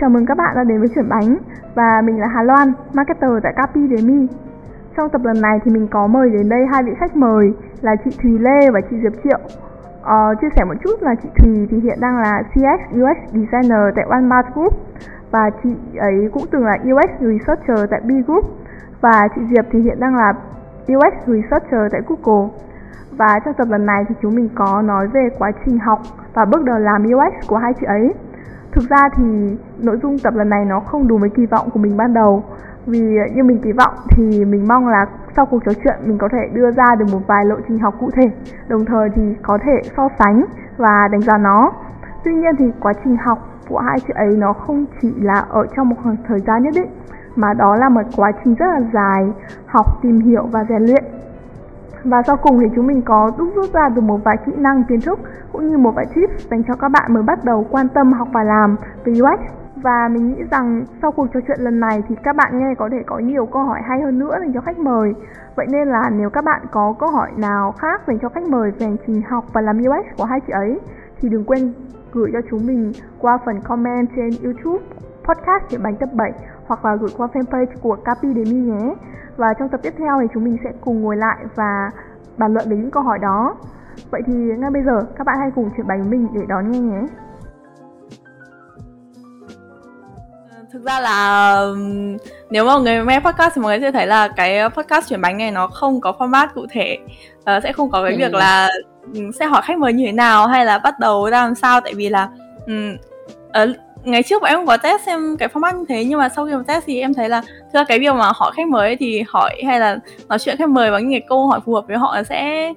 [0.00, 1.36] Chào mừng các bạn đã đến với Chuyển Bánh
[1.74, 4.26] và mình là Hà Loan, marketer tại Capi Demi.
[4.96, 7.96] Trong tập lần này thì mình có mời đến đây hai vị khách mời là
[8.04, 9.38] chị Thùy Lê và chị Diệp Triệu.
[10.02, 13.82] Ờ, chia sẻ một chút là chị Thùy thì hiện đang là CX UX Designer
[13.96, 14.72] tại Walmart Group
[15.30, 18.44] và chị ấy cũng từng là UX Researcher tại B Group
[19.00, 20.32] và chị Diệp thì hiện đang là
[20.92, 22.48] UX Researcher tại Google.
[23.12, 25.98] Và trong tập lần này thì chúng mình có nói về quá trình học
[26.34, 28.14] và bước đầu làm UX của hai chị ấy.
[28.72, 31.80] Thực ra thì nội dung tập lần này nó không đúng với kỳ vọng của
[31.80, 32.42] mình ban đầu.
[32.86, 33.00] Vì
[33.34, 36.48] như mình kỳ vọng thì mình mong là sau cuộc trò chuyện mình có thể
[36.52, 38.30] đưa ra được một vài lộ trình học cụ thể,
[38.68, 40.44] đồng thời thì có thể so sánh
[40.76, 41.72] và đánh giá nó.
[42.24, 45.66] Tuy nhiên thì quá trình học của hai chị ấy nó không chỉ là ở
[45.76, 46.90] trong một khoảng thời gian nhất định,
[47.36, 49.32] mà đó là một quá trình rất là dài
[49.66, 51.04] học, tìm hiểu và rèn luyện
[52.04, 54.84] và sau cùng thì chúng mình có đúc rút ra được một vài kỹ năng
[54.84, 55.18] kiến thức
[55.52, 58.28] cũng như một vài tips dành cho các bạn mới bắt đầu quan tâm học
[58.32, 62.14] và làm về UX và mình nghĩ rằng sau cuộc trò chuyện lần này thì
[62.22, 64.78] các bạn nghe có thể có nhiều câu hỏi hay hơn nữa dành cho khách
[64.78, 65.14] mời.
[65.56, 68.70] Vậy nên là nếu các bạn có câu hỏi nào khác dành cho khách mời
[68.70, 70.80] về hành trình học và làm UX của hai chị ấy,
[71.20, 71.72] thì đừng quên
[72.12, 74.84] gửi cho chúng mình qua phần comment trên YouTube
[75.28, 76.32] podcast Chuyện Bánh Tập 7
[76.66, 78.94] hoặc là gửi qua fanpage của Capi Demi nhé.
[79.36, 81.90] Và trong tập tiếp theo thì chúng mình sẽ cùng ngồi lại và
[82.36, 83.56] bàn luận về những câu hỏi đó.
[84.10, 86.70] Vậy thì ngay bây giờ các bạn hãy cùng chuyện bánh với mình để đón
[86.70, 87.00] nghe nhé.
[90.72, 91.64] thực ra là
[92.50, 95.38] nếu mà người nghe podcast thì mọi người sẽ thấy là cái podcast chuyển bánh
[95.38, 96.98] này nó không có format cụ thể
[97.38, 98.18] uh, sẽ không có cái ừ.
[98.18, 98.68] việc là
[99.38, 101.94] sẽ hỏi khách mời như thế nào hay là bắt đầu ra làm sao tại
[101.94, 102.28] vì là
[102.66, 102.96] um,
[103.62, 106.46] uh, ngày trước bọn em có test xem cái format như thế nhưng mà sau
[106.46, 108.96] khi mà test thì em thấy là thực ra cái việc mà hỏi khách mời
[108.96, 111.84] thì hỏi hay là nói chuyện khách mời bằng những cái câu hỏi phù hợp
[111.88, 112.72] với họ sẽ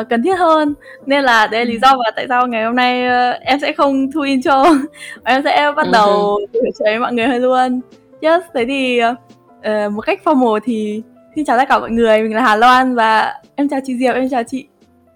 [0.00, 0.74] uh, cần thiết hơn.
[1.06, 1.78] Nên là đấy là lý ừ.
[1.82, 4.64] do và tại sao ngày hôm nay uh, em sẽ không thu intro
[5.24, 5.92] em sẽ bắt ừ.
[5.92, 7.80] đầu chuyện với mọi người hơn luôn.
[8.20, 11.02] Yes thế thì uh, một cách formal thì
[11.36, 14.14] xin chào tất cả mọi người mình là Hà Loan và em chào chị Diệp
[14.14, 14.66] em chào chị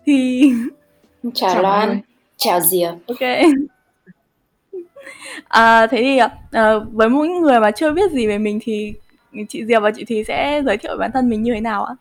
[0.06, 0.42] thì
[1.34, 2.00] chào, chào Loan.
[2.36, 2.94] chào Diệp.
[3.06, 3.48] Ok
[5.48, 6.18] à, thế thì
[6.50, 8.94] à, với mỗi người mà chưa biết gì về mình thì
[9.48, 11.94] chị Diệp và chị Thùy sẽ giới thiệu bản thân mình như thế nào ạ?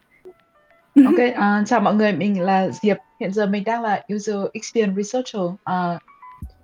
[1.05, 2.97] Ok, uh, chào mọi người, mình là Diệp.
[3.19, 6.01] Hiện giờ mình đang là User Experience Researcher, uh,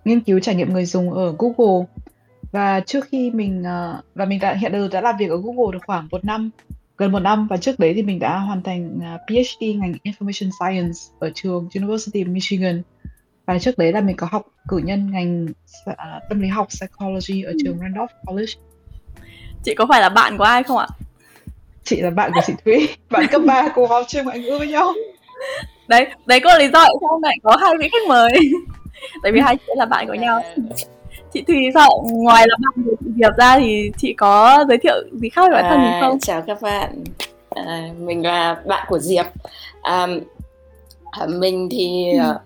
[0.05, 1.85] nghiên cứu trải nghiệm người dùng ở Google.
[2.51, 5.73] Và trước khi mình uh, và mình đã hiện giờ đã làm việc ở Google
[5.73, 6.49] được khoảng một năm,
[6.97, 10.49] gần một năm và trước đấy thì mình đã hoàn thành uh, PhD ngành Information
[10.59, 12.81] Science ở trường University of Michigan.
[13.47, 15.45] Và trước đấy là mình có học cử nhân ngành
[15.89, 15.95] uh,
[16.29, 18.53] tâm lý học psychology ở trường Randolph College.
[19.63, 20.87] Chị có phải là bạn của ai không ạ?
[21.87, 22.89] chị là bạn của chị Thúy.
[23.09, 24.93] Bạn cấp 3 cùng học trường ngoại ngữ với nhau.
[25.87, 28.31] Đấy đấy có lý do tại sao lại có hai vị khách mời.
[29.23, 30.41] Tại vì hai chị là bạn của nhau.
[31.33, 31.89] Chị Thùy sao?
[32.11, 35.53] Ngoài là bạn của chị Diệp ra thì chị có giới thiệu gì khác về
[35.53, 36.19] bản thân mình à, không?
[36.19, 37.03] chào các bạn.
[37.49, 39.25] À, mình là bạn của Diệp.
[39.81, 40.07] À,
[41.27, 42.37] mình thì ừ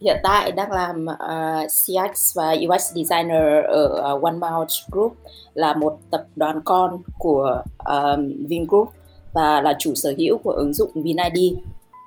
[0.00, 5.16] hiện tại đang làm ờ, uh, CX và UX designer ở uh, One Mouth Group
[5.54, 8.88] là một tập đoàn con của um, Vingroup
[9.32, 11.54] và là chủ sở hữu của ứng dụng VinID.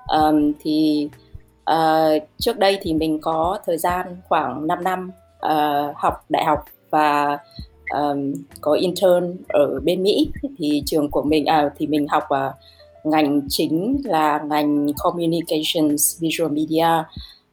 [0.08, 1.10] Um, thì
[1.72, 5.12] uh, trước đây thì mình có thời gian khoảng 5 năm
[5.46, 7.38] uh, học đại học và
[7.94, 12.56] um, có intern ở bên Mỹ thì trường của mình à, thì mình học uh,
[13.04, 16.88] ngành chính là ngành communications visual media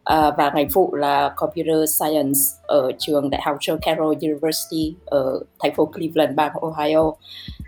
[0.08, 5.40] Ờ, và ngành phụ là Computer Science ở trường Đại học John Carroll University ở
[5.58, 7.12] thành phố Cleveland, bang Ohio.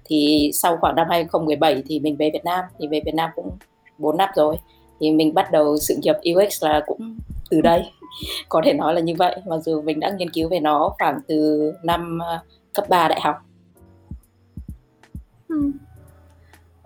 [0.05, 3.51] Thì sau khoảng năm 2017 thì mình về Việt Nam, thì về Việt Nam cũng
[3.99, 4.57] 4 năm rồi.
[5.01, 7.19] Thì mình bắt đầu sự nghiệp UX là cũng
[7.51, 7.83] từ đây.
[8.49, 11.19] Có thể nói là như vậy, mặc dù mình đã nghiên cứu về nó khoảng
[11.29, 12.39] từ năm ờ,
[12.75, 13.37] cấp 3 đại học.
[15.49, 15.71] Ừ.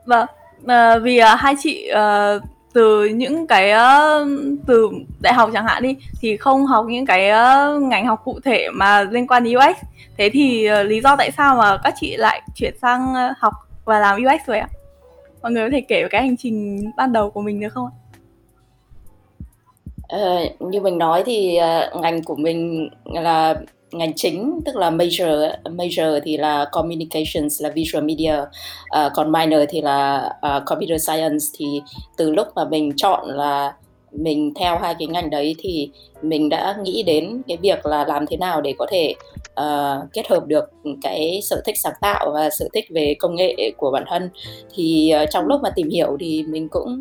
[0.05, 0.27] Vâng,
[0.63, 4.29] uh, vì hai chị uh, từ những cái uh,
[4.67, 4.91] từ
[5.21, 8.69] đại học chẳng hạn đi thì không học những cái uh, ngành học cụ thể
[8.75, 9.77] mà liên quan đến UX
[10.19, 13.55] thế thì uh, lý do tại sao mà các chị lại chuyển sang uh, học
[13.85, 14.69] và làm UX rồi ạ?
[15.43, 17.87] Mọi người có thể kể về cái hành trình ban đầu của mình được không
[17.87, 17.95] ạ?
[20.17, 23.55] Uh, như mình nói thì uh, ngành của mình là
[23.99, 25.29] ngành chính tức là major
[25.71, 28.35] major thì là communications là visual media.
[28.41, 31.45] Uh, còn minor thì là uh, computer science.
[31.59, 31.83] Thì
[32.17, 33.73] từ lúc mà mình chọn là
[34.13, 35.91] mình theo hai cái ngành đấy thì
[36.23, 39.15] mình đã nghĩ đến cái việc là làm thế nào để có thể
[39.61, 40.65] uh, kết hợp được
[41.03, 44.31] cái sở thích sáng tạo và sở thích về công nghệ của bản thân
[44.75, 47.01] thì uh, trong lúc mà tìm hiểu thì mình cũng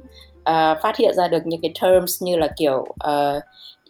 [0.49, 3.43] uh, phát hiện ra được những cái terms như là kiểu uh,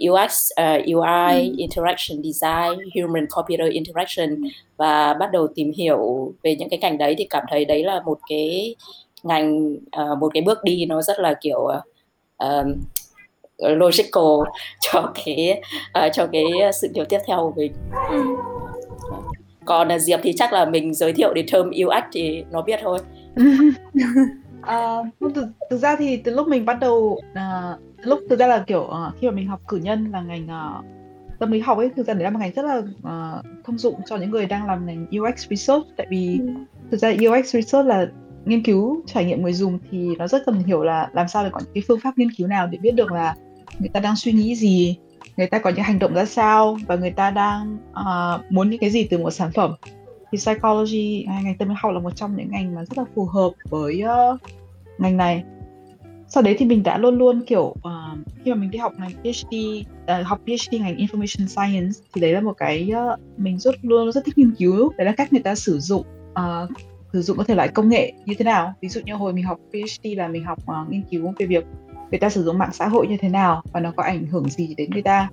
[0.09, 1.55] UX, uh, UI, ừ.
[1.57, 4.43] interaction design, human computer interaction
[4.77, 8.01] và bắt đầu tìm hiểu về những cái ngành đấy thì cảm thấy đấy là
[8.05, 8.75] một cái
[9.23, 11.67] ngành uh, một cái bước đi nó rất là kiểu
[12.43, 12.65] uh,
[13.57, 14.39] logical
[14.79, 15.61] cho cái
[16.05, 16.43] uh, cho cái
[16.81, 17.73] sự nghiệp tiếp theo của mình.
[18.09, 18.23] Ừ.
[19.65, 22.79] Còn uh, Diệp thì chắc là mình giới thiệu đến term UX thì nó biết
[22.83, 22.99] thôi.
[24.61, 28.63] uh, thực, thực ra thì từ lúc mình bắt đầu uh, lúc thực ra là
[28.67, 30.85] kiểu uh, khi mà mình học cử nhân là ngành uh,
[31.39, 33.95] tâm lý học ấy thực ra đấy là một ngành rất là uh, thông dụng
[34.05, 36.47] cho những người đang làm ngành UX research tại vì ừ.
[36.91, 38.07] thực ra UX research là
[38.45, 41.49] nghiên cứu trải nghiệm người dùng thì nó rất cần hiểu là làm sao để
[41.53, 43.35] có những cái phương pháp nghiên cứu nào để biết được là
[43.79, 44.97] người ta đang suy nghĩ gì
[45.37, 48.79] người ta có những hành động ra sao và người ta đang uh, muốn những
[48.79, 49.73] cái gì từ một sản phẩm.
[50.31, 53.03] Thì psychology à, ngành tâm lý học là một trong những ngành mà rất là
[53.15, 54.39] phù hợp với uh,
[54.97, 55.43] ngành này.
[56.27, 59.11] Sau đấy thì mình đã luôn luôn kiểu uh, khi mà mình đi học ngành
[59.11, 63.59] PhD uh, à, học PhD ngành Information Science thì đấy là một cái uh, mình
[63.59, 64.93] rất luôn rất thích nghiên cứu.
[64.97, 66.69] Đấy là cách người ta sử dụng uh,
[67.13, 68.73] sử dụng các thể loại công nghệ như thế nào?
[68.81, 71.65] Ví dụ như hồi mình học PhD là mình học uh, nghiên cứu về việc
[72.11, 74.49] người ta sử dụng mạng xã hội như thế nào và nó có ảnh hưởng
[74.49, 75.29] gì đến người ta.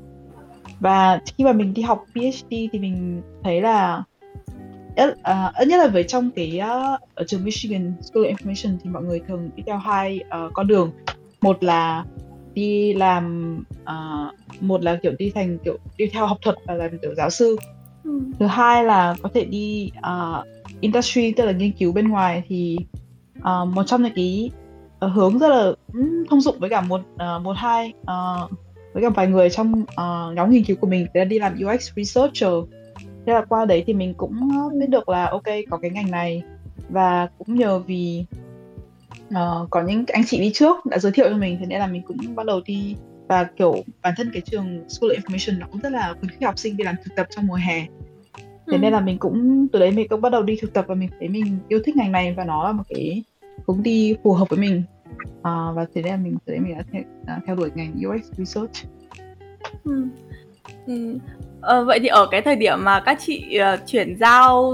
[0.80, 4.02] Và khi mà mình đi học PhD thì mình thấy là
[4.96, 8.76] ít, uh, ít nhất là với trong cái uh, ở trường Michigan School of Information
[8.84, 10.92] thì mọi người thường đi theo hai uh, con đường.
[11.40, 12.04] Một là
[12.54, 16.98] đi làm uh, một là kiểu đi thành kiểu đi theo học thuật và làm
[16.98, 17.56] kiểu giáo sư.
[18.04, 18.20] Ừ.
[18.38, 20.46] thứ hai là có thể đi uh,
[20.80, 22.76] industry tức là nghiên cứu bên ngoài thì
[23.38, 24.50] uh, một trong những cái
[25.06, 28.50] uh, hướng rất là ừ, thông dụng với cả một uh, một hai uh,
[28.92, 31.90] với cả vài người trong uh, nhóm nghiên cứu của mình là đi làm UX
[31.96, 32.52] researcher.
[33.26, 34.50] Thế là qua đấy thì mình cũng
[34.80, 36.42] biết được là ok có cái ngành này.
[36.88, 38.24] Và cũng nhờ vì
[39.28, 41.86] uh, có những anh chị đi trước đã giới thiệu cho mình thế nên là
[41.86, 42.96] mình cũng bắt đầu đi.
[43.28, 46.42] Và kiểu bản thân cái trường School of Information nó cũng rất là khuyến khích
[46.42, 47.86] học sinh đi làm thực tập trong mùa hè
[48.70, 48.80] thế ừ.
[48.80, 51.10] nên là mình cũng từ đấy mình cũng bắt đầu đi thực tập và mình
[51.18, 53.22] thấy mình yêu thích ngành này và nó là một cái
[53.66, 54.82] hướng đi phù hợp với mình
[55.38, 57.02] uh, và thế nên là mình từ đấy mình đã theo,
[57.46, 58.86] theo đuổi ngành UX Research
[59.84, 60.06] ừ.
[60.86, 61.18] Ừ.
[61.60, 64.72] Ờ, vậy thì ở cái thời điểm mà các chị uh, chuyển giao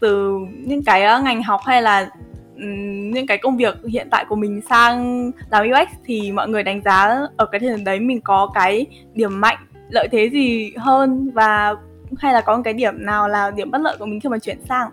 [0.00, 2.10] từ những cái uh, ngành học hay là
[2.56, 6.62] um, những cái công việc hiện tại của mình sang làm UX thì mọi người
[6.62, 9.58] đánh giá ở cái thời điểm đấy mình có cái điểm mạnh
[9.90, 11.76] lợi thế gì hơn và
[12.18, 14.38] hay là có một cái điểm nào là điểm bất lợi của mình khi mà
[14.38, 14.90] chuyển sang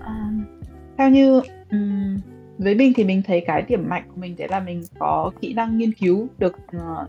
[0.00, 0.30] à,
[0.98, 2.18] theo như um,
[2.58, 5.54] với mình thì mình thấy cái điểm mạnh của mình đấy là mình có kỹ
[5.54, 7.08] năng nghiên cứu được uh,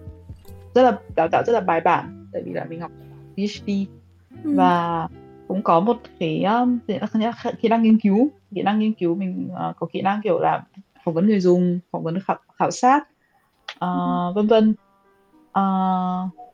[0.75, 2.91] rất là đào tạo rất là bài bản tại vì là mình học
[3.35, 3.69] PhD
[4.43, 4.53] ừ.
[4.55, 5.07] và
[5.47, 6.79] cũng có một cái um,
[7.61, 10.63] kỹ năng nghiên cứu kỹ năng nghiên cứu mình uh, có kỹ năng kiểu là
[11.05, 13.07] phỏng vấn người dùng phỏng vấn khảo, khảo sát
[13.73, 14.31] uh, ừ.
[14.35, 14.75] vân vân
[15.49, 16.48] uh,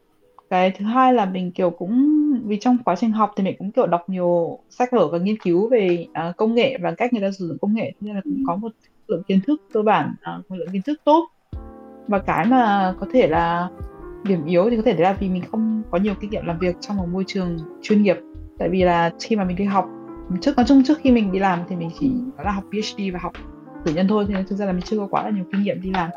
[0.50, 3.72] cái thứ hai là mình kiểu cũng vì trong quá trình học thì mình cũng
[3.72, 7.22] kiểu đọc nhiều sách vở và nghiên cứu về uh, công nghệ và cách người
[7.22, 8.72] ta sử dụng công nghệ nên là cũng có một
[9.08, 11.30] lượng kiến thức cơ bản uh, một lượng kiến thức tốt.
[12.08, 13.70] Và cái mà có thể là
[14.24, 16.60] điểm yếu thì có thể đấy là vì mình không có nhiều kinh nghiệm làm
[16.60, 18.18] việc trong một môi trường chuyên nghiệp.
[18.60, 19.86] Tại vì là khi mà mình đi học
[20.42, 22.12] trước nói chung trước khi mình đi làm thì mình chỉ
[22.44, 23.32] là học PhD và học
[23.86, 25.82] cử nhân thôi nên thực ra là mình chưa có quá là nhiều kinh nghiệm
[25.82, 26.10] đi làm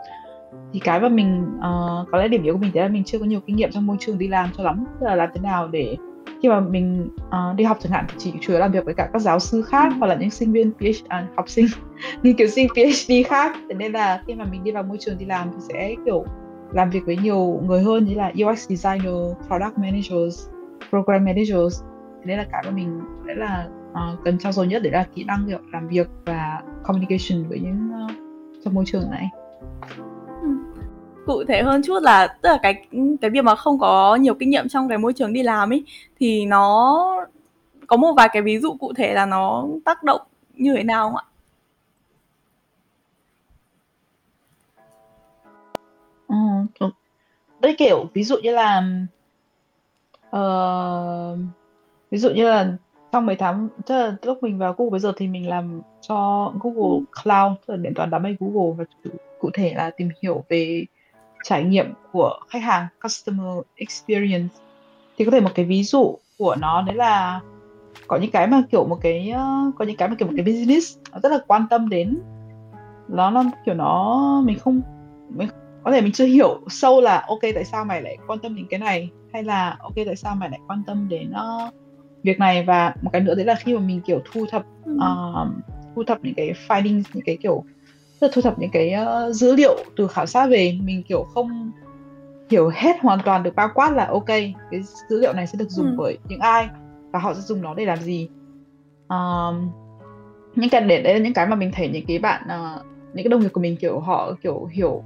[0.72, 3.18] thì cái mà mình uh, có lẽ điểm yếu của mình đấy là mình chưa
[3.18, 4.84] có nhiều kinh nghiệm trong môi trường đi làm cho lắm.
[5.00, 5.96] Tức là làm thế nào để
[6.42, 8.94] khi mà mình uh, đi học chẳng hạn thì chỉ chủ yếu làm việc với
[8.94, 11.66] cả các giáo sư khác hoặc là những sinh viên PhD à, học sinh
[12.22, 13.56] nghiên cứu sinh PhD khác.
[13.68, 16.24] Thế nên là khi mà mình đi vào môi trường đi làm thì sẽ kiểu
[16.72, 19.14] làm việc với nhiều người hơn như là UX designer,
[19.46, 20.48] product managers,
[20.90, 21.82] program managers.
[22.18, 25.06] Thế nên là cái mà mình sẽ là uh, cần trao dồi nhất để là
[25.14, 28.10] kỹ năng kiểu làm việc và communication với những uh,
[28.64, 29.28] trong môi trường này
[31.28, 32.86] cụ thể hơn chút là tức là cái
[33.20, 35.84] cái việc mà không có nhiều kinh nghiệm trong cái môi trường đi làm ấy
[36.20, 37.26] thì nó
[37.86, 40.20] có một vài cái ví dụ cụ thể là nó tác động
[40.54, 41.24] như thế nào không ạ?
[46.28, 46.86] Ừ,
[47.60, 48.82] đấy kiểu ví dụ như là
[50.36, 51.38] uh,
[52.10, 52.72] ví dụ như là
[53.12, 56.52] trong mấy tháng tức là lúc mình vào Google bây giờ thì mình làm cho
[56.60, 60.44] Google Cloud tức là điện toán đám mây Google và cụ thể là tìm hiểu
[60.48, 60.84] về
[61.42, 64.54] trải nghiệm của khách hàng customer experience.
[65.18, 67.40] Thì có thể một cái ví dụ của nó đấy là
[68.06, 69.32] có những cái mà kiểu một cái
[69.78, 72.18] có những cái mà kiểu một cái business nó rất là quan tâm đến.
[73.08, 74.80] Nó nó kiểu nó mình không
[75.28, 75.48] mình
[75.84, 78.66] có thể mình chưa hiểu sâu là ok tại sao mày lại quan tâm đến
[78.70, 79.10] cái này?
[79.32, 81.74] Hay là ok tại sao mày lại quan tâm đến uh,
[82.22, 82.64] việc này?
[82.64, 84.62] Và một cái nữa đấy là khi mà mình kiểu thu thập
[84.94, 85.48] uh,
[85.94, 87.64] thu thập những cái findings những cái kiểu
[88.20, 91.22] tức là thu thập những cái uh, dữ liệu từ khảo sát về mình kiểu
[91.22, 91.72] không
[92.50, 94.54] hiểu hết hoàn toàn được bao quát là ok cái
[95.08, 95.94] dữ liệu này sẽ được dùng ừ.
[95.98, 96.68] bởi những ai
[97.10, 98.28] và họ sẽ dùng nó để làm gì
[99.08, 99.70] um,
[100.54, 102.84] những cái để đấy là những cái mà mình thấy những cái bạn uh,
[103.14, 105.02] những cái đồng nghiệp của mình kiểu họ kiểu hiểu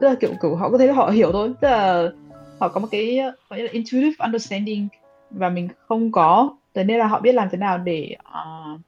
[0.00, 2.08] tức là kiểu kiểu họ có thể họ hiểu thôi tức là
[2.60, 3.20] họ có một cái
[3.50, 4.88] gọi là intuitive understanding
[5.30, 8.80] và mình không có thế nên là họ biết làm thế nào để uh,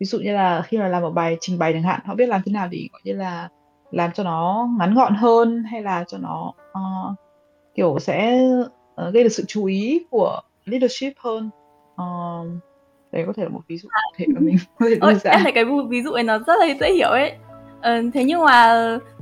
[0.00, 2.26] ví dụ như là khi mà làm một bài trình bày chẳng hạn họ biết
[2.26, 3.48] làm thế nào để gọi như là
[3.90, 7.14] làm cho nó ngắn gọn hơn hay là cho nó uh,
[7.74, 8.40] kiểu sẽ
[9.08, 11.50] uh, gây được sự chú ý của leadership hơn.
[11.94, 12.62] Uh,
[13.12, 15.30] đấy có thể là một ví dụ cụ thể mà mình có thể đưa ra.
[15.30, 17.32] em thấy cái ví dụ ấy nó rất là dễ hiểu ấy.
[17.82, 18.74] Ờ, thế nhưng mà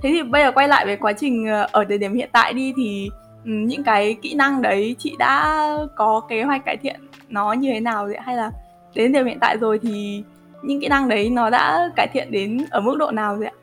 [0.03, 2.73] thế thì bây giờ quay lại về quá trình ở thời điểm hiện tại đi
[2.77, 3.11] thì
[3.45, 7.81] những cái kỹ năng đấy chị đã có kế hoạch cải thiện nó như thế
[7.81, 8.07] nào?
[8.07, 8.51] Vậy hay là
[8.95, 10.25] đến thời điểm hiện tại rồi thì
[10.63, 13.55] những kỹ năng đấy nó đã cải thiện đến ở mức độ nào vậy ạ?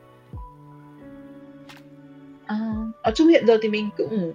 [2.46, 2.56] À,
[3.02, 4.32] ở chung hiện giờ thì mình cũng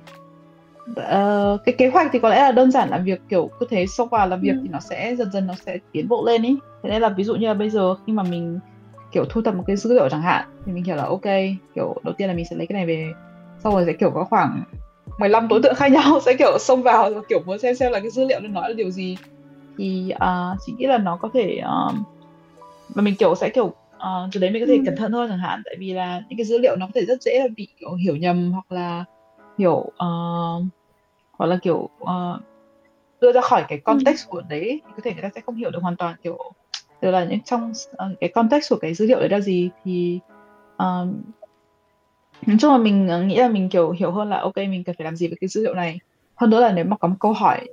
[0.91, 3.87] uh, cái kế hoạch thì có lẽ là đơn giản làm việc kiểu cứ thế
[3.87, 4.59] xông vào làm việc ừ.
[4.63, 7.23] thì nó sẽ dần dần nó sẽ tiến bộ lên ý thế nên là ví
[7.23, 8.59] dụ như là bây giờ khi mà mình
[9.11, 11.25] kiểu thu thập một cái dữ liệu chẳng hạn thì mình hiểu là ok
[11.75, 13.11] kiểu đầu tiên là mình sẽ lấy cái này về
[13.63, 14.63] sau rồi sẽ kiểu có khoảng
[15.19, 17.99] 15 đối tượng khác nhau sẽ kiểu xông vào và kiểu muốn xem xem là
[17.99, 19.17] cái dữ liệu nó nói là điều gì
[19.77, 21.95] thì uh, chị nghĩ là nó có thể uh,
[22.89, 24.83] và mình kiểu sẽ kiểu uh, từ đấy mình có thể ừ.
[24.85, 27.05] cẩn thận hơn chẳng hạn tại vì là những cái dữ liệu nó có thể
[27.05, 29.05] rất dễ bị kiểu hiểu nhầm hoặc là
[29.57, 30.63] hiểu uh,
[31.31, 32.41] hoặc là kiểu uh,
[33.21, 34.29] đưa ra khỏi cái context ừ.
[34.29, 36.37] của đấy thì có thể người ta sẽ không hiểu được hoàn toàn kiểu
[37.01, 40.19] tức là những trong uh, cái context của cái dữ liệu đấy là gì thì
[40.75, 41.07] uh,
[42.47, 45.05] nói chung là mình nghĩ là mình kiểu hiểu hơn là ok mình cần phải
[45.05, 45.99] làm gì với cái dữ liệu này
[46.35, 47.67] hơn nữa là nếu mà có một câu hỏi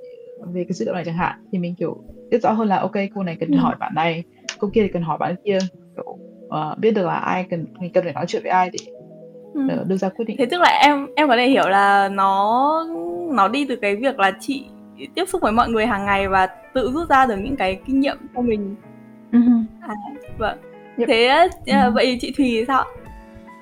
[0.53, 2.95] về cái dữ liệu này chẳng hạn thì mình kiểu biết rõ hơn là ok
[3.15, 3.57] cô này cần ừ.
[3.57, 4.23] hỏi bạn này
[4.63, 5.57] cô kia thì cần hỏi bạn kia.
[5.95, 8.79] Kiểu uh, biết được là ai cần mình cần phải nói chuyện với ai để
[9.53, 9.83] ừ.
[9.87, 10.37] đưa ra quyết định.
[10.37, 12.85] Thế tức là em em có thể hiểu là nó
[13.31, 14.65] nó đi từ cái việc là chị
[15.15, 17.99] tiếp xúc với mọi người hàng ngày và tự rút ra được những cái kinh
[17.99, 18.75] nghiệm cho mình.
[19.31, 19.63] Uh-huh.
[19.81, 19.93] à,
[20.37, 20.57] vâng.
[20.97, 21.07] Yep.
[21.07, 21.47] thế
[21.87, 22.85] uh, vậy chị thùy thì sao?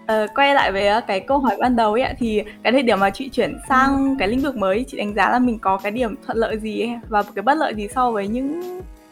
[0.02, 3.10] Uh, quay lại với cái câu hỏi ban đầu ấy thì cái thời điểm mà
[3.10, 6.16] chị chuyển sang cái lĩnh vực mới chị đánh giá là mình có cái điểm
[6.26, 8.62] thuận lợi gì và cái bất lợi gì so với những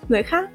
[0.10, 0.50] người khác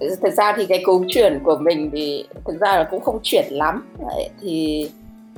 [0.00, 3.44] thực ra thì cái cú chuyển của mình thì thực ra là cũng không chuyển
[3.50, 3.94] lắm.
[3.98, 4.88] Đấy, thì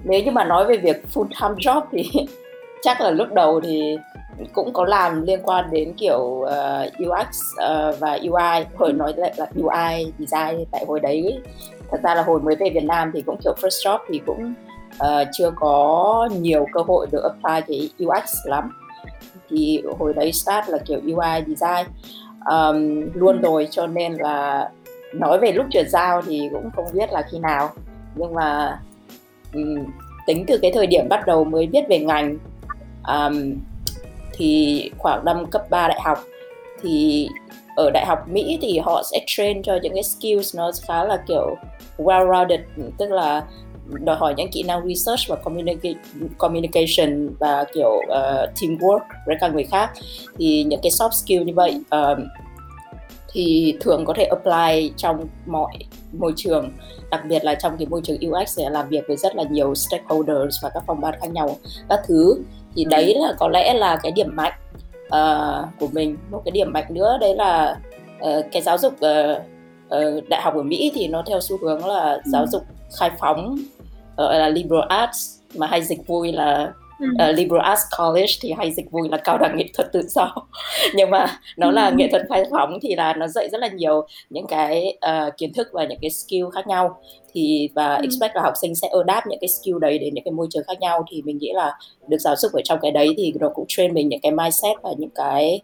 [0.05, 2.11] nếu như mà nói về việc full time job thì
[2.83, 3.97] chắc là lúc đầu thì
[4.53, 8.93] cũng có làm liên quan đến kiểu ờ, uh, UX uh, ờ, và UI hồi
[8.93, 11.43] nói lại là UI design tại hồi đấy.
[11.91, 14.55] Thật ra là hồi mới về Việt Nam thì cũng kiểu first job thì cũng
[15.03, 18.71] uh, chưa có nhiều cơ hội được apply cái UX lắm.
[19.51, 21.87] Thì hồi đấy start là kiểu UI design
[22.51, 24.69] um, luôn rồi cho nên là
[25.15, 27.71] nói về lúc chuyển giao thì cũng không biết là khi nào.
[28.15, 28.79] Nhưng mà
[29.55, 29.85] um,
[30.27, 32.39] tính từ cái thời điểm bắt đầu mới biết về ngành
[33.09, 33.55] um,
[34.33, 36.19] thì khoảng năm cấp 3 đại học
[36.83, 37.29] thì
[37.77, 41.23] ở đại học Mỹ thì họ sẽ train cho những cái skills nó khá là
[41.29, 41.57] kiểu
[41.99, 42.59] well-rounded
[42.99, 43.45] tức là
[43.89, 45.37] đòi hỏi những kỹ năng research và
[46.39, 49.91] communication và kiểu uh, teamwork với các người khác.
[50.39, 52.19] Thì những cái soft skill như vậy uh,
[53.33, 55.73] thì thường có thể apply trong mọi
[56.13, 56.71] môi trường
[57.11, 59.75] đặc biệt là trong cái môi trường UX sẽ làm việc với rất là nhiều
[59.75, 61.57] stakeholders và các phòng ban khác nhau
[61.89, 62.39] các thứ.
[62.75, 64.53] Thì đấy là có lẽ là cái điểm mạnh
[65.07, 66.17] uh, của mình.
[66.31, 67.79] Một cái điểm mạnh nữa đấy là
[68.21, 69.43] uh, cái giáo dục uh,
[69.87, 72.21] uh, đại học ở Mỹ thì nó theo xu hướng là ừ.
[72.25, 72.63] giáo dục
[72.99, 73.57] khai phóng
[74.23, 76.73] uh, là liberal arts mà hay dịch vui là
[77.05, 80.35] uh, liberal arts college thì hay dịch vui là cao đẳng nghệ thuật tự do.
[80.95, 84.07] Nhưng mà nó là nghệ thuật khai phóng thì là nó dạy rất là nhiều
[84.31, 87.01] những cái uh, kiến thức và những cái skill khác nhau.
[87.33, 90.33] Thì và expect là học sinh sẽ adapt những cái skill đấy đến những cái
[90.33, 91.05] môi trường khác nhau.
[91.11, 91.73] Thì mình nghĩ là
[92.09, 94.77] được giáo dục ở trong cái đấy thì nó cũng train mình những cái mindset
[94.83, 95.61] và những cái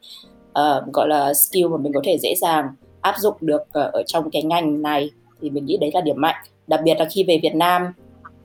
[0.48, 2.68] uh, gọi là skill mà mình có thể dễ dàng
[3.00, 5.10] áp dụng được ở trong cái ngành này.
[5.42, 6.44] Thì mình nghĩ đấy là điểm mạnh.
[6.66, 7.92] Đặc biệt là khi về Việt Nam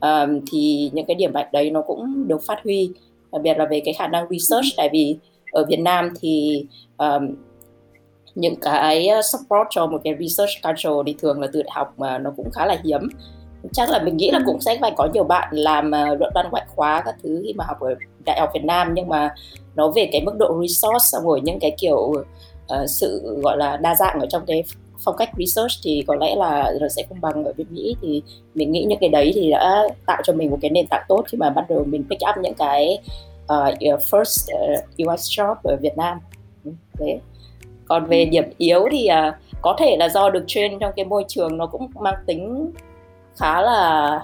[0.00, 2.92] um, thì những cái điểm mạnh đấy nó cũng được phát huy
[3.32, 4.66] đặc biệt là về cái khả năng research.
[4.76, 5.16] Tại vì
[5.52, 6.64] ở Việt Nam thì
[6.96, 7.34] um,
[8.34, 12.18] những cái support cho một cái research council thì thường là từ đại học mà
[12.18, 13.08] nó cũng khá là hiếm.
[13.72, 16.46] Chắc là mình nghĩ là cũng sẽ phải có nhiều bạn làm ờ, luận văn
[16.50, 18.94] ngoại khóa các thứ khi mà học ở đại học Việt Nam.
[18.94, 19.34] Nhưng mà
[19.74, 23.76] nó về cái mức độ resource xong rồi những cái kiểu uh, sự gọi là
[23.76, 24.64] đa dạng ở trong cái
[25.04, 27.96] phong cách research thì có lẽ là sẽ không bằng ở bên Mỹ.
[28.02, 28.22] Thì
[28.54, 31.24] mình nghĩ những cái đấy thì đã tạo cho mình một cái nền tảng tốt
[31.28, 32.98] khi mà bắt đầu mình pick up những cái
[33.42, 36.18] uh, first uh, US job ở Việt Nam.
[36.64, 37.18] Ừ, thế.
[37.88, 38.30] Còn về ừ.
[38.30, 41.66] điểm yếu thì uh, có thể là do được train trong cái môi trường nó
[41.66, 42.72] cũng mang tính
[43.36, 44.14] khá là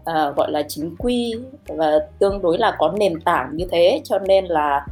[0.00, 1.34] uh, gọi là chính quy
[1.66, 4.00] và tương đối là có nền tảng như thế.
[4.04, 4.86] Cho nên là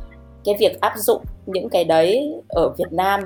[0.45, 3.21] cái việc áp dụng những cái đấy ở Việt Nam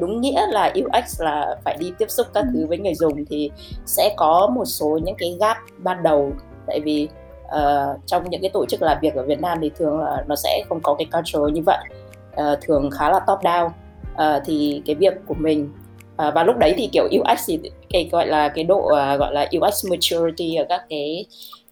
[0.00, 3.50] đúng nghĩa là UX là phải đi tiếp xúc các thứ với người dùng thì
[3.86, 6.32] sẽ có một số những cái gap ban đầu.
[6.66, 7.08] Tại vì
[7.44, 10.36] uh, trong những cái tổ chức làm việc ở Việt Nam thì thường là nó
[10.36, 11.78] sẽ không có cái culture như vậy.
[12.32, 13.70] Uh, thường khá là top down.
[14.12, 15.72] Uh, thì cái việc của mình
[16.28, 17.60] uh, và lúc đấy thì kiểu UX thì
[17.90, 21.26] cái gọi là cái độ uh, gọi là UX maturity ở các cái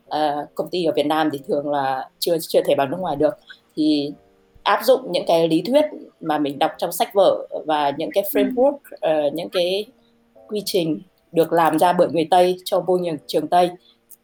[0.07, 3.17] uh, công ty ở Việt Nam thì thường là chưa chưa thể bằng nước ngoài
[3.17, 3.35] được.
[3.77, 4.13] Thì
[4.69, 5.85] áp dụng những cái lý thuyết
[6.21, 9.87] mà mình đọc trong sách vở và những cái framework uh, những cái
[10.49, 11.01] quy trình
[11.33, 13.71] được làm ra bởi người Tây cho môi trường trường Tây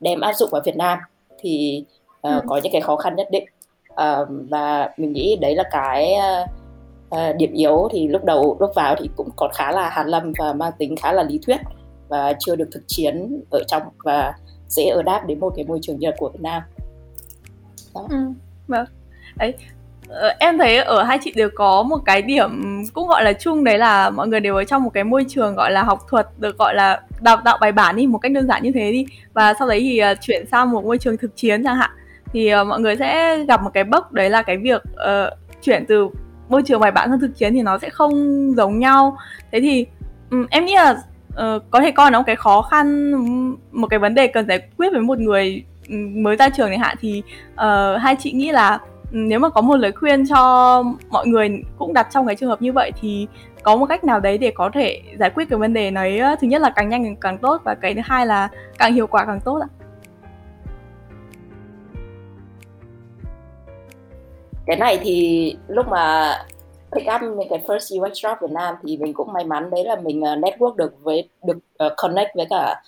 [0.00, 0.98] đem áp dụng vào Việt Nam
[1.38, 2.40] thì uh, ừ.
[2.46, 3.44] có những cái khó khăn nhất định
[3.92, 6.14] uh, và mình nghĩ đấy là cái
[7.08, 10.32] uh, điểm yếu thì lúc đầu lúc vào thì cũng còn khá là hàn lâm
[10.38, 11.60] và mang tính khá là lý thuyết
[12.08, 14.34] và chưa được thực chiến ở trong và
[14.68, 16.62] dễ ở đáp đến một cái môi trường như của Việt Nam.
[17.94, 18.06] Đó.
[18.10, 18.16] Ừ,
[18.68, 18.86] vâng.
[19.36, 19.73] Đấy, Ờ,
[20.08, 23.64] Ờ, em thấy ở hai chị đều có một cái điểm cũng gọi là chung
[23.64, 26.28] đấy là mọi người đều ở trong một cái môi trường gọi là học thuật
[26.38, 29.06] được gọi là đào tạo bài bản đi một cách đơn giản như thế đi.
[29.32, 31.90] Và sau đấy thì ờ, chuyển sang một môi trường thực chiến chẳng hạn.
[32.32, 35.86] Thì ờ, mọi người sẽ gặp một cái bốc đấy là cái việc uh, chuyển
[35.86, 36.08] từ
[36.48, 38.12] môi trường bài bản sang thực chiến thì nó sẽ không
[38.56, 39.16] giống nhau.
[39.52, 39.86] Thế thì
[40.30, 40.90] um, em nghĩ là
[41.28, 43.12] uh, có thể coi nó một cái khó khăn
[43.72, 46.78] một cái vấn đề cần giải quyết với một người ừ, mới ra trường này
[46.78, 48.78] hạn thì uh, hai chị nghĩ là
[49.14, 52.62] nếu mà có một lời khuyên cho mọi người cũng đặt trong cái trường hợp
[52.62, 53.26] như vậy thì
[53.62, 56.46] có một cách nào đấy để có thể giải quyết cái vấn đề này thứ
[56.46, 59.40] nhất là càng nhanh càng tốt và cái thứ hai là càng hiệu quả càng
[59.44, 59.68] tốt ạ?
[64.66, 66.34] Cái này thì lúc mà
[66.92, 69.84] pick up những cái first UX job Việt Nam thì mình cũng may mắn đấy
[69.84, 72.82] là mình uh, network được với được uh, connect với cả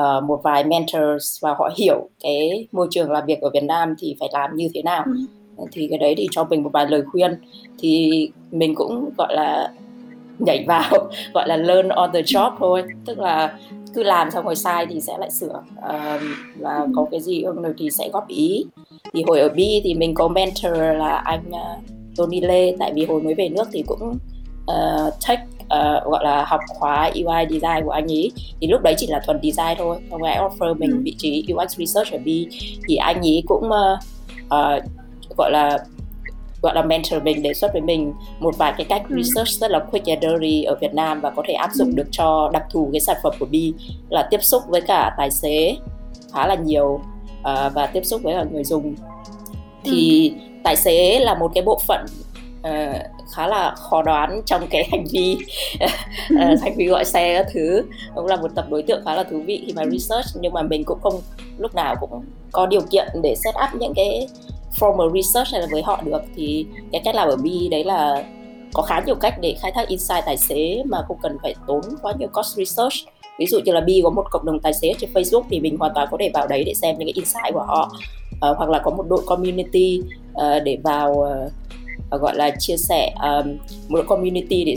[0.00, 3.94] uh, một vài mentors và họ hiểu cái môi trường làm việc ở Việt Nam
[3.98, 5.02] thì phải làm như thế nào.
[5.06, 5.12] Ừ
[5.72, 7.40] thì cái đấy thì cho mình một vài lời khuyên.
[7.78, 9.72] Thì mình cũng gọi là
[10.38, 10.92] nhảy vào
[11.34, 12.82] gọi là learn on the job thôi.
[13.04, 13.58] Tức là
[13.94, 15.62] cứ làm xong rồi sai thì sẽ lại sửa.
[15.78, 16.22] Uh,
[16.58, 18.64] và có cái gì không được thì sẽ góp ý.
[19.14, 21.84] Thì hồi ở B thì mình có mentor là anh uh,
[22.16, 22.76] Tony Lê.
[22.78, 24.18] Tại vì hồi mới về nước thì cũng
[24.70, 28.32] uh, take uh, gọi là học khóa UI design của anh ấy.
[28.60, 29.96] Thì lúc đấy chỉ là thuần design thôi.
[30.10, 31.00] Xong rồi offer mình ừ.
[31.04, 32.28] vị trí UX research ở B.
[32.88, 33.98] Thì anh ấy cũng uh,
[34.46, 34.84] uh,
[35.36, 35.78] gọi là
[36.62, 39.16] gọi là mentor mình đề xuất với mình một vài cái cách ừ.
[39.22, 41.94] research rất là quick and dirty ở Việt Nam và có thể áp dụng ừ.
[41.96, 43.74] được cho đặc thù cái sản phẩm của Bi
[44.08, 45.76] là tiếp xúc với cả tài xế
[46.32, 47.00] khá là nhiều
[47.40, 48.94] uh, và tiếp xúc với cả người dùng
[49.84, 50.46] thì ừ.
[50.64, 52.06] tài xế là một cái bộ phận
[52.60, 52.96] uh,
[53.34, 55.36] khá là khó đoán trong cái hành vi
[55.84, 57.82] uh, hành vi gọi xe các thứ
[58.14, 60.62] cũng là một tập đối tượng khá là thú vị khi mà research nhưng mà
[60.62, 61.20] mình cũng không
[61.58, 64.28] lúc nào cũng có điều kiện để set up những cái
[64.80, 68.24] formal research hay là với họ được thì cái cách làm ở B đấy là
[68.72, 71.80] có khá nhiều cách để khai thác insight tài xế mà không cần phải tốn
[72.02, 72.94] quá nhiều cost research.
[73.38, 75.76] Ví dụ như là Bi có một cộng đồng tài xế trên Facebook thì mình
[75.78, 77.90] hoàn toàn có thể vào đấy để xem những cái insight của họ.
[78.50, 80.00] Uh, hoặc là có một đội community
[80.32, 81.10] uh, để vào
[82.14, 83.56] uh, gọi là chia sẻ um,
[83.88, 84.76] một đội community để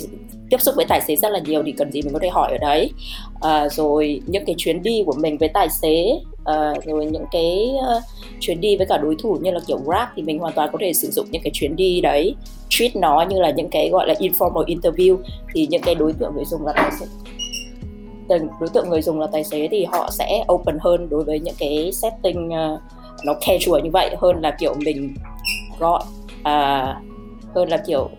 [0.50, 2.52] tiếp xúc với tài xế rất là nhiều thì cần gì mình có thể hỏi
[2.52, 2.92] ở đấy.
[3.36, 7.70] Uh, rồi những cái chuyến đi của mình với tài xế uh, rồi những cái
[7.98, 8.04] uh,
[8.40, 10.78] chuyến đi với cả đối thủ như là kiểu Grab thì mình hoàn toàn có
[10.82, 12.36] thể sử dụng những cái chuyến đi đấy
[12.70, 15.18] treat nó như là những cái gọi là informal interview.
[15.54, 17.06] Thì những cái đối tượng người dùng là tài xế.
[18.60, 21.56] Đối tượng người dùng là tài xế thì họ sẽ open hơn đối với những
[21.60, 22.80] cái setting uh,
[23.26, 25.16] nó casual như vậy hơn là kiểu mình
[25.80, 26.04] gọi
[26.40, 26.96] uh,
[27.56, 28.10] hơn là kiểu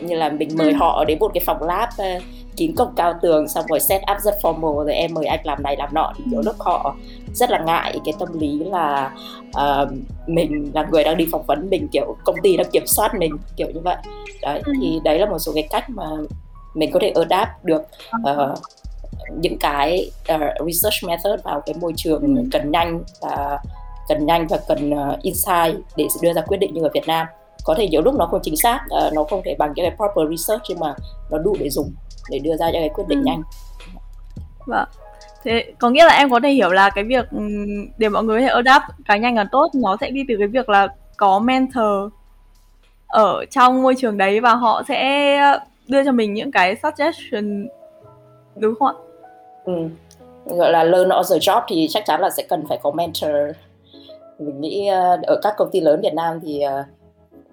[0.00, 0.76] như là mình mời ừ.
[0.78, 2.22] họ đến một cái phòng lab uh,
[2.56, 5.62] kín cổng cao tường xong rồi set up rất formal rồi em mời anh làm
[5.62, 6.12] này làm nọ.
[6.18, 6.96] Thì kiểu lúc họ
[7.34, 9.10] rất là ngại cái tâm lý là
[9.48, 9.88] uh,
[10.26, 13.36] mình là người đang đi phỏng vấn mình kiểu công ty đang kiểm soát mình
[13.56, 13.96] kiểu như vậy
[14.42, 14.72] đấy ừ.
[14.82, 16.04] thì đấy là một số cái cách mà
[16.74, 17.82] mình có thể adapt được
[18.16, 18.58] uh,
[19.40, 22.42] những cái uh, research method vào cái môi trường ừ.
[22.52, 23.58] cần nhanh và
[24.08, 27.26] cần nhanh và cần uh, insight để đưa ra quyết định như ở Việt Nam
[27.64, 30.30] có thể nhiều lúc nó không chính xác uh, nó không thể bằng cái proper
[30.30, 30.94] research nhưng mà
[31.30, 31.92] nó đủ để dùng
[32.30, 33.24] để đưa ra cho cái quyết định ừ.
[33.24, 33.42] nhanh
[34.66, 34.88] vâng
[35.44, 37.38] thế có nghĩa là em có thể hiểu là cái việc ừ,
[37.98, 40.48] để mọi người có thể adapt càng nhanh càng tốt, nó sẽ đi từ cái
[40.48, 42.12] việc là có mentor
[43.06, 45.38] ở trong môi trường đấy và họ sẽ
[45.88, 47.66] đưa cho mình những cái suggestion,
[48.56, 48.94] đúng không ạ?
[49.64, 49.88] Ừ.
[50.44, 53.30] gọi là learn on the job thì chắc chắn là sẽ cần phải có mentor
[54.38, 56.84] mình nghĩ ờ, ở các công ty lớn Việt Nam thì ờ,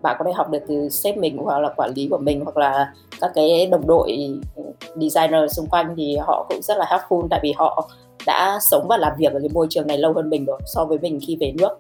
[0.02, 2.58] bạn có thể học được từ sếp mình hoặc là quản lý của mình hoặc
[2.58, 4.18] là các cái đồng đội
[4.96, 7.90] designer xung quanh thì họ cũng rất là helpful tại vì họ
[8.26, 10.86] đã sống và làm việc ở cái môi trường này lâu hơn mình rồi so
[10.86, 11.80] với mình khi về nước.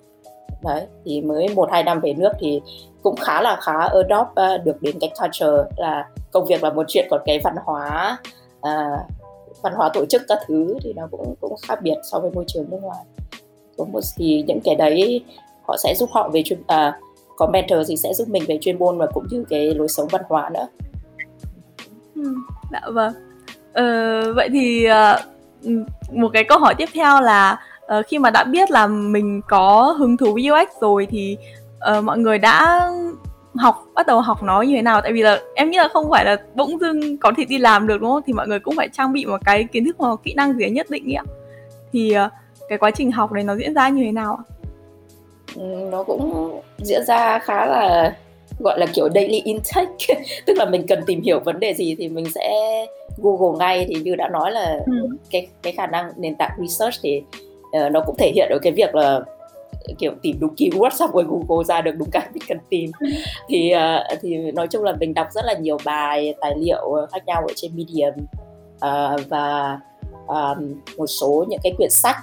[0.63, 2.62] Đấy thì mới một hai năm về nước thì
[3.03, 6.86] cũng khá là khá adopt uh, được đến cái culture là công việc là một
[6.88, 8.17] chuyện còn cái văn hóa
[8.60, 8.99] uh,
[9.62, 12.43] văn hóa tổ chức các thứ thì nó cũng cũng khác biệt so với môi
[12.47, 13.05] trường nước ngoài.
[13.77, 15.23] Có một thì những cái đấy
[15.67, 16.99] họ sẽ giúp họ về chuyên à,
[17.38, 20.08] có mentor thì sẽ giúp mình về chuyên môn và cũng như cái lối sống
[20.12, 20.67] văn hóa nữa
[22.15, 22.36] ừ,
[22.71, 23.13] dạ vâng.
[23.73, 25.80] Ờ, vậy thì uh,
[26.13, 27.60] một cái câu hỏi tiếp theo là
[27.99, 31.38] uh, khi mà đã biết là mình có hứng thú với UX rồi thì
[31.97, 32.89] uh, mọi người đã
[33.56, 35.01] học bắt đầu học nó như thế nào?
[35.01, 37.88] Tại vì là em nghĩ là không phải là bỗng dưng có thể đi làm
[37.88, 38.21] được đúng không?
[38.25, 40.69] Thì mọi người cũng phải trang bị một cái kiến thức hoặc kỹ năng gì
[40.69, 41.23] nhất định ạ.
[41.93, 42.32] Thì uh,
[42.69, 44.43] cái quá trình học này nó diễn ra như thế nào ạ?
[45.56, 48.15] Ừ, nó cũng diễn ra khá là
[48.60, 52.10] gọi là kiểu daily intake tức là mình cần tìm hiểu vấn đề gì thì
[52.10, 52.52] mình sẽ
[53.18, 55.08] google ngay thì như đã nói là ừ.
[55.32, 57.22] cái cái khả năng nền tảng research thì
[57.65, 59.22] uh, nó cũng thể hiện ở cái việc là
[59.98, 63.08] kiểu tìm đúng keyword xong rồi google ra được đúng cái mình cần tìm ừ.
[63.50, 67.26] thì uh, thì nói chung là mình đọc rất là nhiều bài tài liệu khác
[67.26, 68.13] nhau ở trên medium
[68.76, 69.80] uh, và
[70.28, 72.18] um, một số những cái quyển sách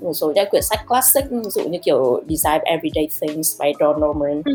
[0.00, 4.00] một số những quyển sách classic ví dụ như kiểu Design Everyday Things by Don
[4.00, 4.52] Norman ừ.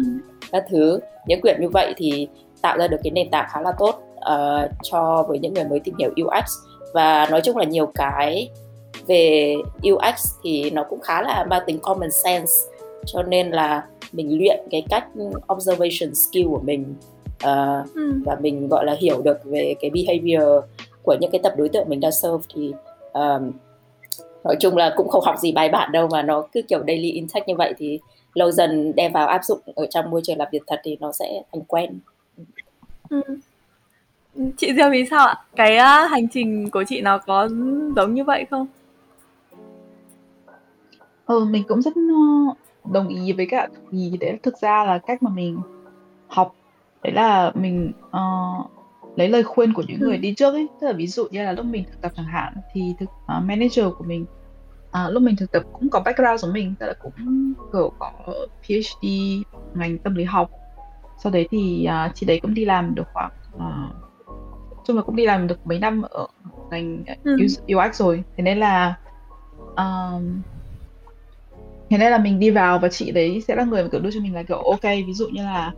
[0.54, 2.28] Các thứ những quyển như vậy thì
[2.62, 5.80] tạo ra được cái nền tảng khá là tốt uh, cho với những người mới
[5.80, 6.52] tìm hiểu UX
[6.94, 8.50] và nói chung là nhiều cái
[9.08, 9.56] về
[9.92, 12.54] UX thì nó cũng khá là mang tính common sense
[13.06, 15.08] cho nên là mình luyện cái cách
[15.54, 16.96] observation skill của mình
[17.36, 18.14] uh, ừ.
[18.26, 20.64] và mình gọi là hiểu được về cái behavior
[21.04, 22.74] của những cái tập đối tượng mình đang serve thì
[23.14, 23.52] um,
[24.44, 27.12] nói chung là cũng không học gì bài bản đâu mà nó cứ kiểu daily
[27.12, 28.00] intake như vậy thì
[28.34, 31.12] lâu dần đem vào áp dụng ở trong môi trường làm việc thật thì nó
[31.12, 32.00] sẽ thành quen.
[33.10, 33.22] Ừ.
[34.58, 35.36] chị Diêu vì sao ạ?
[35.56, 37.50] Cái uh, hành trình của chị nó có
[37.96, 38.68] giống như vậy không?
[41.26, 41.94] Ừ mình cũng rất
[42.92, 45.60] đồng ý với cả vì đấy thực ra là cách mà mình
[46.28, 46.56] học.
[47.04, 48.72] Đấy là mình uh,
[49.16, 50.68] lấy lời khuyên của những người đi trước ấy.
[50.82, 53.44] Tức là ví dụ như là lúc mình thực tập chẳng hạn thì thực uh,
[53.44, 54.26] manager của mình
[54.94, 58.12] uh, lúc mình thực tập cũng có background giống mình tức là cũng kiểu có
[58.62, 59.08] PhD
[59.74, 60.50] ngành tâm lý học
[61.24, 63.96] sau đấy thì uh, chị đấy cũng đi làm được khoảng uh,
[64.86, 66.28] chung là cũng đi làm được mấy năm ở
[66.72, 67.38] ngành ừ.
[67.76, 68.96] UX rồi thế nên là
[69.76, 70.42] um,
[71.90, 74.12] thế nên là mình đi vào và chị đấy sẽ là người mà kiểu đưa
[74.12, 75.74] cho mình là kiểu ok ví dụ như là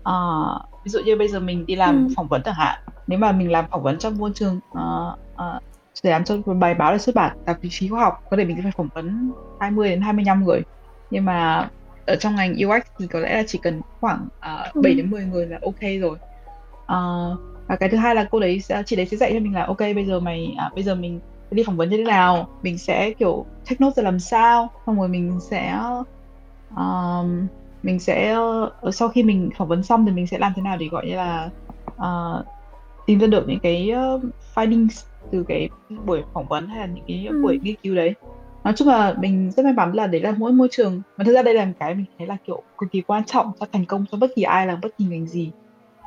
[0.00, 2.12] uh, ví dụ như bây giờ mình đi làm ừ.
[2.16, 5.62] phỏng vấn chẳng hạn nếu mà mình làm phỏng vấn trong môi trường uh, uh,
[6.02, 8.44] để làm cho một bài báo để xuất bản tạp chí khoa học có thể
[8.44, 10.62] mình sẽ phải phỏng vấn 20 đến 25 người.
[11.10, 11.70] Nhưng mà
[12.06, 14.28] ở trong ngành UX thì có lẽ là chỉ cần khoảng
[14.76, 16.16] uh, 7 đến 10 người là ok rồi.
[16.82, 19.54] Uh, và cái thứ hai là cô đấy sẽ chị đấy sẽ dạy cho mình
[19.54, 22.48] là ok bây giờ mày à, bây giờ mình đi phỏng vấn như thế nào
[22.62, 25.78] mình sẽ kiểu take note ra làm sao xong rồi mình sẽ
[26.76, 27.46] um,
[27.82, 28.36] mình sẽ
[28.86, 31.06] uh, sau khi mình phỏng vấn xong thì mình sẽ làm thế nào để gọi
[31.06, 31.50] như là
[31.94, 32.46] uh,
[33.06, 34.22] tìm ra được những cái uh,
[34.54, 35.68] findings từ cái
[36.04, 37.42] buổi phỏng vấn hay là những cái ừ.
[37.42, 38.14] buổi nghiên cứu đấy
[38.64, 41.32] nói chung là mình rất may mắn là đấy là mỗi môi trường mà thực
[41.32, 43.86] ra đây là một cái mình thấy là kiểu cực kỳ quan trọng cho thành
[43.86, 45.50] công cho bất kỳ ai làm bất kỳ ngành gì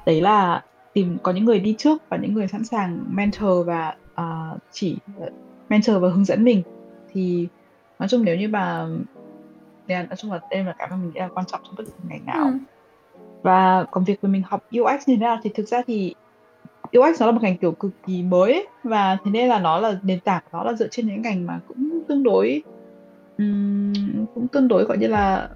[0.05, 3.95] đấy là tìm có những người đi trước và những người sẵn sàng mentor và
[4.21, 4.97] uh, chỉ
[5.69, 6.61] mentor và hướng dẫn mình
[7.13, 7.47] thì
[7.99, 8.87] nói chung nếu như mà
[9.87, 11.83] nên nói chung là đây là cái mà mình nghĩ là quan trọng trong bất
[11.85, 12.51] kỳ ngành nào ừ.
[13.41, 16.15] và còn việc của mình học UX như thế nào thì thực ra thì
[16.97, 19.79] UX nó là một ngành kiểu cực kỳ mới ấy, và thế nên là nó
[19.79, 22.61] là nền tảng nó là dựa trên những ngành mà cũng tương đối
[23.37, 23.93] um,
[24.35, 25.49] cũng tương đối gọi như là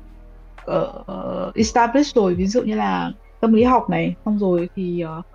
[0.71, 5.25] uh, established rồi ví dụ như là tâm lý học này xong rồi thì uh,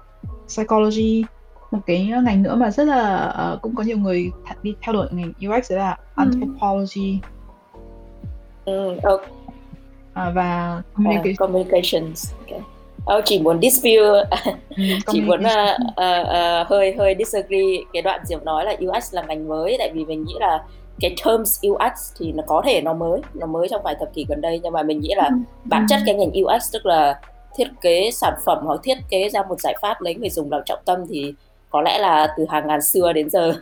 [0.47, 1.25] psychology
[1.71, 4.31] một cái ngành nữa mà rất là uh, cũng có nhiều người
[4.62, 6.23] đi theo đuổi ngành UX đấy là ừ.
[6.23, 7.19] anthropology
[8.64, 9.29] ừ, okay.
[10.14, 11.33] à, và communication.
[11.33, 12.74] Uh, communications okay.
[13.12, 14.38] Oh, chỉ muốn dispute.
[14.77, 17.77] Ừ, chỉ muốn uh, uh, uh, hơi hơi disagree.
[17.93, 20.64] Cái đoạn diệp nói là UX là ngành mới tại vì mình nghĩ là
[21.01, 24.27] cái terms UX thì nó có thể nó mới nó mới trong vài thập kỷ
[24.29, 25.37] gần đây nhưng mà mình nghĩ là ừ.
[25.64, 27.21] bản chất cái ngành UX tức là
[27.57, 30.62] thiết kế sản phẩm hoặc thiết kế ra một giải pháp lấy người dùng làm
[30.67, 31.35] trọng tâm thì
[31.71, 33.53] có lẽ là từ hàng ngàn xưa đến giờ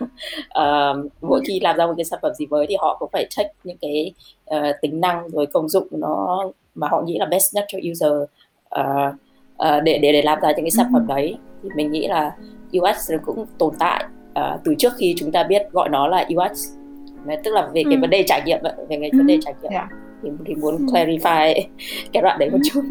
[0.59, 3.27] uh, mỗi khi làm ra một cái sản phẩm gì mới thì họ cũng phải
[3.31, 4.13] check những cái
[4.57, 8.13] uh, tính năng rồi công dụng nó mà họ nghĩ là best nhất cho user.
[8.81, 9.15] Uh,
[9.69, 12.33] uh, để để để làm ra những cái sản phẩm đấy thì mình nghĩ là
[12.79, 14.05] UX cũng tồn tại
[14.39, 16.73] uh, từ trước khi chúng ta biết gọi nó là UX
[17.27, 19.73] Đấy, tức là về cái vấn đề trải nghiệm về cái vấn đề trải nghiệm.
[19.73, 19.89] Yeah.
[20.23, 21.55] thì, thì muốn clarify
[22.13, 22.83] cái đoạn đấy một chút.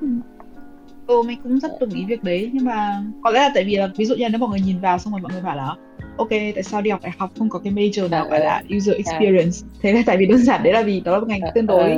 [0.00, 1.22] Ừ.
[1.26, 3.88] Mình cũng rất đồng ý việc đấy nhưng mà có lẽ là tại vì là
[3.96, 5.74] ví dụ như nếu mọi người nhìn vào xong rồi mọi người bảo là
[6.16, 8.96] ok tại sao đi học đại học không có cái major nào gọi là user
[8.96, 9.58] experience?
[9.80, 11.96] Thế là tại vì đơn giản đấy là vì đó là một ngành tương đối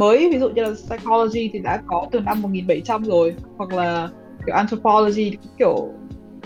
[0.00, 4.08] mới ví dụ như là psychology thì đã có từ năm 1700 rồi hoặc là
[4.46, 5.88] kiểu anthropology kiểu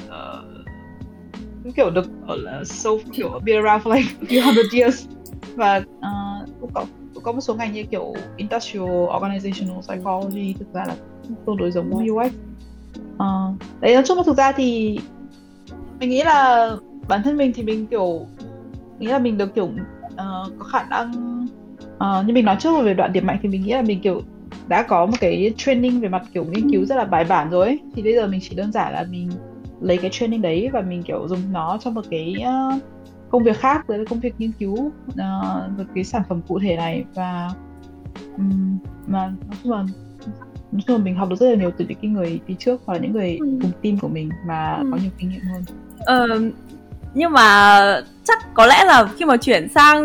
[0.09, 5.07] uh, kiểu được gọi là so kiểu be around for like a few hundred years.
[5.55, 10.72] Và uh, cũng có cũng có một số ngành như kiểu industrial organizational psychology thực
[10.72, 10.96] ra là
[11.46, 12.33] tương đối giống UX
[13.14, 14.98] uh, đấy nói chung là thực ra thì
[16.00, 16.70] mình nghĩ là
[17.08, 18.26] bản thân mình thì mình kiểu
[18.98, 21.12] nghĩ là mình được kiểu uh, có khả năng
[21.80, 24.22] uh, như mình nói trước về đoạn điểm mạnh thì mình nghĩ là mình kiểu
[24.68, 27.66] đã có một cái training về mặt kiểu nghiên cứu rất là bài bản rồi
[27.66, 27.80] ấy.
[27.94, 29.30] thì bây giờ mình chỉ đơn giản là mình
[29.80, 32.82] lấy cái training đấy và mình kiểu dùng nó cho một cái uh,
[33.30, 36.58] công việc khác đấy là công việc nghiên cứu uh, về cái sản phẩm cụ
[36.58, 37.50] thể này và
[38.36, 39.84] um, mà nói chung là
[40.72, 42.82] nói chung là mình học được rất là nhiều từ những cái người đi trước
[42.86, 43.58] hoặc là những người ừ.
[43.62, 44.88] cùng team của mình mà ừ.
[44.90, 45.62] có nhiều kinh nghiệm hơn
[45.98, 46.26] ờ,
[47.16, 50.05] nhưng mà chắc có lẽ là khi mà chuyển sang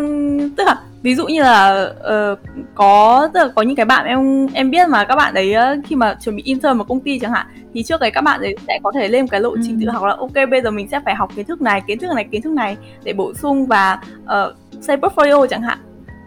[0.56, 1.90] tức là ví dụ như là
[2.32, 2.38] uh,
[2.74, 5.86] có tức là có những cái bạn em em biết mà các bạn đấy uh,
[5.86, 8.40] khi mà chuẩn bị intern một công ty chẳng hạn thì trước đấy các bạn
[8.40, 9.84] ấy sẽ có thể lên cái lộ trình ừ.
[9.84, 12.10] tự học là ok bây giờ mình sẽ phải học kiến thức này kiến thức
[12.14, 15.78] này kiến thức này để bổ sung và uh, xây portfolio chẳng hạn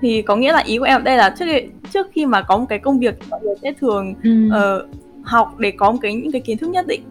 [0.02, 1.62] thì có nghĩa là ý của em ở đây là trước khi,
[1.94, 4.48] trước khi mà có một cái công việc mọi người sẽ thường ừ.
[4.48, 4.90] uh,
[5.26, 7.02] học để có một cái những cái kiến thức nhất định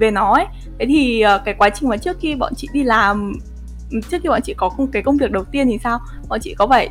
[0.00, 0.46] về nó ấy.
[0.78, 3.32] Thế thì uh, cái quá trình mà trước khi bọn chị đi làm
[3.90, 5.98] trước khi bọn chị có cái công việc đầu tiên thì sao?
[6.28, 6.90] Bọn chị có phải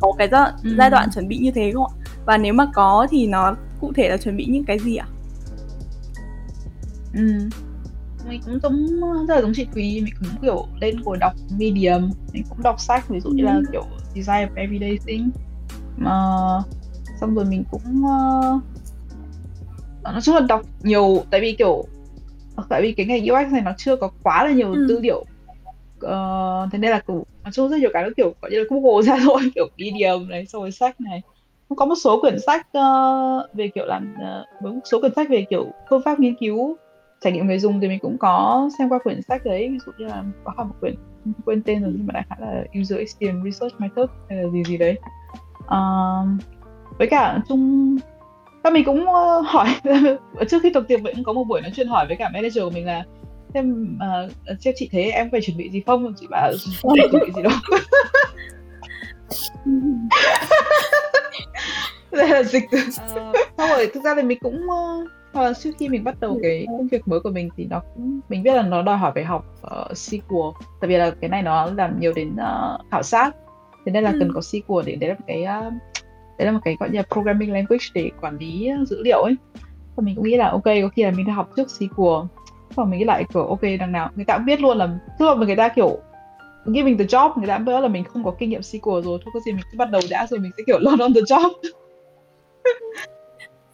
[0.00, 0.74] có cái giai, ừ.
[0.78, 1.94] giai đoạn chuẩn bị như thế không ạ?
[2.26, 5.06] Và nếu mà có thì nó cụ thể là chuẩn bị những cái gì ạ?
[7.14, 7.48] Ừ
[8.28, 8.86] mình cũng giống
[9.26, 12.80] rất là giống chị Thúy mình cũng kiểu lên ngồi đọc medium mình cũng đọc
[12.80, 15.30] sách ví dụ như là kiểu design of everyday thing
[15.96, 16.12] mà
[17.20, 18.62] xong rồi mình cũng uh,
[20.12, 21.84] nói chung là đọc nhiều tại vì kiểu
[22.68, 24.86] tại vì cái ngành UX này nó chưa có quá là nhiều ừ.
[24.88, 25.24] tư liệu.
[26.04, 28.64] Uh, thế nên là kiểu nói chung rất nhiều cái nó kiểu gọi như là
[28.70, 31.22] Google ra thôi kiểu medium này xong rồi sách này.
[31.76, 35.46] Có một số quyển sách uh, về kiểu làm uh, một số quyển sách về
[35.50, 36.76] kiểu phương pháp nghiên cứu
[37.20, 39.68] trải nghiệm người dùng thì mình cũng có xem qua quyển sách đấy.
[39.68, 40.94] Ví dụ như là có một quyển
[41.44, 44.62] quên tên rồi nhưng mà đại khái là user experience research method hay là gì
[44.66, 44.98] gì đấy.
[45.64, 46.42] Uh,
[46.98, 47.96] với cả chung
[48.64, 49.68] các mình cũng uh, hỏi
[50.50, 52.64] trước khi tập tiệc mình cũng có một buổi nói chuyện hỏi với cả manager
[52.64, 53.04] của mình là
[53.54, 56.14] xem uh, xem chị thấy em phải chuẩn bị gì không?
[56.20, 57.52] Chị bảo không chuẩn bị gì đâu.
[62.10, 62.94] Đây là dịch uh,
[63.58, 64.66] xong rồi thực ra thì mình cũng
[65.32, 67.80] hoặc là trước khi mình bắt đầu cái công việc mới của mình thì nó
[67.94, 71.30] cũng mình biết là nó đòi hỏi phải học uh, SQL tại vì là cái
[71.30, 73.30] này nó làm nhiều đến uh, khảo sát.
[73.86, 74.16] Thế nên là ừ.
[74.20, 75.72] cần có SQL để đấy là cái uh,
[76.38, 79.36] đấy là một cái gọi như là programming language để quản lý dữ liệu ấy.
[79.96, 82.26] Và mình cũng nghĩ là ok có khi là mình đã học trước SQL
[82.74, 85.26] và mình nghĩ lại kiểu ok đằng nào người ta cũng biết luôn là tức
[85.26, 85.98] là người ta kiểu
[86.64, 89.30] giving the job người ta biết là mình không có kinh nghiệm SQL rồi thôi
[89.34, 91.50] có gì mình cứ bắt đầu đã rồi mình sẽ kiểu learn on the job.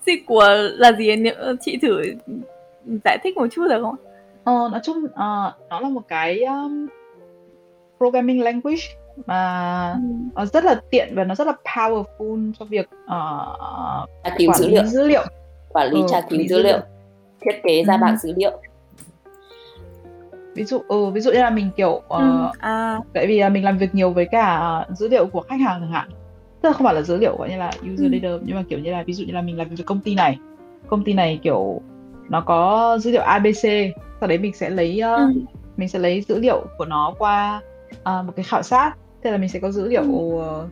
[0.07, 1.11] SQL là gì
[1.61, 2.03] chị thử
[3.05, 3.97] giải thích một chút được không?
[4.45, 5.11] Ờ, nói chung uh,
[5.71, 6.87] nó là một cái um,
[7.99, 8.83] programming language
[9.27, 9.93] mà
[10.37, 10.43] ừ.
[10.43, 14.69] uh, rất là tiện và nó rất là powerful cho việc uh, tra cứu dữ
[14.69, 14.85] liệu.
[14.85, 15.25] dữ liệu
[15.69, 16.79] quản lý ừ, tra cứu dữ liệu
[17.41, 17.99] thiết kế ra ừ.
[18.01, 18.61] bảng dữ liệu
[20.55, 22.49] ví dụ ừ, ví dụ như là mình kiểu uh, ừ.
[22.59, 22.99] à.
[23.13, 25.93] tại vì là mình làm việc nhiều với cả dữ liệu của khách hàng chẳng
[25.93, 26.09] hạn
[26.61, 28.19] tức là không phải là dữ liệu gọi như là user ừ.
[28.23, 30.01] data nhưng mà kiểu như là ví dụ như là mình làm việc với công
[30.01, 30.39] ty này
[30.87, 31.81] công ty này kiểu
[32.29, 33.63] nó có dữ liệu ABC
[34.21, 35.33] sau đấy mình sẽ lấy uh, ừ.
[35.77, 37.61] mình sẽ lấy dữ liệu của nó qua
[37.95, 40.65] uh, một cái khảo sát thế là mình sẽ có dữ liệu ừ.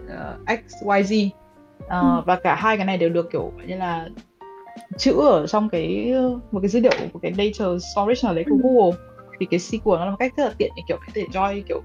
[0.00, 2.22] uh, X Y Z uh, ừ.
[2.26, 4.08] và cả hai cái này đều được kiểu như là
[4.96, 6.14] chữ ở trong cái
[6.50, 8.60] một cái dữ liệu của cái data storage nào đấy của ừ.
[8.62, 8.96] Google
[9.40, 11.62] thì cái SQL nó là một cách rất là tiện để kiểu có thể join
[11.68, 11.82] kiểu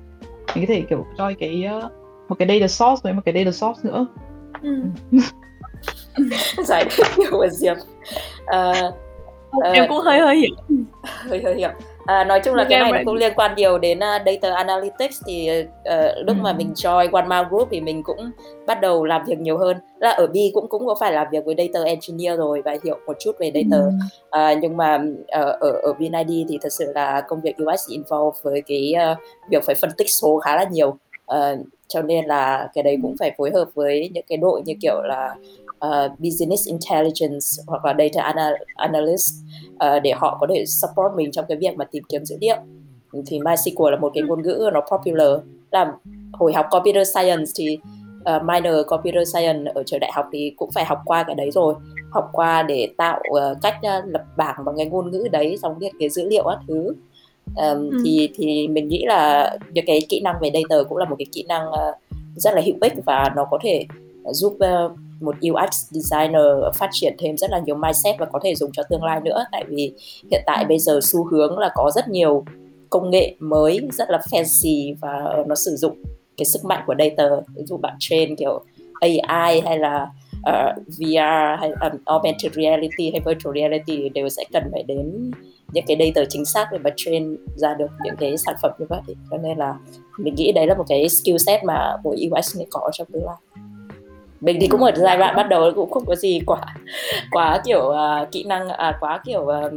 [0.56, 1.92] mình có thể kiểu join cái uh,
[2.30, 4.08] một cái data source với một cái data source nữa
[4.62, 4.84] ừ.
[6.66, 7.78] giải thích nhiều của diệp
[8.44, 8.94] uh,
[9.58, 10.56] uh, em cũng hơi hơi hiểu
[11.04, 11.70] hơi hơi hiểu
[12.06, 15.22] À, nói chung là cái này nó cũng liên quan nhiều đến uh, data analytics
[15.26, 16.42] thì uh, lúc ừ.
[16.42, 18.32] mà mình join One Mile Group thì mình cũng
[18.68, 21.46] bắt đầu làm việc nhiều hơn là ở B cũng cũng có phải làm việc
[21.46, 23.84] với data engineer rồi và hiểu một chút về data
[24.32, 24.54] ừ.
[24.54, 28.40] uh, nhưng mà uh, ở ở VNID thì thật sự là công việc UX involve
[28.42, 29.18] với cái uh,
[29.50, 30.90] việc phải phân tích số khá là nhiều
[31.32, 34.74] uh, cho nên là cái đấy cũng phải phối hợp với những cái đội như
[34.82, 35.36] kiểu là
[35.86, 39.34] uh, business intelligence hoặc là data anal- analyst
[39.74, 42.58] uh, để họ có thể support mình trong cái việc mà tìm kiếm dữ liệu.
[43.28, 45.40] Thì MySQL là một cái ngôn ngữ nó popular.
[45.72, 45.88] Làm
[46.34, 47.78] hồi học computer science thì
[48.36, 51.52] uh, minor computer science ở trường đại học thì cũng phải học qua cái đấy
[51.52, 51.76] rồi.
[52.12, 55.80] Học qua để tạo uh, cách uh, lập bảng bằng cái ngôn ngữ đấy trong
[55.80, 56.94] việc cái dữ liệu các thứ
[57.46, 58.02] um, ừ.
[58.06, 61.26] thì thì mình nghĩ là những cái kỹ năng về data cũng là một cái
[61.32, 61.96] kỹ năng uh,
[62.36, 63.86] rất là hữu ích và nó có thể
[64.32, 66.42] giúp uh, một UX designer
[66.76, 69.46] phát triển thêm rất là nhiều mindset và có thể dùng cho tương lai nữa
[69.52, 69.94] tại vì
[70.32, 70.68] hiện tại ừ.
[70.68, 72.46] bây giờ xu hướng là có rất nhiều
[72.90, 75.98] công nghệ mới rất là fancy và nó sử dụng
[76.38, 78.64] cái sức mạnh của data ví dụ bạn train kiểu
[79.02, 84.44] AI hay là uh, ờ, VR hay um, augmented reality hay virtual reality đều sẽ
[84.54, 85.32] cần phải đến
[85.72, 88.86] những cái data chính xác để mà train ra được những cái sản phẩm như
[88.90, 89.02] vậy.
[89.32, 89.76] Cho nên là
[90.18, 93.26] mình nghĩ đấy là một cái skill set mà mỗi UX nên có trong tương
[93.26, 93.36] lai.
[94.42, 96.62] Mình thì cũng ở giai đoạn bắt đầu cũng không có gì quá
[97.32, 99.74] quá kiểu uh, kỹ năng uh, quá kiểu uh,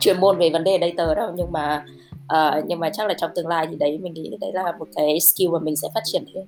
[0.00, 1.32] chuyên môn về vấn đề data đâu.
[1.36, 1.84] Nhưng mà
[2.24, 4.88] uh, nhưng mà chắc là trong tương lai thì đấy mình nghĩ đấy là một
[4.96, 6.44] cái skill mà mình sẽ phát triển thêm.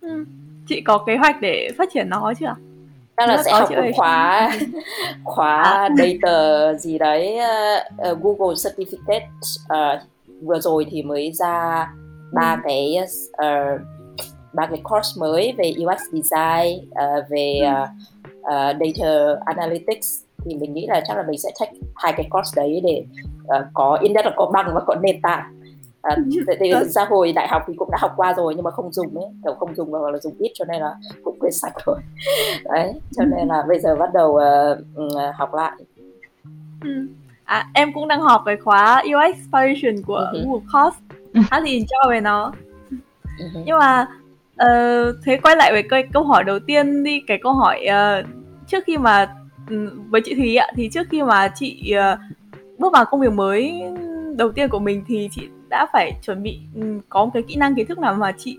[0.00, 0.24] Ừ.
[0.68, 2.54] chị có kế hoạch để phát triển nó chưa?
[3.16, 4.52] Chắc là sẽ học một khóa
[5.24, 5.88] khóa à.
[5.98, 7.38] data gì đấy
[8.10, 9.28] uh, Google certificate
[9.64, 10.00] uh,
[10.42, 11.86] vừa rồi thì mới ra
[12.32, 12.60] ba ừ.
[12.64, 12.96] cái
[13.30, 13.80] uh,
[14.52, 17.88] ba cái course mới về UX design uh, về uh,
[18.40, 22.52] uh, data analytics thì mình nghĩ là chắc là mình sẽ take hai cái course
[22.56, 23.04] đấy để
[23.42, 25.63] uh, có ít nhất là có bằng và có nền tảng
[26.10, 26.16] à,
[26.60, 29.14] thì ra hồi đại học thì cũng đã học qua rồi nhưng mà không dùng
[29.14, 31.98] ấy kiểu không dùng hoặc là dùng ít cho nên là cũng quên sạch rồi.
[32.64, 35.72] Đấy cho nên là bây giờ bắt đầu uh, học lại.
[36.84, 37.06] Ừ.
[37.44, 40.44] à, em cũng đang học cái khóa UX Foundation của uh-huh.
[40.44, 40.98] Google Course.
[41.50, 42.52] Khá thì cho về nó.
[43.38, 43.62] Uh-huh.
[43.66, 44.06] nhưng mà
[44.62, 48.26] uh, thế quay lại với cái câu hỏi đầu tiên đi cái câu hỏi uh,
[48.66, 49.34] trước khi mà
[49.70, 52.18] ừ, với chị Thúy ạ thì trước khi mà chị uh,
[52.78, 53.82] bước vào công việc mới
[54.36, 57.54] đầu tiên của mình thì chị đã phải chuẩn bị ừ, có một cái kỹ
[57.56, 58.58] năng kiến thức nào mà chị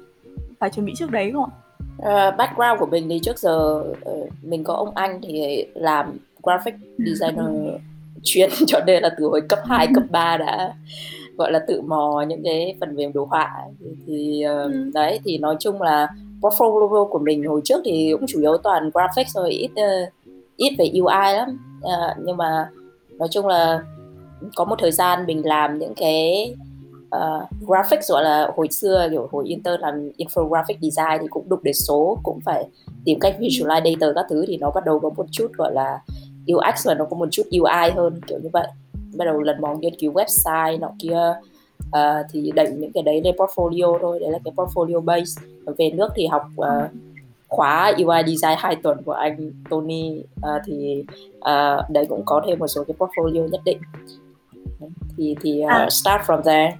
[0.59, 1.53] phải chuẩn bị trước đấy không ạ?
[1.97, 6.73] Uh, background của mình thì trước giờ uh, mình có ông anh thì làm graphic
[6.97, 7.45] designer
[8.23, 10.73] chuyên cho nên là từ hồi cấp 2, cấp 3 đã
[11.37, 13.51] gọi là tự mò những cái phần mềm đồ họa
[14.07, 14.91] thì, uh, ừ.
[14.93, 16.07] đấy thì nói chung là
[16.41, 20.13] portfolio của mình hồi trước thì cũng chủ yếu toàn graphics thôi ít uh,
[20.57, 22.69] ít về UI lắm uh, nhưng mà
[23.09, 23.83] nói chung là
[24.55, 26.53] có một thời gian mình làm những cái
[27.07, 31.59] uh, graphics gọi là hồi xưa kiểu hồi intern làm infographic design thì cũng đụng
[31.63, 32.65] đến số cũng phải
[33.05, 35.99] tìm cách visualize data các thứ thì nó bắt đầu có một chút gọi là
[36.53, 38.67] UX và nó có một chút UI hơn kiểu như vậy.
[39.17, 41.33] Bắt đầu lần mò nghiên cứu website nọ kia.
[41.85, 45.41] Uh, thì đẩy những cái đấy lên portfolio thôi đấy là cái portfolio base.
[45.77, 46.91] Về nước thì học uh,
[47.47, 50.23] khóa UI design 2 tuần của anh Tony.
[50.37, 51.03] Uh, thì
[51.37, 53.77] uh, đấy cũng có thêm một số cái portfolio nhất định.
[55.17, 55.87] Thì thì uh, à.
[55.89, 56.77] start from there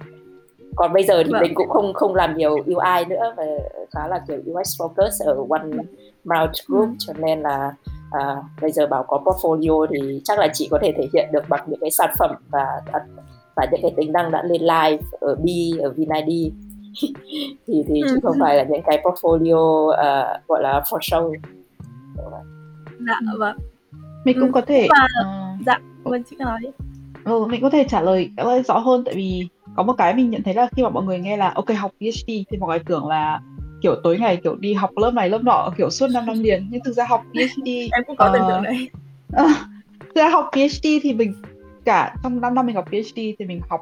[0.76, 1.42] còn bây giờ thì vâng.
[1.42, 3.44] mình cũng không không làm nhiều UI nữa và
[3.90, 5.84] khá là kiểu UX focus ở one
[6.24, 6.94] mouth group ừ.
[6.98, 7.74] cho nên là
[8.10, 11.48] à, bây giờ bảo có portfolio thì chắc là chị có thể thể hiện được
[11.48, 12.66] bằng những cái sản phẩm và
[13.56, 15.46] và những cái tính năng đã lên live ở B
[15.80, 16.52] ở VinID
[17.66, 18.38] thì thì chứ không ừ.
[18.40, 21.34] phải là những cái portfolio uh, gọi là for show
[23.06, 23.56] dạ vâng
[24.24, 24.52] mình cũng ừ.
[24.52, 25.66] có thể và, uh...
[25.66, 26.60] dạ vâng chị nói
[27.24, 28.30] ừ, mình có thể trả lời
[28.66, 31.18] rõ hơn tại vì có một cái mình nhận thấy là khi mà mọi người
[31.18, 33.40] nghe là ok học PhD thì mọi người tưởng là
[33.82, 36.66] kiểu tối ngày kiểu đi học lớp này lớp nọ kiểu suốt 5 năm liền.
[36.70, 38.90] Nhưng thực ra học PhD em cũng có uh, tưởng tượng đấy.
[40.00, 41.34] thực ra học PhD thì mình
[41.84, 43.80] cả trong 5 năm mình học PhD thì mình học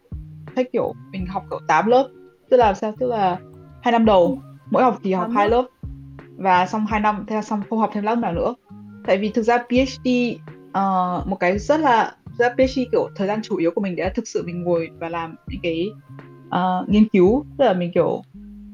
[0.56, 2.08] theo kiểu mình học kiểu 8 lớp.
[2.50, 2.92] Tức là sao?
[2.98, 3.38] Tức là
[3.82, 4.38] hai năm đầu
[4.70, 5.64] mỗi học thì học hai lớp.
[6.36, 8.54] và xong 2 năm thế là xong không học thêm lớp nào nữa.
[9.06, 10.08] Tại vì thực ra PhD
[10.68, 14.10] uh, một cái rất là ra PhD kiểu thời gian chủ yếu của mình để
[14.14, 15.90] thực sự mình ngồi và làm những cái
[16.46, 17.44] uh, nghiên cứu.
[17.58, 18.22] Tức là mình kiểu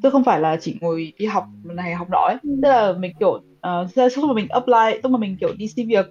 [0.02, 2.36] tức không phải là chỉ ngồi đi học này học nọ ấy.
[2.42, 5.88] Tức là mình kiểu uh, lúc mà mình apply lúc mà mình kiểu đi xin
[5.88, 6.06] việc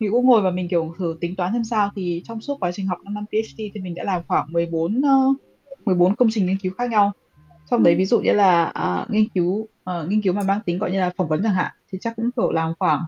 [0.00, 1.90] mình cũng ngồi và mình kiểu thử tính toán xem sao.
[1.96, 4.98] Thì trong suốt quá trình học 5 năm PhD thì mình đã làm khoảng 14
[4.98, 5.36] uh,
[5.84, 7.12] 14 công trình nghiên cứu khác nhau.
[7.70, 7.98] Trong đấy ừ.
[7.98, 9.52] ví dụ như là uh, nghiên cứu
[9.90, 12.16] uh, nghiên cứu mà mang tính gọi như là phỏng vấn chẳng hạn thì chắc
[12.16, 13.00] cũng kiểu làm khoảng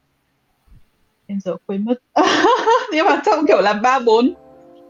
[1.27, 1.95] em giờ quên mất.
[2.93, 4.35] Nhưng mà trong kiểu làm ba bốn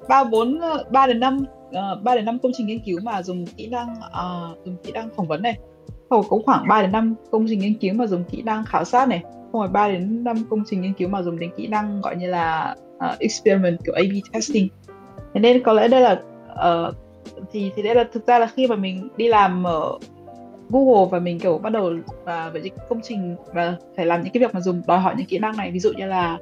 [0.09, 3.23] ba bốn ờ, ba đến năm ờ, ba đến năm công trình nghiên cứu mà
[3.23, 5.59] dùng kỹ năng uh, dùng kỹ năng phỏng vấn này.
[6.11, 8.85] Hoặc cũng khoảng 3 đến 5 công trình nghiên cứu mà dùng kỹ năng khảo
[8.85, 9.23] sát này.
[9.53, 12.17] Không phải 3 đến 5 công trình nghiên cứu mà dùng đến kỹ năng gọi
[12.17, 14.69] như là uh, experiment kiểu A/B testing.
[15.35, 16.21] Thế nên có lẽ đây là
[16.53, 16.95] uh,
[17.53, 19.99] thì thì đây là thực ra là khi mà mình đi làm ở
[20.71, 21.93] Google và mình kiểu bắt đầu
[22.25, 25.15] và với những công trình và phải làm những cái việc mà dùng đòi hỏi
[25.19, 25.71] những kỹ năng này.
[25.71, 26.39] Ví dụ như là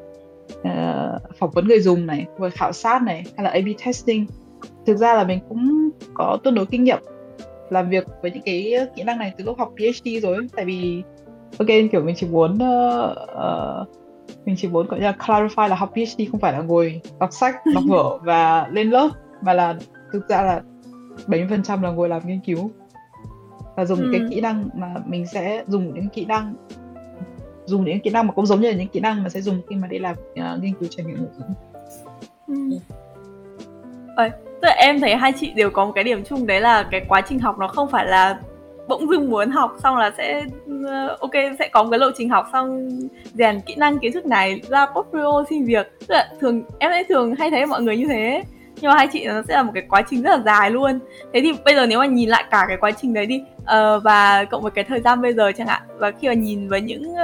[0.52, 4.26] uh, phỏng vấn người dùng này rồi khảo sát này hay là A/B testing.
[4.86, 6.98] Thực ra là mình cũng có tương đối kinh nghiệm
[7.70, 11.02] làm việc với những cái kỹ năng này từ lúc học PhD rồi tại vì
[11.58, 13.88] ok kiểu mình chỉ muốn uh, uh,
[14.46, 17.56] mình chỉ muốn gọi là clarify là học PhD không phải là ngồi đọc sách
[17.74, 19.08] đọc vở và lên lớp
[19.42, 19.74] mà là
[20.12, 20.62] thực ra là
[21.26, 22.70] 70% là ngồi làm nghiên cứu
[23.76, 24.26] và dùng những cái Ừ.
[24.30, 26.54] kỹ năng mà mình sẽ dùng những kỹ năng
[27.66, 29.60] dùng những kỹ năng mà cũng giống như là những kỹ năng mà sẽ dùng
[29.70, 31.54] khi mà đi làm ờ, nghiên cứu trải nghiệm nội dung
[32.46, 32.78] Ừ.
[34.16, 36.82] Ơi, tức là em thấy hai chị đều có một cái điểm chung đấy là
[36.90, 38.40] cái quá trình học nó không phải là
[38.88, 40.44] bỗng dưng muốn học xong là sẽ
[40.86, 42.88] ờ, ok sẽ có một cái lộ trình học xong
[43.34, 47.04] rèn kỹ năng kiến thức này ra portfolio xin việc tức là thường em thấy
[47.04, 48.42] thường hay thấy mọi người như thế
[48.80, 50.98] nhưng mà hai chị nó sẽ là một cái quá trình rất là dài luôn
[51.32, 54.00] thế thì bây giờ nếu mà nhìn lại cả cái quá trình đấy đi ờ,
[54.00, 56.80] và cộng với cái thời gian bây giờ chẳng hạn và khi mà nhìn với
[56.80, 57.14] những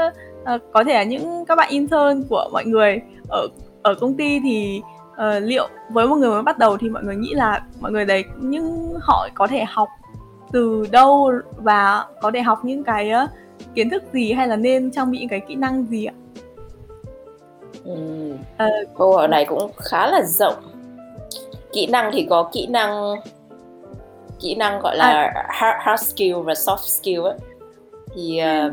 [0.45, 3.49] ờ, có thể là những các bạn intern của mọi người ở
[3.83, 4.83] ở công ty thì
[5.17, 8.05] ờ, liệu với một người mới bắt đầu thì mọi người nghĩ là mọi người
[8.05, 9.89] đấy nhưng họ có thể học
[10.53, 13.27] từ đâu và có thể học những cái ờ,
[13.75, 16.15] kiến thức gì hay là nên trang bị những cái kỹ năng gì ạ?
[17.85, 18.67] Ừm, Ờ.
[18.99, 20.55] câu hỏi này cũng khá là rộng
[21.73, 23.15] kỹ năng thì có kỹ năng
[24.41, 27.35] kỹ năng gọi là hard, hard skill và soft skill ấy.
[28.15, 28.71] thì ờ,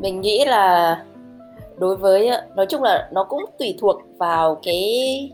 [0.00, 0.96] mình nghĩ là
[1.76, 5.30] đối với nói chung là nó cũng tùy thuộc vào cái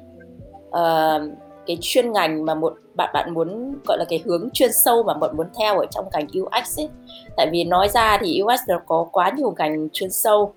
[0.71, 1.21] ờ,
[1.67, 5.15] cái chuyên ngành mà một bạn bạn muốn gọi là cái hướng chuyên sâu mà
[5.15, 6.89] bạn muốn theo ở trong ngành UX ấy.
[7.37, 10.53] Tại vì nói ra thì UX nó có quá nhiều ngành chuyên sâu.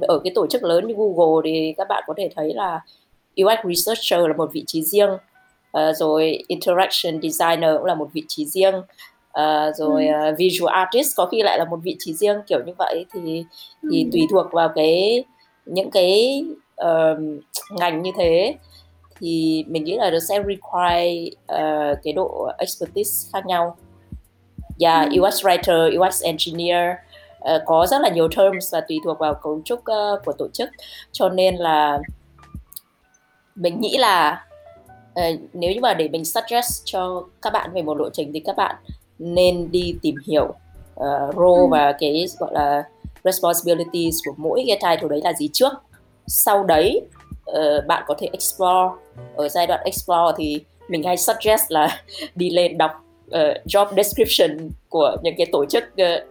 [0.00, 2.80] Ở cái tổ chức lớn như Google thì các bạn có thể thấy là
[3.44, 5.10] UX researcher là một vị trí riêng.
[5.72, 8.74] Ờ, rồi interaction designer cũng là một vị trí riêng.
[9.32, 12.72] Ờ, rồi ờ, visual artist có khi lại là một vị trí riêng kiểu như
[12.78, 13.04] vậy.
[13.12, 13.44] Thì
[13.90, 14.08] thì Ừ.
[14.12, 15.24] tùy thuộc vào cái
[15.66, 16.44] những cái
[16.76, 17.18] ờ,
[17.70, 18.54] ngành như thế.
[19.20, 23.76] Thì mình nghĩ là nó sẽ require ờ, cái độ expertise khác nhau.
[24.80, 25.20] Yeah, Ừ.
[25.20, 26.96] UX writer, UX engineer
[27.40, 30.48] ờ, có rất là nhiều terms và tùy thuộc vào cấu trúc ờ, của tổ
[30.52, 30.68] chức.
[31.12, 31.98] Cho nên là
[33.56, 34.44] mình nghĩ là
[35.14, 38.40] ờ, nếu như mà để mình suggest cho các bạn về một lộ trình thì
[38.40, 38.76] các bạn
[39.18, 40.54] nên đi tìm hiểu
[40.94, 41.66] ờ, role Ừ.
[41.70, 42.84] và cái gọi là
[43.24, 45.72] responsibilities của mỗi cái title đấy là gì trước
[46.26, 47.00] sau đấy
[47.44, 48.90] ờ, bạn có thể explore
[49.36, 52.02] ở giai đoạn explore thì mình hay suggest là
[52.34, 52.90] đi lên đọc
[53.30, 56.24] ờ, job description của những cái tổ chức ờ,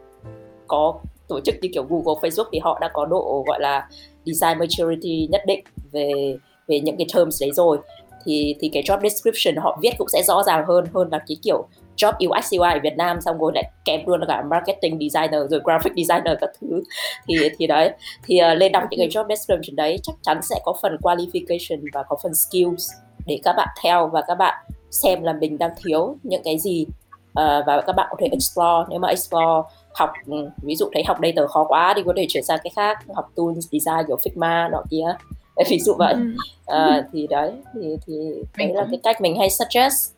[0.67, 3.87] có tổ chức như kiểu Google, Facebook thì họ đã có độ gọi là
[4.25, 6.37] design maturity nhất định về
[6.67, 7.77] về những cái terms đấy rồi
[8.25, 11.37] thì thì cái job description họ viết cũng sẽ rõ ràng hơn hơn là cái
[11.43, 14.99] kiểu job UX UI ở Việt Nam xong rồi lại kèm luôn là cả marketing
[14.99, 16.83] designer rồi graphic designer các thứ.
[17.27, 17.91] Thì thì đấy
[18.23, 21.85] thì uh, lên đọc những cái job description đấy chắc chắn sẽ có phần qualification
[21.93, 22.91] và có phần skills
[23.25, 26.85] để các bạn theo và các bạn xem là mình đang thiếu những cái gì
[27.29, 28.85] uh, và các bạn có thể explore.
[28.89, 32.13] Nếu mà explore học ừ, ví dụ thấy học đây tờ khó quá thì có
[32.17, 35.15] thể chuyển sang cái khác học tools design kiểu Figma nọ kia
[35.69, 36.13] ví dụ vậy.
[36.13, 36.35] Ừ.
[36.65, 38.13] Ờ, thì đấy thì thì
[38.57, 40.11] đấy là cái cách mình hay suggest.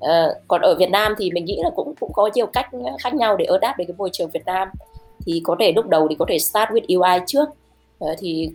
[0.00, 2.66] Ờ, còn ở Việt Nam thì mình nghĩ là cũng cũng có nhiều cách
[3.00, 4.68] khác nhau để adapt đến cái môi trường Việt Nam.
[5.26, 7.48] Thì có thể lúc đầu thì có thể start with UI trước.
[7.98, 8.50] Ờ, thì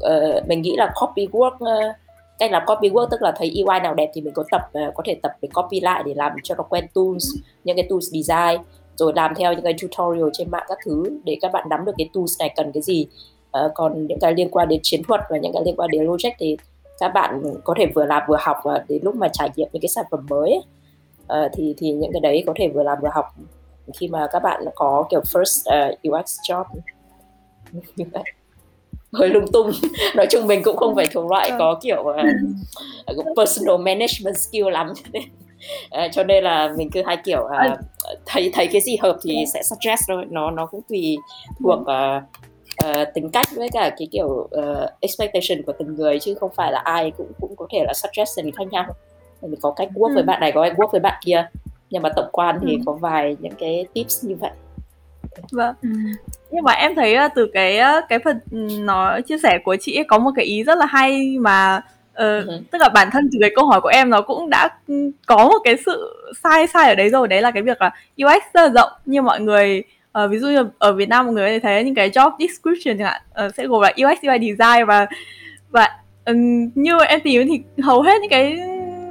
[0.00, 1.92] ờ, mình nghĩ là copy work ờ,
[2.38, 4.92] cách làm copy work tức là thấy UI nào đẹp thì mình có tập ờ,
[4.94, 7.24] có thể tập để copy lại để làm cho nó quen tools
[7.64, 8.62] những cái tools design
[8.96, 11.92] rồi làm theo những cái tutorial trên mạng các thứ để các bạn nắm được
[11.98, 13.06] cái tools này cần cái gì
[13.50, 16.04] Ờ, còn những cái liên quan đến chiến thuật và những cái liên quan đến
[16.04, 16.56] logic thì
[16.98, 19.82] các bạn có thể vừa làm vừa học và đến lúc mà trải nghiệm những
[19.82, 20.62] cái sản phẩm mới ấy,
[21.26, 23.24] ờ, thì thì những cái đấy có thể vừa làm vừa học
[23.94, 26.64] khi mà các bạn có kiểu first ờ, UX job.
[27.96, 28.22] Như vậy
[29.12, 29.70] hơi lung tung.
[30.16, 32.04] Nói chung mình cũng không phải thuộc loại có kiểu
[33.06, 34.92] cũng personal management skill lắm.
[34.96, 35.22] Cho nên
[35.90, 37.76] ờ, cho nên là mình cứ hay kiểu ờ,
[38.26, 40.24] thấy thấy cái gì hợp thì sẽ suggest thôi.
[40.30, 41.16] Nó nó cũng tùy
[41.62, 42.22] thuộc ờ,
[42.82, 46.72] ờ, tính cách với cả cái kiểu ờ, expectation của từng người chứ không phải
[46.72, 48.84] là ai cũng cũng có thể là suggestion khác nhau
[49.42, 50.26] mình có cách work với Ừ.
[50.26, 51.48] bạn này có cách work với bạn kia
[51.90, 52.78] nhưng mà tổng quan thì Ừ.
[52.86, 54.50] có vài những cái tips như vậy
[55.52, 55.74] Vâng.
[55.82, 55.88] Ừ.
[56.50, 57.78] Nhưng mà em thấy ờ, từ cái
[58.08, 60.86] cái phần ừ, nó chia sẻ của chị ấy có một cái ý rất là
[60.86, 61.80] hay mà
[62.14, 62.60] ờ, Ừ.
[62.70, 65.36] tức là bản thân từ cái câu hỏi của em nó cũng đã ừ, có
[65.48, 67.90] một cái sự sai sai ở đấy rồi đấy là cái việc là
[68.24, 69.82] UX rất là rộng như mọi người
[70.12, 72.30] ờ, ví dụ như ở Việt Nam mọi người có thể thấy những cái job
[72.38, 75.06] description chẳng hạn ờ, sẽ gồm là UX UI design và
[75.70, 75.88] và
[76.24, 78.58] ừm, như em tìm thì hầu hết những cái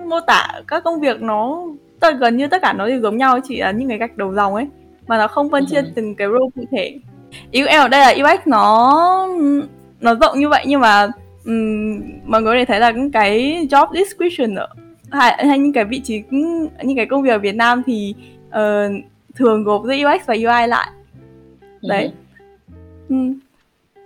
[0.08, 1.62] mô tả các công việc nó
[2.00, 4.34] tất gần như tất cả nó đều giống nhau chỉ là những cái gạch đầu
[4.34, 4.68] dòng ấy
[5.08, 5.88] mà nó không phân chia Ừ.
[5.96, 6.98] từng cái role cụ thể
[7.52, 9.28] ý em ở đây là UX nó
[10.02, 11.08] nó rộng như vậy nhưng mà
[11.46, 14.68] ừm, mọi người có thể thấy là những cái job description ở
[15.12, 16.24] hay, hay những cái vị trí
[16.84, 18.16] những cái công việc ở Việt Nam thì
[18.50, 18.90] ờ,
[19.40, 20.90] thường gộp giữa UX và UI lại
[21.82, 22.12] đấy
[23.10, 23.16] Ừ.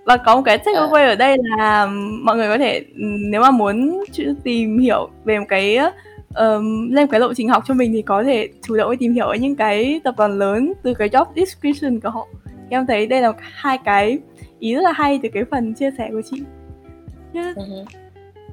[0.05, 1.87] và có một cái takeaway ở đây là
[2.23, 4.03] mọi người có thể ừ, nếu mà muốn
[4.43, 5.77] tìm hiểu về một cái
[6.35, 9.25] um, lên cái lộ trình học cho mình thì có thể chủ động tìm hiểu
[9.25, 12.27] ở những cái tập đoàn lớn từ cái job description của họ
[12.69, 14.19] em thấy đây là hai cái
[14.59, 16.41] ý rất là hay từ cái phần chia sẻ của chị
[17.33, 17.57] yeah.
[17.57, 17.85] uh-huh.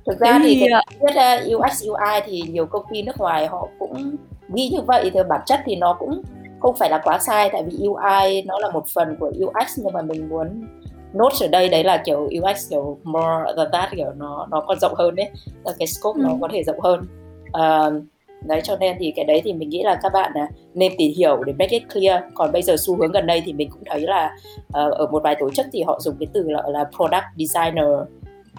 [0.06, 0.66] thực ra thì, thì
[1.00, 4.16] biết uh, UX UI thì nhiều công ty nước ngoài họ cũng
[4.54, 6.22] ghi như vậy thì bản chất thì nó cũng
[6.60, 9.92] không phải là quá sai tại vì UI nó là một phần của UX nhưng
[9.92, 10.66] mà mình muốn
[11.12, 14.78] nốt ở đây đấy là kiểu UX kiểu more than that kiểu nó nó còn
[14.78, 15.30] rộng hơn đấy
[15.64, 16.22] là cái scope ừ.
[16.22, 17.06] nó có thể rộng hơn.
[17.48, 18.02] Uh,
[18.46, 21.12] đấy cho nên thì cái đấy thì mình nghĩ là các bạn uh, nên tìm
[21.16, 22.22] hiểu để make it clear.
[22.34, 24.36] Còn bây giờ xu hướng gần đây thì mình cũng thấy là
[24.66, 27.86] uh, ở một vài tổ chức thì họ dùng cái từ là, là product designer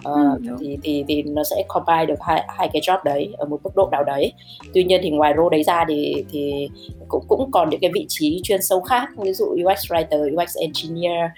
[0.08, 3.46] Uh, ừ, thì thì thì nó sẽ combine được hai hai cái job đấy ở
[3.46, 4.32] một mức độ nào đấy.
[4.74, 6.68] Tuy nhiên thì ngoài role đấy ra thì thì
[7.08, 10.56] cũng cũng còn những cái vị trí chuyên sâu khác ví dụ UX writer UX
[10.56, 11.30] engineer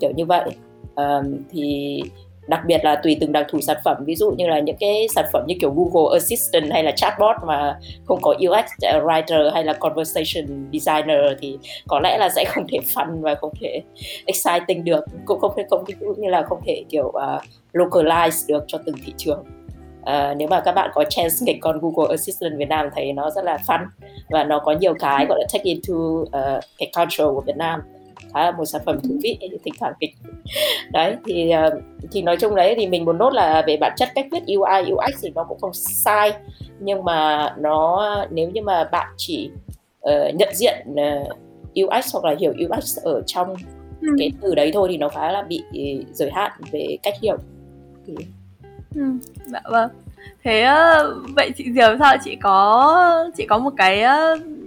[0.00, 0.50] kiểu như vậy.
[0.96, 2.02] Um, thì
[2.46, 3.96] đặc biệt là tùy từng đặc thù sản phẩm.
[4.06, 7.36] Ví dụ như là những cái sản phẩm như kiểu Google Assistant hay là chatbot
[7.46, 12.66] mà không có UX writer hay là conversation designer thì có lẽ là sẽ không
[12.72, 13.82] thể fun và không thể
[14.26, 15.04] exciting được.
[15.24, 18.96] Cũng không thể không cũng như là không thể kiểu uh, localize được cho từng
[19.06, 19.44] thị trường.
[20.00, 23.30] Uh, nếu mà các bạn có chance nghịch con Google Assistant Việt Nam thấy nó
[23.30, 23.80] rất là fun
[24.30, 27.80] và nó có nhiều cái gọi là take into uh, cái culture của Việt Nam
[28.34, 30.14] khá là một sản phẩm thú vị thỉnh thoảng kịch.
[30.92, 34.08] Đấy thì ờ, thì nói chung đấy thì mình muốn nốt là về bản chất
[34.14, 36.32] cách viết UI UX thì nó cũng không sai.
[36.80, 39.50] Nhưng mà nó nếu như mà bạn chỉ
[40.08, 41.36] uh, nhận diện uh,
[41.84, 43.54] UX hoặc là hiểu UX ở trong
[44.00, 44.08] ừ.
[44.18, 45.62] cái từ đấy thôi thì nó khá là bị
[46.12, 47.36] giới hạn về cách hiểu.
[48.06, 48.14] Thì...
[48.94, 49.02] ừ.
[49.46, 49.90] dạ vâng.
[50.44, 50.66] Thế
[51.36, 52.16] vậy chị Diệp sao?
[52.24, 54.04] Chị có chị có một cái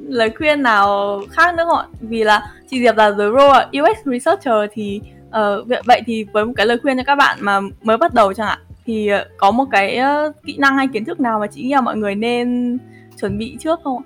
[0.08, 3.98] lời khuyên nào khác nữa không ạ vì là chị Diệp là the role UX
[4.06, 7.98] researcher thì uh, vậy thì với một cái lời khuyên cho các bạn mà mới
[7.98, 11.20] bắt đầu chẳng hạn thì uh, có một cái uh, kỹ năng hay kiến thức
[11.20, 12.78] nào mà chị nghĩ là mọi người nên
[13.22, 14.06] chuẩn bị trước không ạ?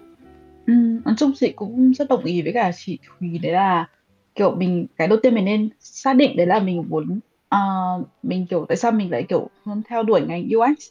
[0.68, 0.74] Ừ,
[1.06, 3.88] nói chung chị cũng rất đồng ý với cả chị Thùy đấy là
[4.36, 7.20] kiểu mình cái đầu tiên mình nên xác định đấy là mình muốn
[7.56, 9.50] uh, mình kiểu tại sao mình lại kiểu
[9.90, 10.90] theo đuổi ngành UX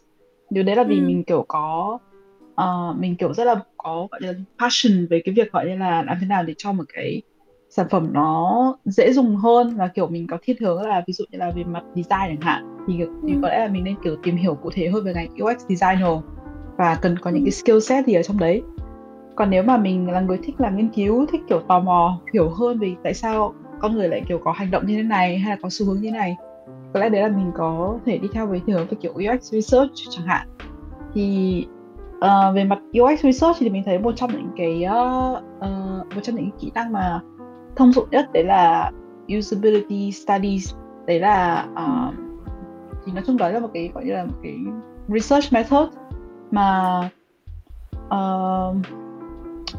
[0.51, 1.03] điều đấy là vì ừ.
[1.07, 1.99] mình kiểu có
[2.63, 6.03] uh, mình kiểu rất là có gọi là passion về cái việc gọi như là
[6.03, 7.23] làm thế nào để cho một cái
[7.71, 11.25] sản phẩm nó dễ dùng hơn và kiểu mình có thiên hướng là ví dụ
[11.31, 12.95] như là về mặt design chẳng hạn thì,
[13.27, 13.39] thì ừ.
[13.43, 16.13] có lẽ là mình nên kiểu tìm hiểu cụ thể hơn về ngành UX designer
[16.77, 18.63] và cần có những cái skill set gì ở trong đấy.
[19.37, 22.49] Còn nếu mà mình là người thích làm nghiên cứu thích kiểu tò mò hiểu
[22.49, 25.51] hơn về tại sao con người lại kiểu có hành động như thế này hay
[25.51, 26.37] là có xu hướng như thế này
[26.97, 29.93] có lẽ đấy là mình có thể đi theo với hướng về kiểu UX research
[30.11, 30.49] chẳng hạn.
[31.15, 31.67] Thì
[32.17, 36.21] uh, về mặt UX research thì mình thấy một trong những cái uh, uh, một
[36.23, 37.21] trong những kỹ năng mà
[37.77, 38.91] thông dụng nhất đấy là
[39.39, 40.75] usability studies.
[41.07, 42.15] Đấy là uh,
[43.07, 44.57] thì nói chung đó là một cái gọi như là một cái
[45.09, 45.89] research method
[46.51, 46.99] mà
[48.07, 48.77] uh,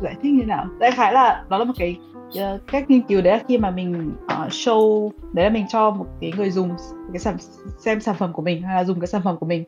[0.02, 0.66] giải thích như nào?
[0.80, 3.72] Đại khái là đó là một cái uh, cách nghiên cứu đấy là khi mà
[3.72, 6.70] mình uh, show đấy là mình cho một cái người dùng
[7.14, 7.38] cái sản
[7.80, 9.64] xem sản phẩm của mình hay là dùng cái sản phẩm của mình.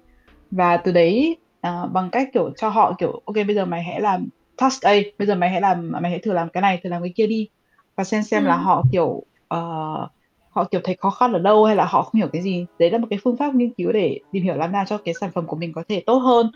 [0.51, 4.01] Và từ đấy uh, bằng cách kiểu cho họ kiểu ok bây giờ mày hãy
[4.01, 6.89] làm task A bây giờ mày hãy làm mày hãy thử làm cái này thử
[6.89, 7.49] làm cái kia đi.
[7.95, 8.47] Và xem xem ừ.
[8.47, 9.07] là họ kiểu
[9.55, 10.09] uh,
[10.49, 12.65] họ kiểu thấy khó khăn ở đâu hay là họ không hiểu cái gì.
[12.79, 15.13] Đấy là một cái phương pháp nghiên cứu để tìm hiểu làm nào cho cái
[15.21, 16.51] sản phẩm của mình có thể tốt hơn.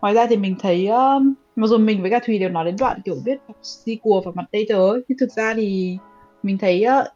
[0.00, 2.76] Ngoài ra thì mình thấy um, mặc dù mình với cả thùy đều nói đến
[2.78, 5.98] đoạn kiểu viết SQL và mặt data ấy, nhưng thực ra thì
[6.42, 7.06] mình thấy uh,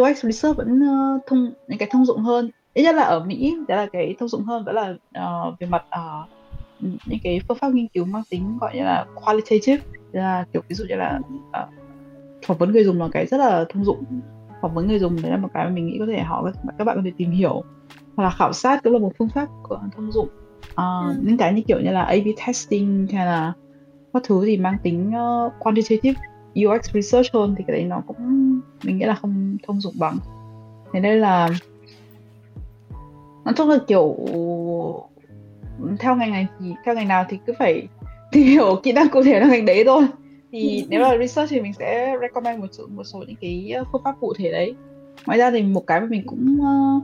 [0.00, 2.50] UX research vẫn uh, thông những cái thông dụng hơn.
[2.74, 4.94] Ít nhất là ở Mỹ đó là cái thông dụng hơn vẫn là
[5.48, 6.28] uh, về mặt uh,
[6.82, 10.74] những cái phương pháp nghiên cứu mang tính gọi như là qualitative là kiểu ví
[10.74, 11.68] dụ như là uh,
[12.46, 14.04] phỏng vấn người dùng là cái rất là thông dụng.
[14.62, 16.84] Phỏng vấn người dùng đấy là một cái mà mình nghĩ có thể họ các
[16.84, 17.62] bạn có thể tìm hiểu.
[18.16, 19.48] Hoặc là khảo sát cũng là một phương pháp
[19.96, 20.28] thông dụng.
[20.62, 21.14] Uh, ừ.
[21.22, 23.52] những cái như kiểu như là A/B testing hay là
[24.12, 25.12] các thứ thì mang tính
[25.46, 26.20] uh, quantitative.
[26.66, 28.16] UX research hơn thì cái đấy nó cũng
[28.84, 30.16] mình nghĩ là không thông dụng bằng.
[30.92, 31.48] Thế nên là
[33.44, 34.16] nói chung là kiểu
[35.98, 37.88] theo ngành này thì theo ngành nào thì cứ phải
[38.32, 40.02] tìm hiểu kỹ năng cụ thể là ngành đấy thôi.
[40.52, 40.86] Thì ừ.
[40.88, 44.02] nếu là research thì mình sẽ recommend một số một số những cái ờ, phương
[44.04, 44.74] pháp cụ thể đấy.
[45.26, 47.02] Ngoài ra thì một cái mà mình cũng uh,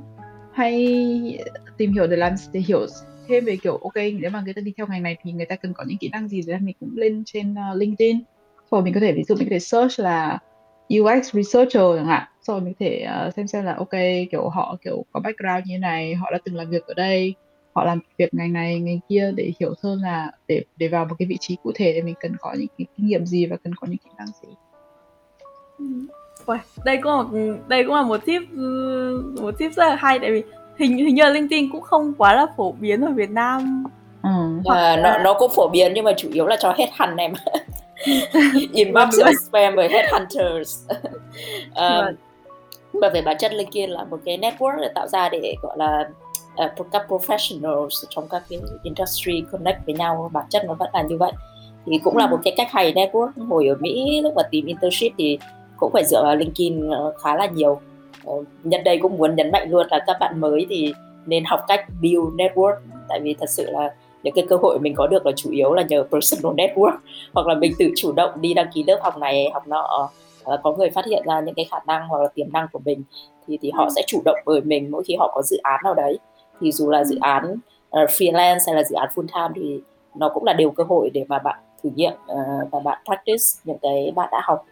[0.52, 1.38] hay
[1.76, 2.86] tìm hiểu để làm để hiểu
[3.28, 5.56] thêm về kiểu ok nếu mà người ta đi theo ngành này thì người ta
[5.56, 8.18] cần có những kỹ năng gì thì mình cũng lên trên uh, LinkedIn.
[8.70, 10.38] Rồi mình có thể ví dụ mình có thể search là
[10.98, 12.22] UX researcher chẳng hạn.
[12.42, 13.92] Rồi mình có thể uh, xem xem là ok
[14.30, 17.34] kiểu họ kiểu có background như thế này họ đã từng làm việc ở đây
[17.72, 21.14] họ làm việc ngành này ngành kia để hiểu hơn là để để vào một
[21.18, 23.56] cái vị trí cụ thể thì mình cần có những cái kinh nghiệm gì và
[23.64, 24.48] cần có những kỹ năng gì.
[26.46, 27.24] Uầy, đây cũng là
[27.68, 28.42] đây cũng là một tip
[29.42, 30.42] một tip rất là hay tại vì
[30.78, 33.84] hình hình như là LinkedIn cũng không quá là phổ biến ở Việt Nam.
[34.22, 34.30] Ừ.
[34.74, 37.32] à, nó nó cũng phổ biến nhưng mà chủ yếu là cho hết hẳn em.
[38.72, 39.08] Inbox
[39.48, 40.88] spam với headhunters
[41.74, 42.14] um,
[42.92, 46.08] và về bản chất LinkedIn là một cái network để tạo ra để gọi là
[46.64, 51.02] uh, các professionals trong các cái industry connect với nhau bản chất nó vẫn là
[51.02, 51.32] như vậy.
[51.86, 55.12] Thì cũng là một cái cách hay network hồi ở Mỹ lúc mà tìm internship
[55.18, 55.38] thì
[55.76, 56.90] cũng phải dựa vào LinkedIn
[57.22, 57.80] khá là nhiều.
[58.26, 60.92] Uh, nhân đây cũng muốn nhấn mạnh luôn là các bạn mới thì
[61.26, 62.76] nên học cách build network
[63.08, 65.74] tại vì thật sự là những cái cơ hội mình có được là chủ yếu
[65.74, 66.96] là nhờ personal network
[67.34, 70.10] hoặc là mình tự chủ động đi đăng ký lớp học này học nọ
[70.54, 72.80] uh, có người phát hiện ra những cái khả năng hoặc là tiềm năng của
[72.84, 73.02] mình
[73.46, 73.90] thì thì họ ừ.
[73.96, 76.18] sẽ chủ động mời mình mỗi khi họ có dự án nào đấy
[76.60, 79.80] thì dù là dự án uh, freelance hay là dự án full time thì
[80.14, 83.44] nó cũng là đều cơ hội để mà bạn thử nghiệm uh, và bạn practice
[83.64, 84.66] những cái bạn đã học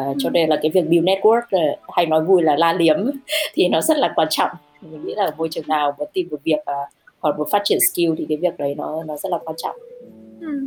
[0.00, 2.96] uh, cho nên là cái việc build network uh, hay nói vui là la liếm
[3.54, 6.40] thì nó rất là quan trọng mình nghĩ là môi trường nào muốn tìm được
[6.44, 6.88] việc uh,
[7.20, 9.76] hoặc muốn phát triển skill thì cái việc đấy nó nó rất là quan trọng
[10.40, 10.66] ừ.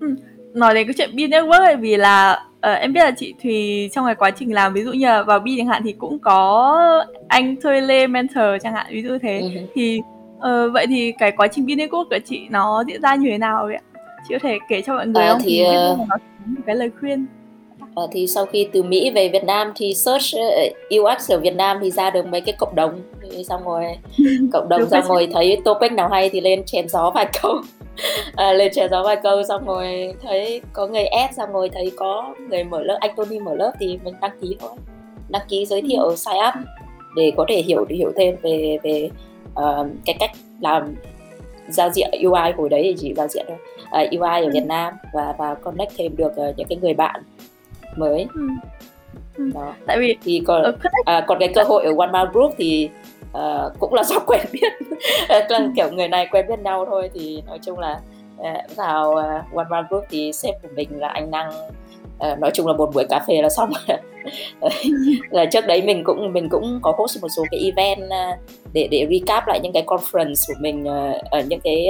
[0.00, 0.14] Ừ.
[0.54, 3.88] nói đến cái chuyện build network ấy vì là uh, em biết là chị Thùy
[3.92, 6.18] trong cái quá trình làm ví dụ như là vào bi chẳng hạn thì cũng
[6.18, 9.40] có anh thuê lê mentor chẳng hạn ví dụ thế.
[9.40, 9.48] Ừ.
[9.74, 10.00] thì
[10.36, 13.38] uh, vậy thì cái quá trình build network của chị nó diễn ra như thế
[13.38, 13.82] nào vậy ạ?
[14.28, 15.40] Chị có thể kể cho mọi người à, không?
[15.44, 16.08] thì uh,
[16.66, 17.26] cái lời khuyên
[18.00, 21.54] uh, thì sau khi từ Mỹ về Việt Nam thì search uh, UX ở Việt
[21.56, 23.00] Nam thì ra được mấy cái cộng đồng.
[23.22, 23.84] Thì xong rồi
[24.52, 25.28] cộng đồng xong rồi.
[25.32, 27.54] thấy topic nào hay thì lên chèn gió vài câu.
[28.36, 31.92] À, lên chèn gió vài câu xong rồi thấy có người add xong rồi thấy
[31.96, 34.70] có người mở lớp anh Tony mở lớp thì mình đăng ký thôi.
[35.28, 36.14] Đăng ký giới thiệu ừ.
[36.16, 36.54] sign up
[37.16, 39.10] để có thể hiểu hiểu thêm về về
[39.52, 40.30] uh, cái cách
[40.60, 40.94] làm
[41.68, 43.58] giao diện UI hồi đấy thì chỉ giao diện thôi.
[44.04, 44.50] Uh, UI ở ừ.
[44.52, 47.22] Việt Nam và và connect thêm được uh, những cái người bạn
[47.96, 48.48] mới ừ.
[49.36, 49.50] Ừ.
[49.54, 49.74] Đó.
[49.86, 50.74] tại vì thì còn
[51.04, 52.90] à, còn cái cơ hội ở One Man Group thì
[53.32, 54.72] uh, cũng là do quen biết
[55.28, 58.00] là kiểu người này quen biết nhau thôi thì nói chung là
[58.38, 61.50] uh, vào uh, One Man Group thì sếp của mình là anh năng
[62.32, 63.72] uh, nói chung là một buổi cà phê là xong
[65.30, 68.10] là trước đấy mình cũng mình cũng có host một số cái event
[68.72, 70.84] để để recap lại những cái conference của mình
[71.30, 71.86] ở những cái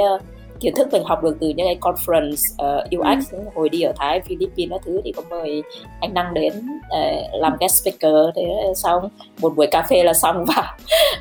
[0.62, 3.38] kiến thức mình học được từ những cái conference uh, UX ừ.
[3.54, 5.62] hồi đi ở Thái Philippines các thứ thì có mời
[6.00, 8.42] anh Năng đến uh, làm guest speaker thế
[8.76, 9.08] xong
[9.40, 10.76] một buổi cà phê là xong vào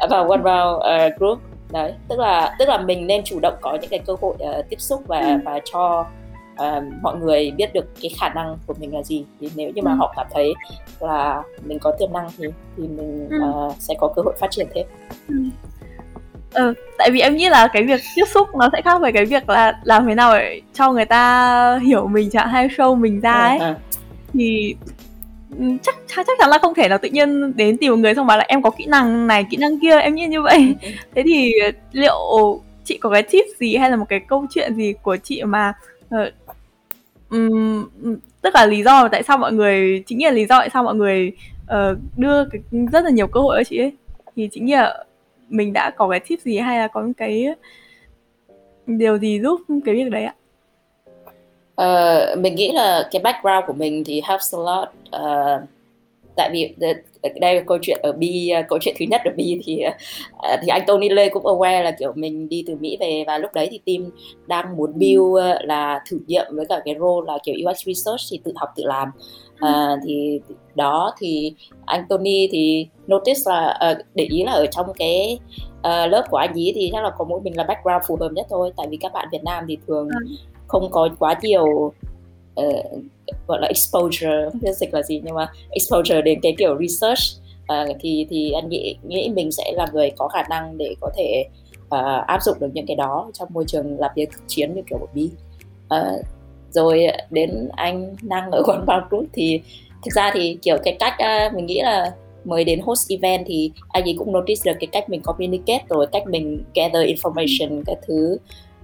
[0.09, 1.39] vào one round uh, group
[1.71, 4.69] đấy tức là tức là mình nên chủ động có những cái cơ hội uh,
[4.69, 5.37] tiếp xúc và ừ.
[5.45, 6.05] và cho
[6.53, 9.81] uh, mọi người biết được cái khả năng của mình là gì thì nếu như
[9.81, 9.95] mà ừ.
[9.95, 10.53] họ cảm thấy
[10.99, 14.67] là mình có tiềm năng thì thì mình uh, sẽ có cơ hội phát triển
[14.73, 14.85] thêm
[15.27, 15.35] ừ.
[16.53, 19.25] Ừ, tại vì em nghĩ là cái việc tiếp xúc nó sẽ khác với cái
[19.25, 23.19] việc là làm thế nào để cho người ta hiểu mình chẳng hay show mình
[23.19, 23.57] ra ấy.
[23.57, 23.75] À, à.
[24.33, 24.75] Thì
[25.59, 28.27] ừ, chắc chắc chắn là không thể nào tự nhiên đến tìm một người xong
[28.27, 30.89] bảo là em có kỹ năng này kỹ năng kia em nghĩ như vậy ừ.
[31.15, 31.53] thế thì
[31.91, 32.15] liệu
[32.83, 35.73] chị có cái tip gì hay là một cái câu chuyện gì của chị mà
[36.15, 36.33] uh,
[37.29, 37.85] um,
[38.41, 40.95] tức là lý do tại sao mọi người chính là lý do tại sao mọi
[40.95, 41.31] người
[41.63, 43.93] uh, đưa cái, rất là nhiều cơ hội cho chị ấy
[44.35, 45.03] thì chính là
[45.51, 47.47] mình đã có cái tip gì hay là có cái
[48.87, 50.35] điều gì giúp cái việc đấy ạ?
[51.81, 54.89] Uh, mình nghĩ là cái background của mình thì helps a lot.
[55.15, 55.69] Uh,
[56.35, 56.75] tại vì
[57.39, 60.67] đây là câu chuyện ở bi câu chuyện thứ nhất ở bi thì uh, thì
[60.67, 63.67] anh Tony Lê cũng aware là kiểu mình đi từ Mỹ về và lúc đấy
[63.71, 64.11] thì team
[64.47, 68.21] đang muốn build uh, là thử nghiệm với cả cái role là kiểu UX research
[68.31, 69.11] thì tự học tự làm
[69.65, 70.39] uh, thì
[70.75, 71.53] đó thì
[71.85, 75.39] anh Tony thì notice là uh, để ý là ở trong cái
[75.77, 78.29] uh, lớp của anh ý thì chắc là có mỗi mình là background phù hợp
[78.31, 78.71] nhất thôi.
[78.77, 80.25] Tại vì các bạn Việt Nam thì thường ừ.
[80.67, 81.93] không có quá nhiều
[82.61, 82.85] uh,
[83.47, 87.41] gọi là exposure không biết dịch là gì nhưng mà exposure đến cái kiểu research.
[87.61, 91.11] Uh, thì thì anh nghĩ nghĩ mình sẽ là người có khả năng để có
[91.17, 91.45] thể
[91.85, 94.81] uh, áp dụng được những cái đó trong môi trường làm việc thực chiến như
[94.89, 95.29] kiểu của bi.
[95.95, 96.25] Uh,
[96.71, 99.61] rồi đến anh năng ở quán bar group thì
[100.05, 101.13] thực ra thì kiểu cái cách
[101.53, 102.11] mình nghĩ là
[102.45, 106.07] mới đến host event thì anh ấy cũng notice được cái cách mình communicate rồi
[106.11, 108.37] cách mình gather information các thứ.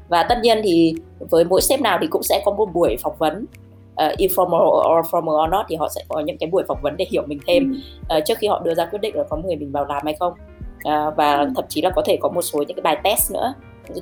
[0.10, 3.16] Và tất nhiên thì với mỗi sếp nào thì cũng sẽ có một buổi phỏng
[3.18, 3.46] vấn
[4.06, 6.98] uh, informal or formal or not thì họ sẽ có những cái buổi phỏng vấn
[6.98, 7.82] để hiểu mình thêm.
[8.18, 10.16] Uh, trước khi họ đưa ra quyết định là có người mình vào làm hay
[10.20, 10.34] không.
[10.78, 11.50] Uh, và ừ.
[11.56, 13.54] thậm chí là có thể có một số những cái bài test nữa.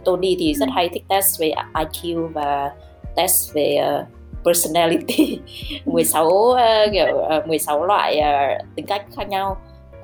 [0.04, 0.72] Tony thì rất ừ.
[0.76, 2.72] hay thích test về IQ và
[3.16, 4.08] test về uh,
[4.46, 5.40] personality.
[5.86, 6.58] 16 uh,
[6.92, 9.58] kiểu uh, 16 loại uh, tính cách khác nhau.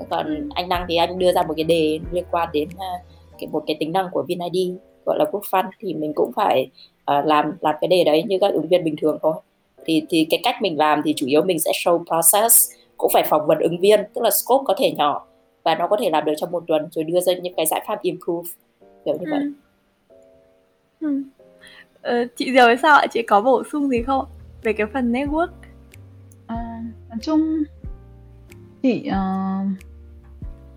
[0.10, 3.02] Còn anh năng thì anh đưa ra một cái đề liên quan đến uh,
[3.40, 6.70] cái một cái tính năng của VinID gọi là group fund thì mình cũng phải
[7.12, 9.34] uh, làm làm cái đề đấy như các ứng viên bình thường thôi.
[9.86, 13.24] Thì thì cái cách mình làm thì chủ yếu mình sẽ show process cũng phải
[13.30, 15.28] phỏng vấn ứng viên tức là scope có thể nhỏ
[15.64, 17.84] và nó có thể làm được trong một tuần rồi đưa ra những cái giải
[17.88, 18.50] pháp improve
[19.06, 19.40] kiểu như vậy.
[21.00, 21.24] Ừ.
[22.02, 23.08] Ờ, chị Diều sao ạ?
[23.12, 24.26] Chị có bổ sung gì không?
[24.64, 25.48] Về cái phần network.
[26.48, 27.64] À, nói chung
[28.84, 29.68] chị uh,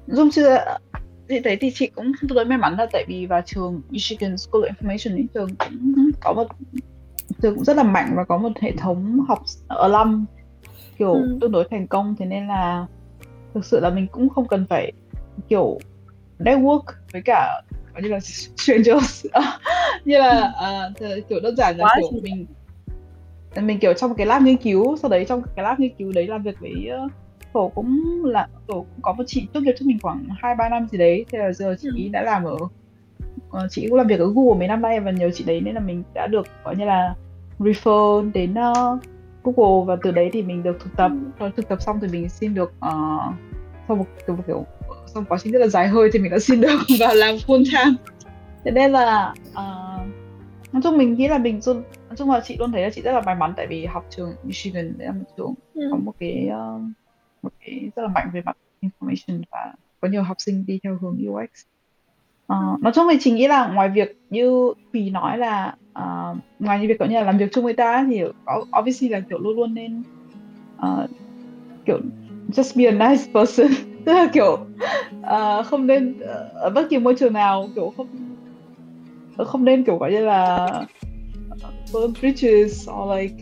[0.06, 0.64] dung chưa
[1.28, 4.38] chị thấy thì chị cũng tương đối may mắn là tại vì vào trường Michigan
[4.38, 6.46] School of Information ấy trường cũng có một
[7.42, 10.26] trường cũng rất là mạnh và có một hệ thống học ở lâm
[10.98, 11.38] kiểu ừ.
[11.40, 12.16] tương đối thành công.
[12.18, 12.86] Thế nên là
[13.54, 14.92] thực sự là mình cũng không cần phải
[15.48, 15.78] kiểu
[16.38, 17.62] network với cả
[18.02, 18.20] như là
[18.56, 19.26] strangers
[20.04, 20.52] như là
[20.88, 22.46] uh, kiểu đơn giản là Quá kiểu mình
[23.62, 26.26] mình kiểu trong cái lab nghiên cứu sau đấy trong cái lab nghiên cứu đấy
[26.26, 27.12] làm việc với uh,
[27.52, 30.68] tổ cũng là tổ cũng có một chị tốt nghiệp cho mình khoảng hai ba
[30.68, 32.08] năm gì đấy thế là giờ chị ừ.
[32.12, 35.30] đã làm ở uh, chị cũng làm việc ở Google mấy năm nay và nhờ
[35.34, 37.14] chị đấy nên là mình đã được gọi như là
[37.58, 39.00] refer đến uh,
[39.44, 41.50] Google và từ đấy thì mình được thực tập ừ.
[41.56, 43.34] thực tập xong thì mình xin được uh,
[43.88, 44.66] sau một kiểu, kiểu
[45.14, 47.64] sau quá trình rất là dài hơi thì mình đã xin được vào làm full
[47.64, 47.96] time.
[48.64, 49.94] Thế nên là uh,
[50.72, 53.02] nói chung mình nghĩ là mình luôn nói chung là chị luôn thấy là chị
[53.02, 55.88] rất là may mắn tại vì học trường Michigan đấy là một trường ừ.
[55.90, 56.82] có một cái uh,
[57.42, 60.98] một cái rất là mạnh về mặt information và có nhiều học sinh đi theo
[61.02, 61.64] hướng UX
[62.52, 66.80] uh, nói chung thì chị nghĩ là ngoài việc như Thùy nói là uh, ngoài
[66.80, 68.22] như việc có như là làm việc chung với ta thì
[68.80, 70.02] obviously là kiểu luôn luôn nên
[70.76, 71.10] uh,
[71.86, 71.98] kiểu
[72.48, 74.66] just be a nice person tức là kiểu
[75.20, 78.06] uh, không nên uh, ở bất kỳ môi trường nào kiểu không
[79.38, 80.68] không nên kiểu gọi như là
[81.92, 83.34] burn bridges or like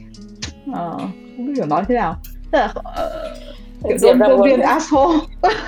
[0.71, 1.01] uh,
[1.37, 2.17] không biết kiểu nói thế nào.
[2.53, 5.19] Tức là uh, kiểu an asshole.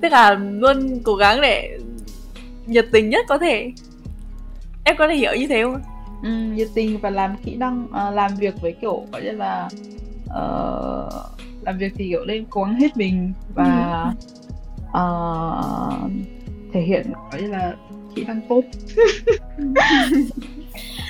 [0.00, 1.78] Tức là luôn cố gắng để
[2.66, 3.72] nhiệt tình nhất có thể.
[4.84, 5.80] Em có thể hiểu như thế không?
[6.22, 9.68] Ừ, nhiệt tình và làm kỹ năng uh, làm việc với kiểu gọi như là
[10.30, 11.12] uh,
[11.62, 14.04] làm việc thì kiểu lên cố gắng hết mình và
[14.88, 16.10] uh,
[16.72, 17.74] thể hiện gọi như là
[18.14, 18.60] kỹ năng tốt.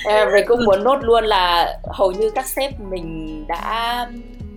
[0.05, 4.07] À, mình cũng muốn nốt luôn là hầu như các sếp mình đã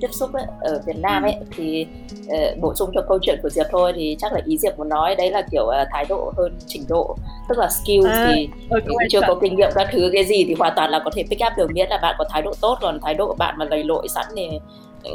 [0.04, 1.88] tiếp xúc ấy, ở Việt Nam ấy thì
[2.26, 4.90] uh, bổ sung cho câu chuyện của Diệp thôi thì chắc là ý Diệp muốn
[4.90, 7.16] nói đấy là kiểu uh, thái độ hơn trình độ
[7.50, 10.54] tức là skill à, thì okay, chưa có kinh nghiệm các thứ cái gì thì
[10.54, 12.78] hoàn toàn là có thể pick up được miễn là bạn có thái độ tốt
[12.82, 14.50] còn thái độ của bạn mà lầy lội sẵn thì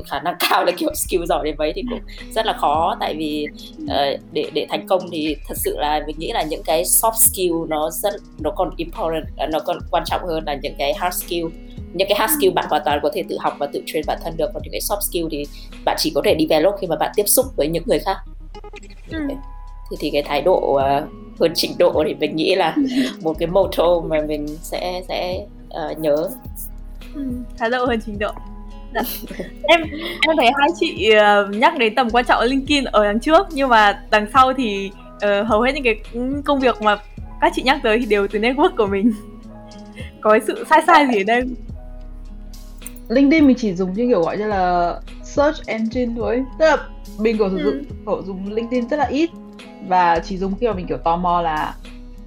[0.06, 2.00] khả năng cao là kiểu skill giỏi đến mấy thì cũng
[2.34, 2.96] rất là khó.
[3.00, 3.46] Tại vì
[3.84, 7.12] uh, để để thành công thì thật sự là mình nghĩ là những cái soft
[7.12, 11.24] skill nó rất nó còn important nó còn quan trọng hơn là những cái hard
[11.24, 11.46] skill
[11.94, 14.18] những cái hard skill bạn hoàn toàn có thể tự học và tự train bản
[14.24, 14.50] thân được.
[14.54, 15.46] Còn những cái soft skill thì
[15.84, 18.16] bạn chỉ có thể develop khi mà bạn tiếp xúc với những người khác.
[19.10, 19.18] Ừ.
[19.90, 20.80] thì thì cái thái độ uh,
[21.40, 22.76] hơn trình độ thì mình nghĩ là
[23.22, 25.46] một cái motto mà mình sẽ sẽ
[25.90, 26.28] uh, nhớ.
[27.14, 27.22] Ừ,
[27.58, 28.30] thái độ hơn trình độ.
[28.94, 29.00] Dạ.
[29.62, 29.80] em
[30.28, 33.68] em thấy hai chị uh, nhắc đến tầm quan trọng LinkedIn ở đằng trước nhưng
[33.68, 36.00] mà đằng sau thì uh, hầu hết những cái
[36.44, 36.96] công việc mà
[37.40, 39.12] các chị nhắc tới thì đều từ network của mình.
[40.20, 41.42] Có sự sai sai gì ở đây
[43.08, 46.44] LinkedIn mình chỉ dùng như kiểu gọi như là search engine thôi.
[46.58, 46.76] Tức là
[47.18, 48.22] mình có sử dụng ừ.
[48.26, 49.30] dùng LinkedIn rất là ít.
[49.86, 51.74] Và chỉ dùng khi mà mình kiểu tò mò là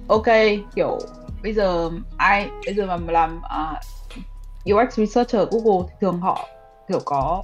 [0.06, 0.26] ok
[0.74, 0.98] kiểu
[1.42, 6.48] bây giờ ai bây giờ mà làm uh, UX researcher ở Google thì thường họ
[6.88, 7.42] kiểu có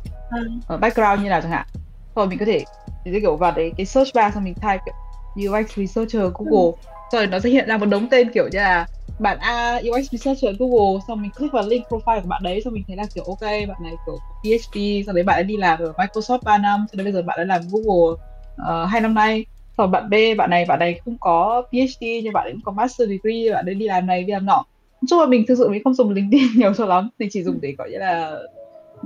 [0.74, 1.66] uh, background như nào chẳng hạn.
[2.14, 2.64] Rồi mình có thể
[3.04, 6.97] kiểu vào đấy cái search bar xong mình type kiểu UX researcher Google ừ.
[7.12, 8.86] Rồi nó sẽ hiện ra một đống tên kiểu như là
[9.18, 12.72] bạn A UX researcher Google xong mình click vào link profile của bạn đấy xong
[12.72, 15.78] mình thấy là kiểu ok bạn này kiểu PhD sau đấy bạn ấy đi làm
[15.78, 18.16] ở Microsoft 3 năm sau đấy bây giờ bạn đã làm Google
[18.62, 19.46] uh, hai năm nay.
[19.76, 22.72] Còn bạn B bạn này bạn này không có PhD nhưng bạn ấy cũng có
[22.72, 24.64] master degree bạn ấy đi làm này đi làm nọ.
[25.08, 27.58] Chung là mình thực sự mình không dùng LinkedIn nhiều cho lắm mình chỉ dùng
[27.60, 28.38] để gọi như là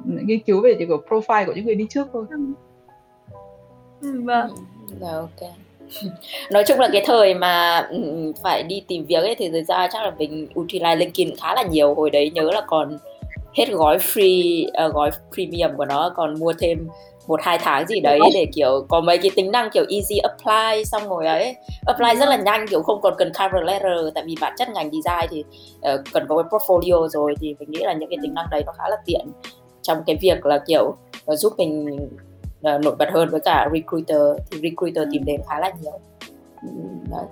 [0.04, 2.26] nghiên cứu về những cái profile của những người đi trước thôi.
[4.00, 4.50] Ừ, vâng.
[5.00, 5.71] Ừ, ok
[6.50, 9.88] nói chung là cái thời mà ừ, phải đi tìm việc ấy thì thực ra
[9.92, 11.94] chắc là mình utilize LinkedIn khá là nhiều.
[11.94, 12.98] Hồi đấy nhớ là còn
[13.54, 16.88] hết gói free uh, gói premium của nó còn mua thêm
[17.26, 20.84] một hai tháng gì đấy để kiểu có mấy cái tính năng kiểu easy apply
[20.84, 21.56] xong rồi ấy.
[21.86, 24.90] Apply rất là nhanh kiểu không còn cần cover letter tại vì bản chất ngành
[24.90, 25.44] design thì
[25.94, 28.62] uh, cần có cái portfolio rồi thì mình nghĩ là những cái tính năng đấy
[28.66, 29.26] nó khá là tiện
[29.82, 31.98] trong cái việc là kiểu giúp mình
[32.74, 35.92] uh, nổi bật hơn với cả recruiter thì recruiter tìm đến khá là nhiều.
[37.10, 37.24] Đấy.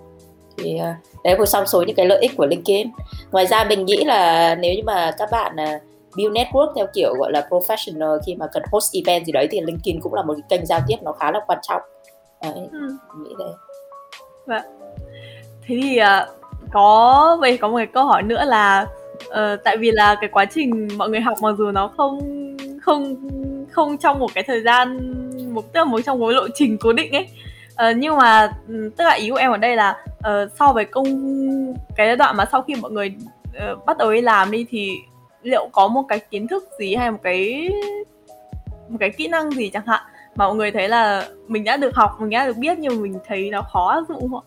[0.56, 2.90] Thì uh, đấy một trong số những cái lợi ích của LinkedIn.
[3.32, 5.82] Ngoài ra mình nghĩ là nếu như mà các bạn uh,
[6.16, 9.60] build network theo kiểu gọi là professional khi mà cần host event gì đấy thì
[9.60, 11.82] LinkedIn cũng là một cái kênh giao tiếp nó khá là quan trọng.
[12.42, 12.96] Đấy, ừ.
[13.18, 13.44] nghĩ thế.
[14.46, 14.62] Vâng.
[15.66, 16.40] Thế thì uh,
[16.72, 18.86] có vậy có một cái câu hỏi nữa là
[19.28, 22.20] uh, tại vì là cái quá trình mọi người học mặc dù nó không
[22.82, 23.16] không
[23.70, 24.98] không trong một cái thời gian
[25.54, 27.28] một tức là một trong một lộ trình cố định ấy.
[27.70, 30.84] Uh, nhưng mà ừ, tức là ý của em ở đây là uh, so với
[30.84, 31.04] công
[31.96, 33.14] cái giai đoạn mà sau khi mọi người
[33.72, 34.90] uh, bắt đầu đi làm đi thì
[35.42, 37.70] liệu có một cái kiến thức gì hay một cái
[38.88, 40.02] một cái kỹ năng gì chẳng hạn
[40.36, 43.02] mà mọi người thấy là mình đã được học mình đã được biết nhưng mà
[43.02, 44.44] mình thấy nó khó áp dụng không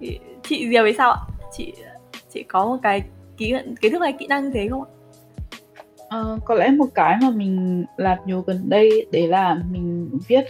[0.00, 1.18] chị, chị vì thì sao ạ?
[1.52, 1.72] Chị
[2.34, 3.02] chị có một cái
[3.36, 4.90] kiến kiến thức hay kỹ năng thế không ạ?
[6.08, 10.44] Ờ, có lẽ một cái mà mình làm nhiều gần đây đấy là mình viết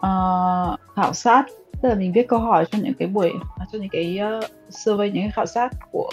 [0.00, 1.44] ờ, khảo sát.
[1.82, 3.32] Tức là mình viết câu hỏi cho những cái buổi
[3.72, 6.10] cho những cái uh, survey những cái khảo sát của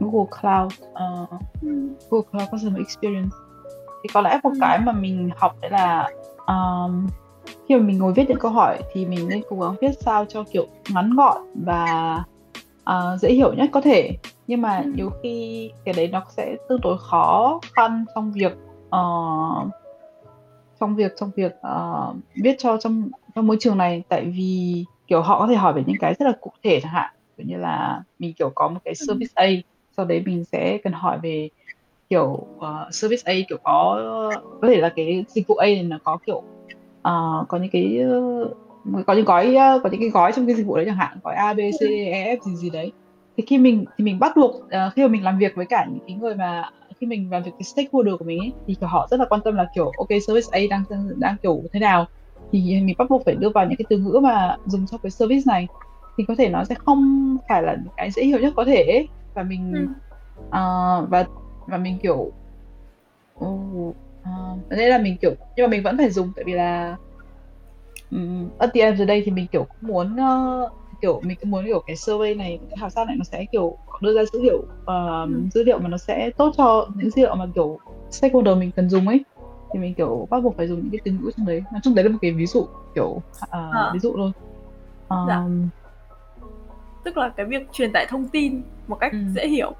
[0.00, 1.42] Google Cloud uh,
[2.10, 3.36] Google Cloud Customer Experience.
[4.02, 6.10] Thì có lẽ một cái mà mình học đấy là
[6.46, 7.08] um,
[7.68, 10.24] khi mà mình ngồi viết những câu hỏi thì mình nên cố gắng viết sao
[10.24, 12.16] cho kiểu ngắn gọn và
[12.90, 14.16] uh, dễ hiểu nhất có thể
[14.50, 14.92] nhưng mà ừ.
[14.94, 18.52] nhiều khi cái đấy nó sẽ tương đối khó khăn trong việc
[18.86, 19.68] uh,
[20.80, 25.22] trong việc trong việc uh, viết cho trong trong môi trường này tại vì kiểu
[25.22, 27.56] họ có thể hỏi về những cái rất là cụ thể chẳng hạn kiểu như
[27.56, 29.04] là mình kiểu có một cái ừ.
[29.06, 29.46] service A
[29.96, 31.48] sau đấy mình sẽ cần hỏi về
[32.08, 32.26] kiểu
[32.56, 34.00] uh, service A kiểu có
[34.62, 37.98] có thể là cái dịch vụ A này nó có kiểu uh, có những cái
[39.06, 41.34] có những gói có những cái gói trong cái dịch vụ đấy chẳng hạn gói
[41.34, 42.92] A B C E F gì gì đấy
[43.40, 45.86] thì khi mình thì mình bắt buộc uh, khi mà mình làm việc với cả
[45.90, 46.70] những cái người mà
[47.00, 49.40] khi mình làm việc với stakeholder của mình ấy, thì kiểu họ rất là quan
[49.40, 50.84] tâm là kiểu ok service A đang
[51.16, 52.06] đang kiểu thế nào
[52.52, 55.10] thì mình bắt buộc phải đưa vào những cái từ ngữ mà dùng cho cái
[55.10, 55.68] service này
[56.16, 59.08] thì có thể nó sẽ không phải là cái dễ hiểu nhất có thể ấy.
[59.34, 59.86] và mình ừ.
[60.46, 61.24] uh, và
[61.66, 62.32] và mình kiểu
[63.44, 66.96] uh, uh, nên là mình kiểu nhưng mà mình vẫn phải dùng tại vì là
[68.10, 71.38] um, at the end of the day thì mình kiểu cũng muốn uh, kiểu mình
[71.40, 74.22] cũng muốn kiểu cái survey này cái khảo sát này nó sẽ kiểu đưa ra
[74.32, 77.78] dữ liệu uh, dữ liệu mà nó sẽ tốt cho những dữ liệu mà kiểu
[78.10, 79.24] stakeholder mình cần dùng ấy
[79.72, 81.94] thì mình kiểu bắt buộc phải dùng những cái từ ngữ trong đấy nói chung
[81.94, 83.90] đấy là một cái ví dụ kiểu uh, à.
[83.92, 84.32] ví dụ thôi
[85.08, 85.44] um, dạ.
[87.04, 89.18] tức là cái việc truyền tải thông tin một cách ừ.
[89.34, 89.72] dễ hiểu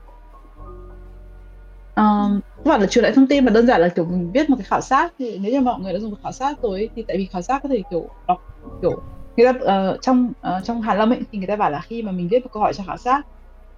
[1.96, 4.56] Um, các là truyền lại thông tin mà đơn giản là kiểu mình viết một
[4.56, 7.16] cái khảo sát thì nếu như mọi người đã dùng khảo sát rồi thì tại
[7.16, 8.38] vì khảo sát có thể kiểu đọc
[8.82, 9.02] kiểu
[9.40, 12.02] người ta uh, trong uh, trong Hàn Lâm ấy thì người ta bảo là khi
[12.02, 13.22] mà mình viết một câu hỏi cho khảo sát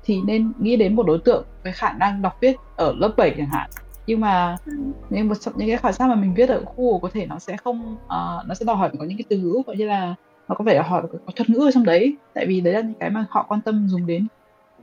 [0.04, 3.34] thì nên nghĩ đến một đối tượng với khả năng đọc viết ở lớp 7
[3.36, 3.70] chẳng hạn.
[4.06, 4.72] Nhưng mà ừ.
[5.10, 7.38] những một trong những cái khảo sát mà mình viết ở Google có thể nó
[7.38, 10.14] sẽ không uh, nó sẽ đòi hỏi có những cái từ ngữ gọi như là
[10.48, 12.16] nó có vẻ hỏi có thuật ngữ ở trong đấy.
[12.34, 14.26] Tại vì đấy là những cái mà họ quan tâm dùng đến.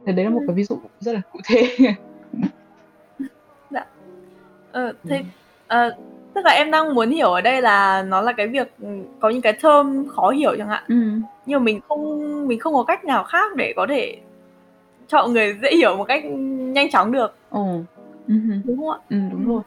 [0.05, 0.45] Thì đấy là một ừ.
[0.47, 1.77] cái ví dụ rất là cụ thể.
[3.71, 3.85] Dạ.
[4.71, 5.23] Ờ, thế
[5.73, 5.93] uh,
[6.39, 8.87] tức là em đang muốn hiểu ở đây là nó là cái việc ừ,
[9.19, 10.83] có những cái term khó hiểu chẳng hạn.
[10.87, 10.95] Ừ.
[11.45, 14.17] nhưng mà mình không mình không có cách nào khác để có thể
[15.07, 17.35] cho người dễ hiểu một cách nhanh chóng được.
[17.51, 17.59] Ừ.
[18.27, 18.61] Uh-huh.
[18.63, 18.97] đúng không ạ?
[19.09, 19.61] Ừ, đúng rồi.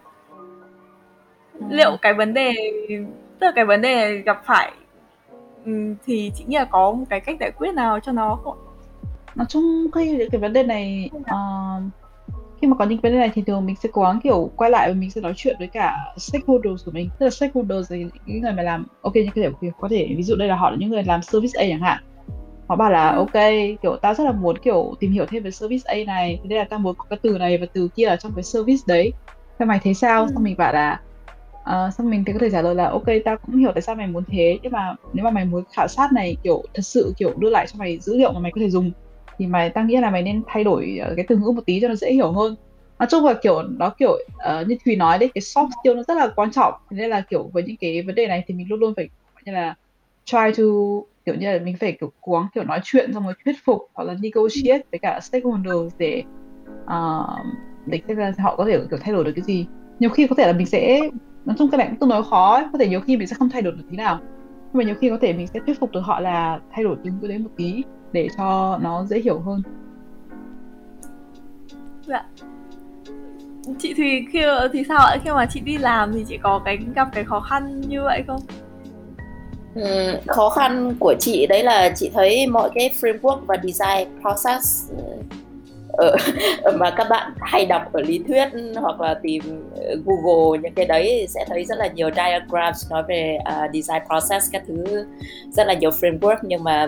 [1.71, 2.53] Liệu cái vấn đề
[3.39, 4.73] tức là cái vấn đề này gặp phải
[6.07, 8.57] thì chị nghĩ là có một cái cách giải quyết nào cho nó không
[9.35, 11.83] nói chung khi cái vấn đề này uh,
[12.63, 14.71] khi mà có những vấn đề này thì thường mình sẽ cố gắng kiểu quay
[14.71, 17.99] lại và mình sẽ nói chuyện với cả stakeholders của mình tức là stakeholders là
[18.27, 19.51] những người mà làm ok cái thể
[19.81, 22.03] có thể ví dụ đây là họ là những người làm service A chẳng hạn
[22.69, 23.19] họ bảo là ừ.
[23.19, 23.43] ok
[23.83, 26.59] kiểu tao rất là muốn kiểu tìm hiểu thêm về service A này thế đây
[26.59, 29.13] là tao muốn có cái từ này và từ kia ở trong cái service đấy
[29.59, 30.29] sao mày thấy sao ừ.
[30.35, 31.01] xong mình bảo là
[31.61, 33.95] uh, xong mình thì có thể trả lời là ok tao cũng hiểu tại sao
[33.95, 37.15] mày muốn thế nhưng mà nếu mà mày muốn khảo sát này kiểu thật sự
[37.17, 38.91] kiểu đưa lại cho mày dữ liệu mà mày có thể dùng
[39.39, 41.81] thì mày tao nghĩ là mày nên thay đổi ờ, cái từ ngữ một tí
[41.81, 42.55] cho nó dễ hiểu hơn.
[42.99, 46.03] Nói chung là kiểu nó kiểu uh, như thùy nói đấy cái soft skill nó
[46.09, 46.75] rất là quan trọng.
[46.91, 49.09] Nên là kiểu với những cái vấn đề này thì mình luôn luôn phải
[49.47, 49.75] như là
[50.25, 50.65] try to
[51.25, 53.79] kiểu như là mình phải kiểu cố gắng kiểu nói chuyện xong rồi thuyết phục
[53.95, 56.23] hoặc là negotiate với cả stakeholders để
[56.85, 57.47] uh,
[57.87, 58.01] để
[58.39, 59.67] họ có thể kiểu thay đổi được cái gì.
[59.99, 61.11] Nhiều khi có thể là mình sẽ
[61.45, 62.65] nói chung cái này cũng tương đối khó ấy.
[62.73, 64.19] có thể nhiều khi mình sẽ không thay đổi được tí nào.
[64.23, 66.97] Nhưng mà nhiều khi có thể mình sẽ thuyết phục được họ là thay đổi
[67.05, 69.63] từng cái đấy một tí để cho nó dễ hiểu hơn.
[72.07, 72.25] Dạ.
[73.79, 74.41] Chị thì khi
[74.73, 75.17] thì sao ạ?
[75.25, 78.23] Khi mà chị đi làm thì chị có cái gặp cái khó khăn như vậy
[78.27, 78.41] không?
[79.75, 84.91] Ừ, khó khăn của chị đấy là chị thấy mọi cái framework và design process
[85.93, 86.17] ở,
[86.79, 89.43] mà các bạn hay đọc ở lý thuyết hoặc là tìm
[90.05, 94.53] Google những cái đấy sẽ thấy rất là nhiều diagrams nói về uh, design process
[94.53, 95.07] các thứ
[95.51, 96.87] rất là nhiều framework nhưng mà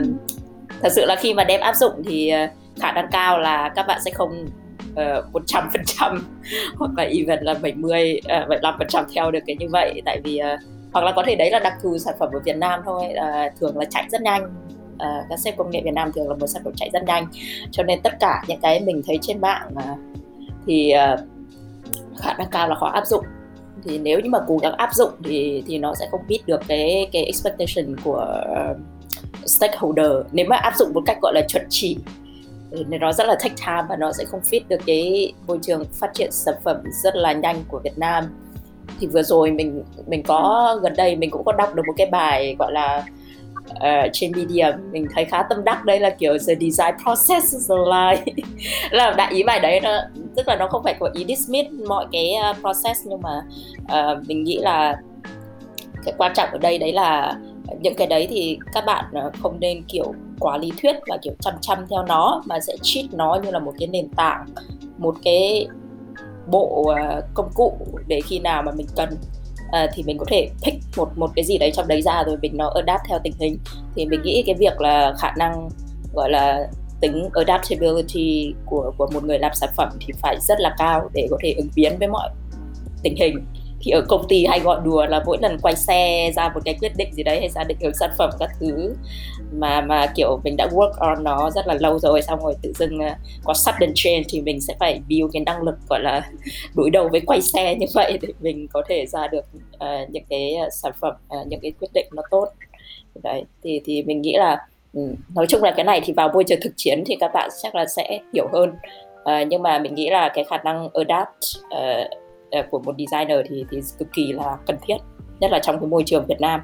[0.85, 2.47] thật sự là khi mà đem áp dụng thì ờ,
[2.81, 4.47] khả năng cao là các bạn sẽ không
[4.95, 6.25] ờ, một trăm phần trăm
[6.79, 8.21] hoặc là even là 70 bảy mươi
[8.63, 10.03] ờ, phần trăm theo được cái như vậy.
[10.05, 10.61] Tại vì uh,
[10.93, 13.53] hoặc là có thể đấy là đặc thù sản phẩm của Việt Nam thôi uh,
[13.61, 14.45] thường là chạy rất nhanh.
[14.95, 17.27] Uh, các sếp công nghệ Việt Nam thường là một sản phẩm chạy rất nhanh.
[17.71, 19.99] Cho nên tất cả những cái mình thấy trên mạng uh,
[20.67, 21.21] thì uh,
[22.19, 23.25] khả năng cao là khó áp dụng.
[23.85, 26.61] Thì nếu như mà cố gắng áp dụng thì thì nó sẽ không meet được
[26.69, 28.77] cái cái expectation của uh,
[29.47, 30.11] stakeholder.
[30.33, 31.97] Nếu mà áp dụng một cách gọi là chuẩn chỉ
[32.71, 35.59] ừ, thì nó rất là take time và nó sẽ không fit được cái môi
[35.63, 38.25] trường phát triển sản phẩm rất là nhanh của Việt Nam.
[39.01, 42.07] Thì vừa rồi mình mình có gần đây mình cũng có đọc được một cái
[42.07, 43.05] bài gọi là
[43.71, 45.85] uh, trên media mình thấy khá tâm đắc.
[45.85, 48.15] Đây là kiểu the design process is a
[48.91, 50.01] là đại ý bài đấy nó
[50.37, 53.43] tức là nó không phải có ý dismiss mọi cái ờ, process nhưng mà
[53.83, 54.97] uh, mình nghĩ là
[56.05, 57.37] cái quan trọng ở đây đấy là
[57.81, 61.35] những cái đấy thì các bạn ờ, không nên kiểu quá lý thuyết và kiểu
[61.41, 64.47] chăm chăm theo nó mà sẽ treat nó như là một cái nền tảng
[64.99, 65.67] một cái
[66.47, 69.09] bộ ờ, công cụ để khi nào mà mình cần.
[69.73, 72.37] À, thì mình có thể pick một một cái gì đấy trong đấy ra rồi
[72.43, 73.59] mình nó adapt theo tình hình.
[73.97, 75.69] Thì mình nghĩ cái việc là khả năng
[76.15, 76.69] gọi là
[77.01, 81.27] tính adaptability của của một người làm sản phẩm thì phải rất là cao để
[81.31, 82.29] có thể ứng biến với mọi
[83.03, 83.45] tình hình
[83.85, 86.77] thì ở công ty hay gọi đùa là mỗi lần quay xe ra một cái
[86.81, 88.95] quyết định gì đấy hay ra định hướng sản phẩm các thứ.
[89.53, 92.73] Mà mà kiểu mình đã work on nó rất là lâu rồi xong rồi tự
[92.73, 96.31] dưng à, có sudden change thì mình sẽ phải build cái năng lực gọi là
[96.75, 100.25] đối đầu với quay xe như vậy để mình có thể ra được uh, những
[100.31, 102.49] cái à, sản phẩm uh, những cái quyết định nó tốt.
[103.23, 105.01] Đấy thì thì mình nghĩ là ừ,
[105.35, 107.75] nói chung là cái này thì vào môi trường thực chiến thì các bạn chắc
[107.75, 108.73] là sẽ hiểu hơn.
[109.23, 113.39] Uh, nhưng mà mình nghĩ là cái khả năng adapt uh, Ờ, của một designer
[113.49, 114.97] thì thì cực kỳ là cần thiết
[115.41, 116.61] nhất là trong cái môi trường Việt Nam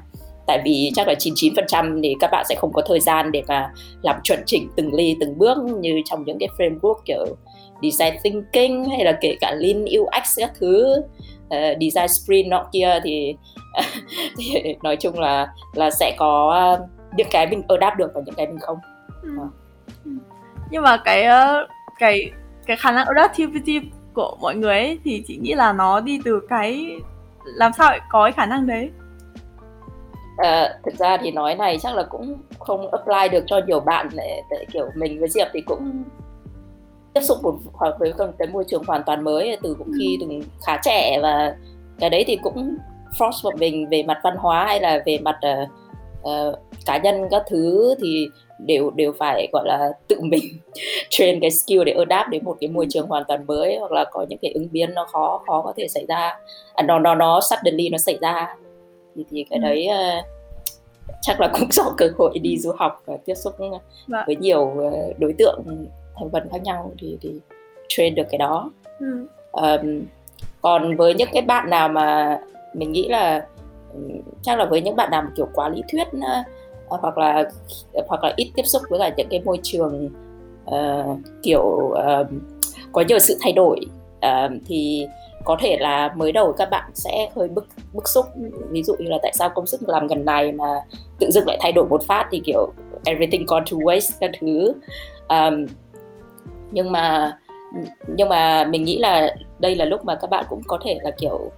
[0.47, 3.71] tại vì chắc là 99% thì các bạn sẽ không có thời gian để mà
[4.01, 7.25] làm chuẩn chỉnh từng ly từng bước như trong những cái framework kiểu
[7.81, 10.95] design thinking hay là kể cả lean UX các thứ
[11.45, 13.35] uh, design sprint nọ kia thì,
[14.37, 16.77] thì nói chung là là sẽ có
[17.17, 18.77] những cái mình adapt được và những cái mình không.
[19.23, 19.29] Ừ.
[20.05, 20.11] ừ.
[20.71, 21.67] Nhưng mà cái ờ,
[21.99, 22.31] cái
[22.65, 23.79] cái khả năng adaptivity
[24.13, 26.87] của mọi người ấy, thì chị nghĩ là nó đi từ cái
[27.43, 28.89] làm sao có cái khả năng đấy
[30.37, 34.09] À, thực ra thì nói này chắc là cũng không apply được cho nhiều bạn
[34.13, 36.03] để, để kiểu mình với Diệp thì cũng
[37.13, 37.55] tiếp xúc một
[37.99, 40.21] với cái môi trường hoàn toàn mới từ cũng khi ừ.
[40.21, 41.55] từng khá trẻ và
[41.99, 42.77] cái đấy thì cũng
[43.17, 45.69] force vào mình về mặt văn hóa hay là về mặt uh,
[46.21, 48.29] uh, cá nhân các thứ thì
[48.65, 50.43] đều đều phải gọi là tự mình
[51.09, 54.05] train cái skill để adapt đến một cái môi trường hoàn toàn mới hoặc là
[54.11, 56.35] có những cái ứng biến nó khó khó có thể xảy ra
[56.73, 58.55] à, nó nó nó suddenly nó xảy ra
[59.15, 59.63] thì thì cái ừ.
[59.63, 60.25] đấy uh,
[61.21, 63.53] chắc là cũng do cơ hội đi du học và tiếp xúc
[64.07, 64.23] vâng.
[64.27, 65.61] với nhiều uh, đối tượng
[66.15, 67.29] thành phần khác nhau thì thì
[67.89, 69.27] train được cái đó ừ.
[69.51, 70.01] um,
[70.61, 72.39] còn với những cái bạn nào mà
[72.73, 73.47] mình nghĩ là
[74.41, 76.07] chắc là với những bạn nào kiểu quá lý thuyết
[77.01, 77.49] hoặc là
[78.07, 80.09] hoặc là ít tiếp xúc với cả những cái môi trường
[80.65, 82.27] uh, kiểu uh,
[82.91, 83.79] có nhiều sự thay đổi
[84.17, 85.07] uh, thì
[85.43, 88.25] có thể là mới đầu các bạn sẽ hơi bức bức xúc.
[88.69, 90.65] Ví dụ như là tại sao công sức làm gần này mà
[91.19, 92.73] tự dưng lại thay đổi một phát thì kiểu
[93.05, 94.73] everything gone to waste các thứ.
[95.29, 95.65] Um,
[96.71, 97.37] nhưng mà
[98.07, 101.11] nhưng mà mình nghĩ là đây là lúc mà các bạn cũng có thể là
[101.11, 101.51] kiểu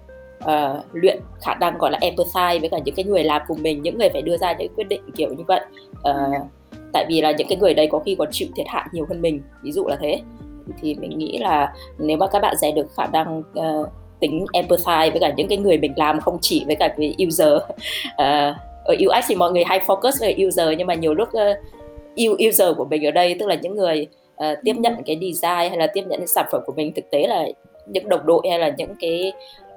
[0.43, 3.81] uh, luyện khả năng gọi là empathize với cả những cái người làm cùng mình
[3.81, 5.61] những người phải đưa ra những quyết định kiểu như vậy.
[6.09, 6.47] Uh,
[6.93, 9.21] tại vì là những cái người đấy có khi còn chịu thiệt hại nhiều hơn
[9.21, 10.21] mình ví dụ là thế.
[10.81, 13.87] Thì mình nghĩ là nếu mà các bạn rèn được khả năng uh,
[14.19, 17.53] tính empathize với cả những cái người mình làm không chỉ với cả cái user
[17.53, 17.67] uh,
[18.85, 22.77] ở UX thì mọi người hay focus về user nhưng mà nhiều lúc uh, user
[22.77, 25.87] của mình ở đây tức là những người uh, tiếp nhận cái design hay là
[25.93, 27.45] tiếp nhận sản phẩm của mình thực tế là
[27.85, 29.33] những đồng đội hay là những cái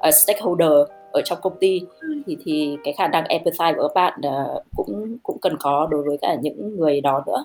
[0.09, 0.71] uh, stakeholder
[1.13, 2.23] ở trong công ty ừ.
[2.27, 6.03] thì thì cái khả năng empathize của các bạn uh, cũng cũng cần có đối
[6.03, 7.45] với cả những người đó nữa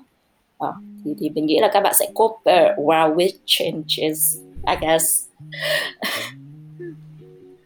[0.59, 0.75] đó.
[1.05, 4.37] thì thì mình nghĩ là các bạn sẽ cope uh, well with changes
[4.67, 5.27] I guess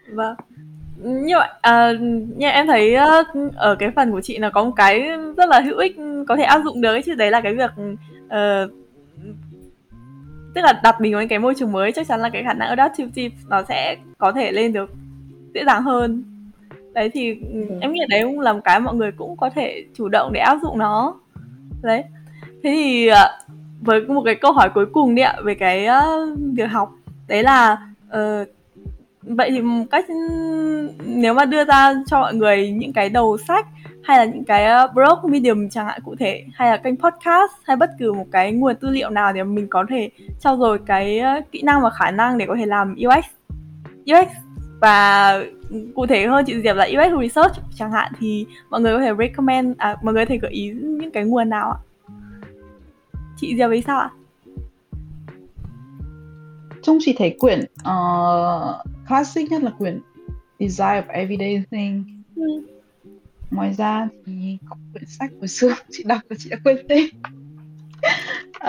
[0.14, 0.36] vâng
[0.98, 2.02] như vậy uh,
[2.38, 5.02] như em thấy uh, ở cái phần của chị là có một cái
[5.38, 5.96] rất là hữu ích
[6.28, 7.72] có thể áp dụng được ấy, chứ đấy là cái việc
[8.26, 8.72] uh,
[10.56, 12.70] tức là đặt mình vào cái môi trường mới chắc chắn là cái khả năng
[12.70, 14.90] adaptive nó sẽ có thể lên được
[15.54, 16.24] dễ dàng hơn.
[16.94, 17.78] Đấy thì ừ.
[17.82, 20.40] em nghĩ đấy cũng là một cái mọi người cũng có thể chủ động để
[20.40, 21.16] áp dụng nó.
[21.82, 22.04] Đấy.
[22.64, 23.28] Thế thì ờ,
[23.82, 26.92] với một cái câu hỏi cuối cùng đi ạ về cái uh, việc học.
[27.28, 27.78] Đấy là
[28.08, 28.48] uh,
[29.22, 30.06] vậy thì cách
[31.06, 33.66] nếu mà đưa ra cho mọi người những cái đầu sách
[34.06, 37.76] hay là những cái blog medium chẳng hạn cụ thể hay là kênh podcast hay
[37.76, 41.22] bất cứ một cái nguồn tư liệu nào để mình có thể trau dồi cái
[41.52, 43.26] kỹ năng và khả năng để có thể làm UX
[44.12, 44.28] UX
[44.82, 45.40] và
[45.96, 49.12] cụ thể hơn chị Diệp là UX research chẳng hạn thì mọi người có thể
[49.20, 51.78] recommend à mọi người có thể gợi ý những cái nguồn nào ạ?
[53.38, 54.10] Chị Diệp ấy sao ạ?
[56.82, 58.76] Trung chỉ thấy quyển uh,
[59.08, 60.02] classic nhất là quyển
[60.60, 62.24] Design of Everyday Thing.
[62.36, 62.75] Ừ.
[63.56, 67.06] ngoài ra thì có quyển sách hồi xưa chị đọc và chị đã quên tên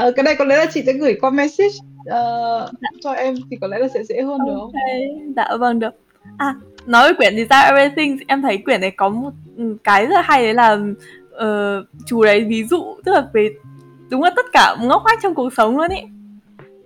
[0.08, 2.70] uh, cái này có lẽ là chị sẽ gửi qua message uh,
[3.00, 4.46] cho em thì có lẽ là sẽ dễ hơn okay.
[4.46, 4.72] được không?
[5.36, 5.94] Dạ vâng được.
[6.36, 6.54] À
[6.86, 10.42] nói về quyển Design Everything em thấy quyển này có một ừ, cái rất hay
[10.42, 10.78] đấy là
[11.36, 13.48] uh, chú đấy ví dụ tức là về
[14.10, 16.02] đúng là tất cả ngóc ngách trong cuộc sống luôn ý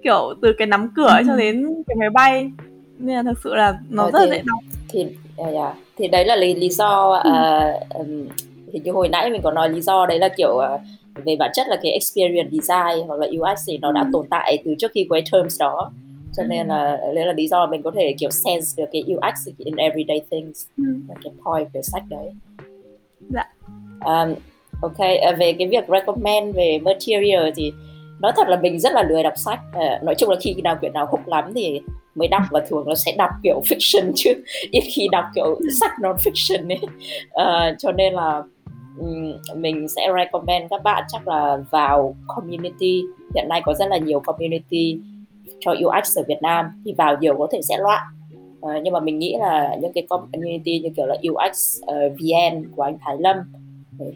[0.02, 1.24] kiểu từ cái nắm cửa ừ.
[1.26, 2.50] cho đến cái máy bay
[2.98, 5.06] nên là thực sự là nó ờ, rất thì, là dễ đọc thì
[5.40, 5.74] yeah, dạ.
[5.96, 8.28] thì đấy là lý lý do uh, um,
[8.72, 10.80] thì như hồi nãy mình có nói lý do đấy là kiểu uh,
[11.24, 14.08] về bản chất là cái experience design hoặc là UX thì nó đã ừ.
[14.12, 15.90] tồn tại từ trước khi có cái terms đó
[16.36, 19.48] cho nên là đấy là lý do mình có thể kiểu sense được cái UX
[19.58, 20.84] in everyday things ừ.
[21.24, 22.30] cái point về sách đấy
[23.28, 23.52] dạ
[24.04, 24.34] um,
[24.82, 24.98] ok
[25.32, 27.72] uh, về cái việc recommend về material thì
[28.20, 30.76] nói thật là mình rất là lười đọc sách uh, nói chung là khi nào
[30.80, 31.80] quyển nào hút lắm thì
[32.14, 34.30] mới đọc và thường nó sẽ đọc kiểu fiction chứ.
[34.70, 36.80] Ít khi đọc kiểu sách non fiction ấy.
[37.26, 38.42] Uh, cho nên là
[38.98, 43.02] um, mình sẽ recommend các bạn chắc là vào community.
[43.34, 44.98] Hiện nay có rất là nhiều community
[45.60, 48.02] cho UX ở Việt Nam thì vào nhiều có thể sẽ loạn.
[48.60, 52.08] Uh, nhưng mà mình nghĩ là những cái community như kiểu là UX uh, ờ,
[52.08, 53.36] VN của anh Thái Lâm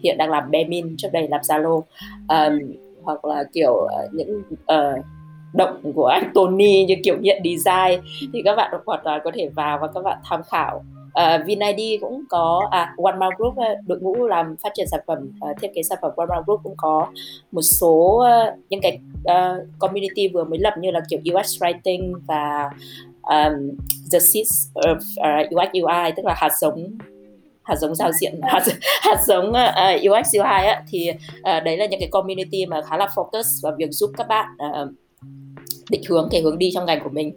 [0.03, 1.82] hiện đang làm Bemin trước đây làm Zalo
[2.28, 5.05] um, hoặc là kiểu uh, những uh,
[5.55, 8.01] động của anh Tony như kiểu nhận design
[8.33, 10.85] thì các bạn hoàn toàn có thể vào và các bạn tham khảo.
[11.15, 14.87] À, uh, VinID cũng có à One Mile Group à, đội ngũ làm phát triển
[14.89, 15.19] sản phẩm
[15.51, 17.07] uh, thiết kế sản phẩm One Mile Group cũng có
[17.53, 22.15] một số uh, những cái uh, community vừa mới lập như là kiểu UX writing
[22.27, 22.71] và
[23.23, 23.71] um,
[24.13, 26.99] the seeds of uh, UX UI tức là hạt giống
[27.63, 28.63] hạt giống giao diện hạt,
[29.03, 32.97] hạt giống uh, UX UI á, thì uh, đấy là những cái community mà khá
[32.97, 34.47] là focus vào việc giúp các bạn
[34.83, 34.91] uh,
[35.91, 37.35] định hướng cái hướng đi trong ngành của mình.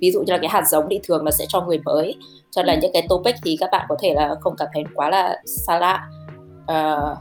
[0.00, 2.14] Ví dụ như là cái hạt giống thì thường là sẽ cho người mới.
[2.50, 5.10] Cho là những cái topic thì các bạn có thể là không cảm thấy quá
[5.10, 6.08] là xa lạ.
[6.62, 7.18] Uh,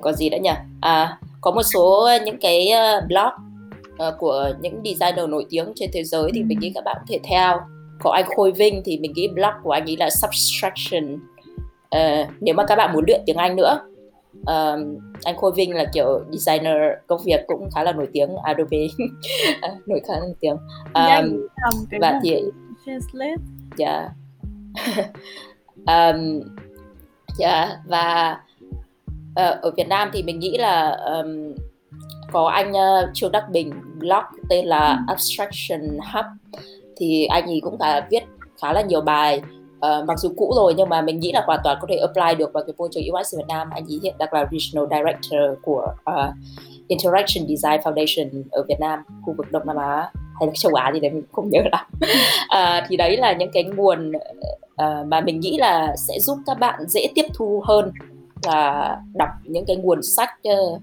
[0.00, 0.50] có gì nữa nhỉ?
[0.80, 3.32] À, có một số những cái ờ, blog
[4.08, 7.04] uh, của những designer nổi tiếng trên thế giới thì mình nghĩ các bạn có
[7.08, 7.60] thể theo.
[8.02, 11.14] Có anh Khôi Vinh thì mình nghĩ blog của anh ấy là Subtraction.
[11.96, 13.80] Uh, nếu mà các bạn muốn luyện tiếng Anh nữa
[14.32, 16.76] um, anh Khôi Vinh là kiểu designer
[17.06, 18.78] công việc cũng khá là nổi tiếng Adobe.
[19.86, 20.56] Nổi khá là nổi tiếng.
[20.94, 21.46] Um,
[22.00, 22.42] và thì
[22.86, 23.42] translate
[23.78, 24.10] yeah
[25.86, 26.40] um,
[27.38, 28.40] yeah và
[29.30, 31.54] uh, ở Việt Nam thì mình nghĩ là um,
[32.32, 35.12] có anh uh, Trương Đắc Bình blog tên là ừ.
[35.12, 36.24] Abstraction Hub.
[36.96, 38.22] Thì anh ấy cũng đã viết
[38.62, 39.42] khá là nhiều bài
[39.86, 42.38] uh, mặc dù cũ rồi nhưng mà mình nghĩ là hoàn toàn có thể apply
[42.38, 43.70] được vào cái môi trường UX Việt Nam.
[43.70, 46.34] Anh ấy hiện đang là regional director của uh,
[46.88, 50.90] Interaction Design Foundation ở Việt Nam khu vực Đông Nam Á hay là châu Á
[50.94, 51.86] gì đấy mình không nhớ lắm.
[52.44, 54.12] Uh, thì đấy là những cái nguồn
[54.82, 57.92] uh, mà mình nghĩ là sẽ giúp các bạn dễ tiếp thu hơn
[58.46, 60.80] là đọc những cái nguồn sách uh,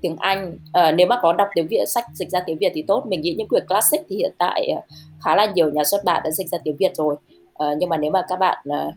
[0.00, 0.52] tiếng Anh.
[0.52, 3.04] Uh, nếu mà có đọc tiếng Việt sách dịch ra tiếng Việt thì tốt.
[3.06, 4.84] Mình nghĩ những quyển classic thì hiện tại uh,
[5.20, 7.16] khá là nhiều nhà xuất bản đã dịch ra tiếng Việt rồi
[7.64, 8.94] uh, nhưng mà nếu mà các bạn uh,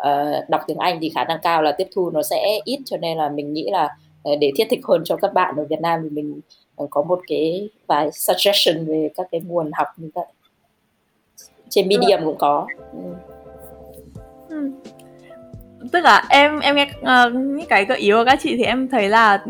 [0.00, 2.96] uh, đọc tiếng Anh thì khả năng cao là tiếp thu nó sẽ ít cho
[2.96, 3.96] nên là mình nghĩ là
[4.30, 6.40] uh, để thiết thực hơn cho các bạn ở Việt Nam thì mình
[6.82, 10.26] uh, có một cái vài suggestion về các cái nguồn học như vậy
[11.68, 12.98] trên Medium cũng có ừ.
[14.48, 14.70] Ừ.
[15.92, 18.88] tức là em em nghe uh, những cái gợi ý của các chị thì em
[18.88, 19.44] thấy là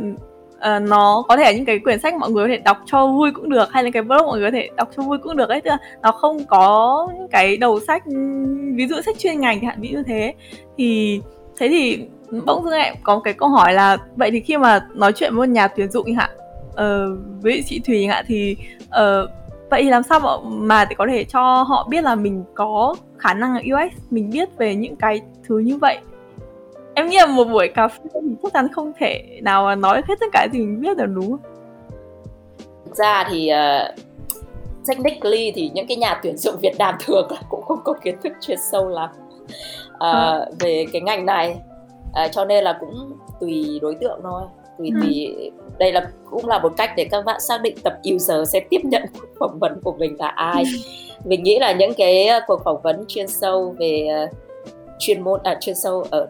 [0.60, 3.06] uh, nó có thể là những cái quyển sách mọi người có thể đọc cho
[3.06, 5.36] vui cũng được hay là cái blog mọi người có thể đọc cho vui cũng
[5.36, 5.60] được ấy.
[5.60, 8.02] Tức là nó không có những cái đầu sách
[8.74, 10.34] ví dụ sách chuyên ngành hạn ví như thế.
[10.78, 11.20] Thì
[11.58, 12.04] thế thì
[12.46, 15.46] bỗng dưng em có cái câu hỏi là vậy thì khi mà nói chuyện với
[15.46, 16.30] một nhà tuyển dụng hạn
[16.70, 18.56] uh, với chị Thùy hạn thì
[18.86, 19.30] uh,
[19.70, 22.94] vậy thì làm sao mà, mà để có thể cho họ biết là mình có
[23.18, 25.98] khả năng UX mình biết về những cái thứ như vậy?
[26.94, 30.02] Em nghĩ là một buổi cà phê thì chắc chắn không thể nào mà nói
[30.08, 31.40] hết tất cả gì mình biết được đúng không?
[32.84, 33.98] Thực ra thì uh,
[34.88, 38.16] technically thì những cái nhà tuyển dụng Việt Nam thường là cũng không có kiến
[38.22, 39.10] thức chuyên sâu lắm.
[39.94, 40.46] Uh, à.
[40.60, 41.56] về cái ngành này
[42.08, 44.42] uh, cho nên là cũng tùy đối tượng thôi.
[44.78, 45.00] Tùy ừ.
[45.02, 45.36] tùy
[45.78, 48.80] đây là cũng là một cách để các bạn xác định tập user sẽ tiếp
[48.84, 50.64] nhận cuộc phỏng vấn của mình là ai.
[51.24, 54.30] Mình nghĩ là những cái cuộc phỏng vấn chuyên sâu về uh,
[54.98, 56.26] chuyên môn à chuyên sâu ở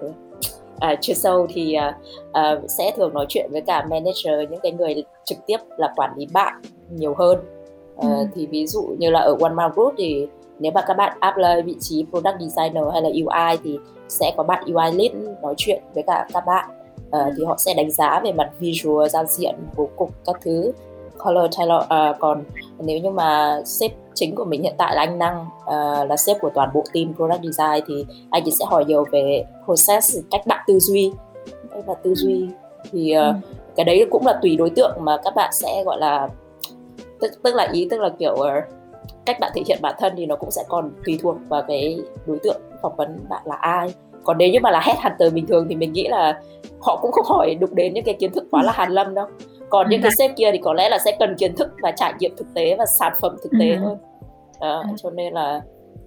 [0.80, 1.98] à, chưa sâu thì à,
[2.32, 6.10] à, sẽ thường nói chuyện với cả manager những cái người trực tiếp là quản
[6.16, 6.54] lý bạn
[6.90, 7.38] nhiều hơn.
[7.96, 8.26] À, ừ.
[8.34, 10.26] thì ví dụ như là ở One Mile Group thì
[10.58, 13.78] nếu mà các bạn apply vị trí product designer hay là UI thì
[14.08, 15.12] sẽ có bạn UI lead
[15.42, 16.70] nói chuyện với cả các bạn.
[17.16, 20.72] Uh, thì họ sẽ đánh giá về mặt visual giao diện bố cục các thứ
[21.24, 22.44] color Taylor à, còn
[22.78, 26.40] nếu như mà sếp chính của mình hiện tại là anh Năng uh, là sếp
[26.40, 30.46] của toàn bộ team product design thì anh chỉ sẽ hỏi nhiều về process cách
[30.46, 31.12] bạn tư duy.
[31.86, 32.48] Và tư duy.
[32.92, 33.32] Thì uh, ừ.
[33.76, 36.28] cái đấy cũng là tùy đối tượng mà các bạn sẽ gọi là
[37.20, 38.64] tức tức là ý tức là kiểu uh,
[39.26, 42.00] cách bạn thể hiện bản thân thì nó cũng sẽ còn tùy thuộc vào cái
[42.26, 43.94] đối tượng phỏng vấn bạn là ai.
[44.24, 46.40] Còn nếu như mà là headhunter bình thường thì mình nghĩ là
[46.80, 49.26] họ cũng không hỏi đụng đến những cái kiến thức quá là hàn lâm đâu
[49.70, 52.12] còn những cái sếp kia thì có lẽ là sẽ cần kiến thức và trải
[52.18, 53.98] nghiệm thực tế và sản phẩm thực tế hơn
[54.60, 55.60] đó, cho nên là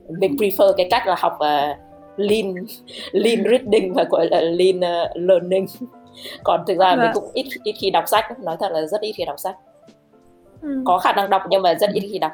[0.10, 1.77] mình prefer cái cách là học uh,
[2.18, 2.53] lean
[3.11, 5.65] lean reading và gọi là lean uh, learning.
[6.44, 7.11] Còn thực ra mình vâng.
[7.14, 9.56] cũng ít ít khi đọc sách nói thật là rất ít khi đọc sách.
[10.61, 10.81] Ừ.
[10.85, 12.31] có khả năng đọc nhưng mà rất ít khi đọc.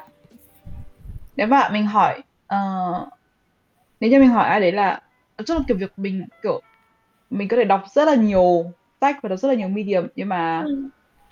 [1.36, 2.22] Nếu mà mình hỏi
[2.54, 3.08] uh,
[4.00, 5.00] nếu như mình hỏi ai đấy là
[5.38, 6.60] rất là kiểu việc mình kiểu
[7.30, 8.64] mình có thể đọc rất là nhiều
[9.00, 10.88] sách và đọc rất là nhiều medium nhưng mà ừ.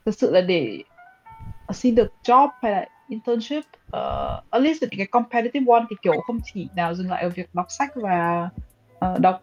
[0.09, 0.83] Thực sự là để
[1.73, 3.65] xin được job hay là internship
[3.97, 7.29] uh, at least những cái competitive one thì kiểu không chỉ nào dừng lại ở
[7.29, 8.49] việc đọc sách và
[9.05, 9.43] uh, đọc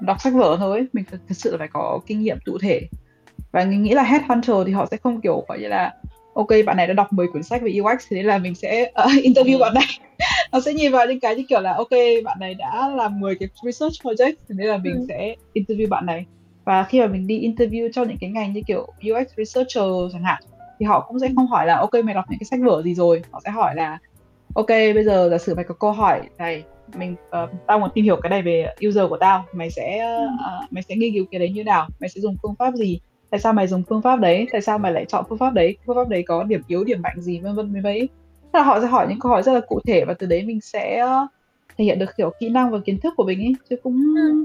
[0.00, 0.86] đọc sách vở thôi.
[0.92, 2.80] Mình thực, thực sự là phải có kinh nghiệm cụ thể.
[3.52, 5.94] Và mình nghĩ là headhunter thì họ sẽ không kiểu gọi như là
[6.34, 8.92] ok bạn này đã đọc 10 cuốn sách về UX thì nên là mình sẽ
[9.04, 9.86] uh, interview bạn này.
[10.52, 11.92] Nó sẽ nhìn vào những cái như kiểu là ok
[12.24, 15.06] bạn này đã làm 10 cái research project thì nên là mình ừ.
[15.08, 16.26] sẽ interview bạn này
[16.66, 20.22] và khi mà mình đi interview cho những cái ngành như kiểu UX researcher chẳng
[20.22, 20.42] hạn
[20.78, 22.94] thì họ cũng sẽ không hỏi là ok mày đọc những cái sách vở gì
[22.94, 23.22] rồi?
[23.30, 23.98] Họ sẽ hỏi là
[24.54, 26.64] ok bây giờ giả sử mày có câu hỏi này
[26.96, 30.72] mình uh, tao muốn tìm hiểu cái này về user của tao mày sẽ uh,
[30.72, 31.88] mày sẽ nghiên cứu cái đấy như nào?
[32.00, 33.00] Mày sẽ dùng phương pháp gì?
[33.30, 34.46] Tại sao mày dùng phương pháp đấy?
[34.52, 35.76] Tại sao mày lại chọn phương pháp đấy?
[35.86, 37.40] Phương pháp đấy có điểm yếu điểm mạnh gì?
[37.40, 38.08] Vân vân với mấy.
[38.52, 40.60] Là họ sẽ hỏi những câu hỏi rất là cụ thể và từ đấy mình
[40.60, 41.06] sẽ
[41.78, 44.44] thể hiện được kiểu kỹ năng và kiến thức của mình ấy chứ cũng ừ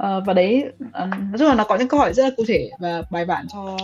[0.00, 2.44] uh, và đấy uh, nói chung là nó có những câu hỏi rất là cụ
[2.48, 3.76] thể và bài bản cho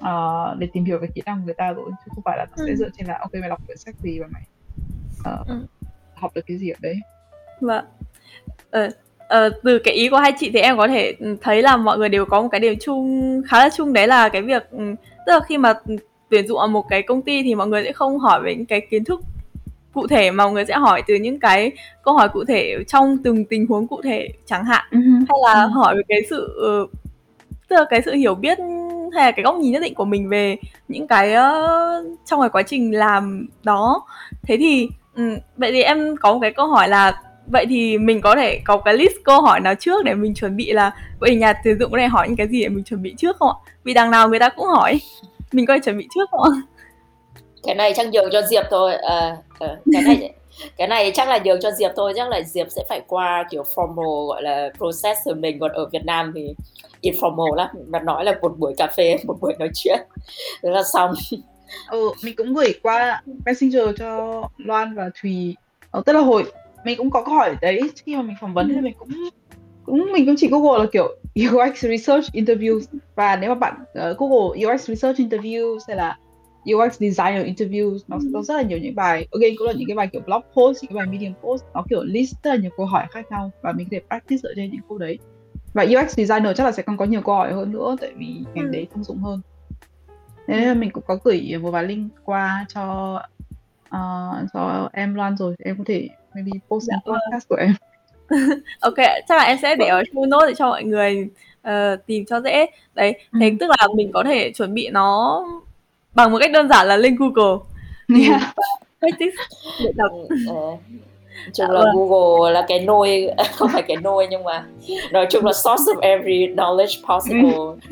[0.00, 2.46] uh, để tìm hiểu về kỹ năng của người ta rồi chứ không phải là
[2.50, 4.42] nó sẽ dựa trên là ok mày đọc quyển sách gì và mày
[5.40, 5.54] uh, ừ.
[6.14, 6.96] học được cái gì ở đấy.
[7.60, 7.84] Vâng.
[8.70, 8.88] Ờ,
[9.28, 12.08] ờ, từ cái ý của hai chị thì em có thể thấy là mọi người
[12.08, 14.62] đều có một cái điều chung khá là chung đấy là cái việc
[15.26, 15.74] tức là khi mà
[16.30, 18.66] tuyển dụng ở một cái công ty thì mọi người sẽ không hỏi về những
[18.66, 19.20] cái kiến thức
[19.94, 21.72] cụ thể mà mọi người sẽ hỏi từ những cái
[22.02, 25.24] câu hỏi cụ thể trong từng tình huống cụ thể chẳng hạn uh-huh.
[25.28, 25.72] hay là uh-huh.
[25.72, 26.58] hỏi về cái sự
[27.68, 28.58] tức là cái sự hiểu biết
[29.14, 30.56] hay là cái góc nhìn nhất định của mình về
[30.88, 34.06] những cái uh, trong cái quá trình làm đó
[34.42, 38.20] thế thì um, vậy thì em có một cái câu hỏi là vậy thì mình
[38.20, 40.90] có thể có cái list câu hỏi nào trước để mình chuẩn bị là
[41.20, 43.36] vậy nhà tuyển dụng có thể hỏi những cái gì để mình chuẩn bị trước
[43.36, 45.00] không ạ vì đằng nào người ta cũng hỏi
[45.52, 46.50] mình có thể chuẩn bị trước không ạ
[47.66, 48.94] cái này chắc nhường cho diệp thôi.
[48.94, 50.32] À, à, cái này
[50.76, 52.12] cái này chắc là nhường cho diệp thôi.
[52.16, 55.58] Chắc là diệp sẽ phải qua kiểu formal gọi là process của mình.
[55.58, 56.54] Còn ở việt nam thì
[57.02, 57.68] informal lắm.
[57.88, 59.98] Và nói là một buổi cà phê một buổi nói chuyện.
[60.62, 61.12] Thế là xong.
[61.90, 65.56] Ừ, mình cũng gửi qua messenger cho loan và thùy.
[65.90, 66.44] Ờ, tức là hồi
[66.84, 67.80] mình cũng có câu hỏi đấy.
[68.04, 69.10] Khi mà mình phỏng vấn thì mình cũng
[69.86, 71.16] cũng mình cũng chỉ google là kiểu
[71.52, 72.80] UX research interview
[73.14, 76.18] và nếu mà bạn uh, google UX research interview hay là
[76.72, 79.28] UX designer interview nó có rất là nhiều những bài.
[79.32, 81.64] Again cũng là những cái bài kiểu blog post những cái bài medium post.
[81.74, 84.48] Nó kiểu list rất là nhiều câu hỏi khác nhau và mình có thể practice
[84.48, 85.18] ở trên những câu đấy.
[85.74, 88.26] Và UX designer chắc là sẽ còn có nhiều câu hỏi hơn nữa tại vì
[88.54, 88.70] ngành ừ.
[88.72, 89.40] đấy thông dụng hơn.
[90.46, 93.14] Nên là mình cũng có gửi một vài link qua cho
[93.86, 95.54] uh, cho em Loan rồi.
[95.58, 97.16] Em có thể maybe post dạ, vâng.
[97.16, 97.74] podcast của em.
[98.80, 98.96] Ok
[99.28, 101.28] chắc là em sẽ để ở show notes để cho mọi người
[101.68, 102.66] uh, tìm cho dễ.
[102.94, 103.38] Đấy ừ.
[103.40, 105.44] thế tức là mình có thể chuẩn bị nó
[106.14, 107.58] bằng một cách đơn giản là lên Google
[108.20, 108.54] yeah.
[109.00, 109.36] practice
[109.84, 110.36] để đọc ừ,
[111.54, 111.96] chung là vâng.
[111.96, 114.66] Google là cái nôi không phải cái nôi nhưng mà
[115.12, 117.90] nói chung là source of every knowledge possible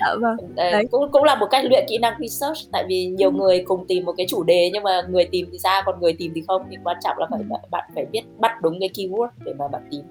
[0.00, 0.84] dạ vâng đấy.
[0.90, 3.36] cũng cũng là một cách luyện kỹ năng research tại vì nhiều ừ.
[3.36, 6.12] người cùng tìm một cái chủ đề nhưng mà người tìm thì ra còn người
[6.12, 7.56] tìm thì không thì quan trọng là phải ừ.
[7.70, 10.02] bạn phải biết bắt đúng cái keyword để mà bạn tìm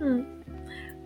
[0.00, 0.22] ừ.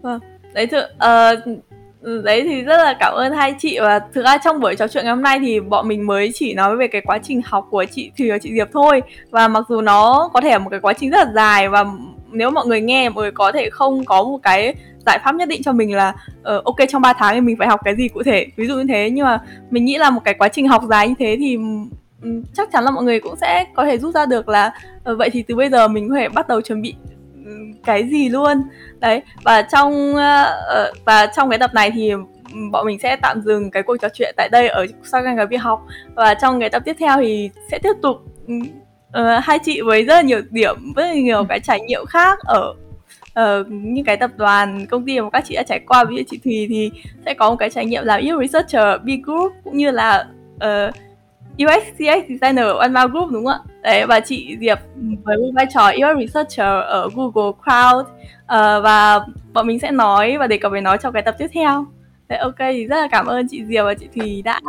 [0.02, 0.20] vâng
[0.54, 1.58] đấy thưa uh,
[2.02, 3.78] đấy thì rất là cảm ơn hai chị.
[3.80, 6.54] Và thực ra trong buổi trò chuyện ngày hôm nay thì bọn mình mới chỉ
[6.54, 9.02] nói về cái quá trình học của chị Thùy và chị Diệp thôi.
[9.30, 11.84] Và mặc dù nó có thể là một cái quá trình rất là dài và
[12.32, 14.74] nếu mọi người nghe mọi người có thể không có một cái
[15.06, 17.68] giải pháp nhất định cho mình là uh, ok trong 3 tháng thì mình phải
[17.68, 19.10] học cái gì cụ thể ví dụ như thế.
[19.10, 19.40] Nhưng mà
[19.70, 21.56] mình nghĩ là một cái quá trình học dài như thế thì
[22.22, 24.72] um, chắc chắn là mọi người cũng sẽ có thể rút ra được là
[25.10, 26.94] uh, vậy thì từ bây giờ mình có thể bắt đầu chuẩn bị
[27.84, 28.62] cái gì luôn.
[28.98, 32.12] Đấy và trong uh, và trong cái tập này thì
[32.72, 35.56] bọn mình sẽ tạm dừng cái cuộc trò chuyện tại đây ở sau cái việc
[35.56, 35.86] học.
[36.14, 38.16] Và trong cái tập tiếp theo thì sẽ tiếp tục
[38.46, 42.38] uh, hai chị với rất là nhiều điểm rất là nhiều cái trải nghiệm khác
[42.44, 42.74] ở
[43.40, 46.04] uh, những cái tập đoàn công ty mà các chị đã trải qua.
[46.04, 46.90] Ví dụ chị Thùy thì
[47.26, 50.94] sẽ có một cái trải nghiệm làm yêu researcher B group cũng như là uh,
[51.58, 51.82] UX
[52.28, 53.58] designer ở One Group đúng không ạ?
[53.82, 54.78] Đấy và chị Diệp
[55.24, 59.20] với vai trò UX researcher ở Google Cloud uh, và
[59.52, 61.86] bọn mình sẽ nói và đề cập về nó trong cái tập tiếp theo.
[62.28, 64.60] Đấy ok thì rất là cảm ơn chị Diệp và chị Thùy đã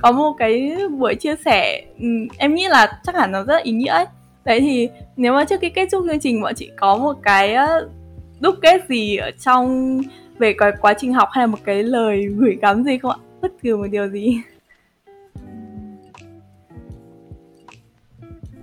[0.00, 3.60] có một cái buổi chia sẻ um, em nghĩ là chắc hẳn nó rất là
[3.62, 4.06] ý nghĩa ấy.
[4.44, 7.54] Đấy thì nếu mà trước khi kết thúc chương trình bọn chị có một cái
[7.54, 7.88] ờ,
[8.40, 10.00] đúc kết gì ở trong
[10.38, 13.16] về cái quá trình học hay là một cái lời gửi gắm gì không ạ?
[13.42, 14.40] Bất cứ một điều gì.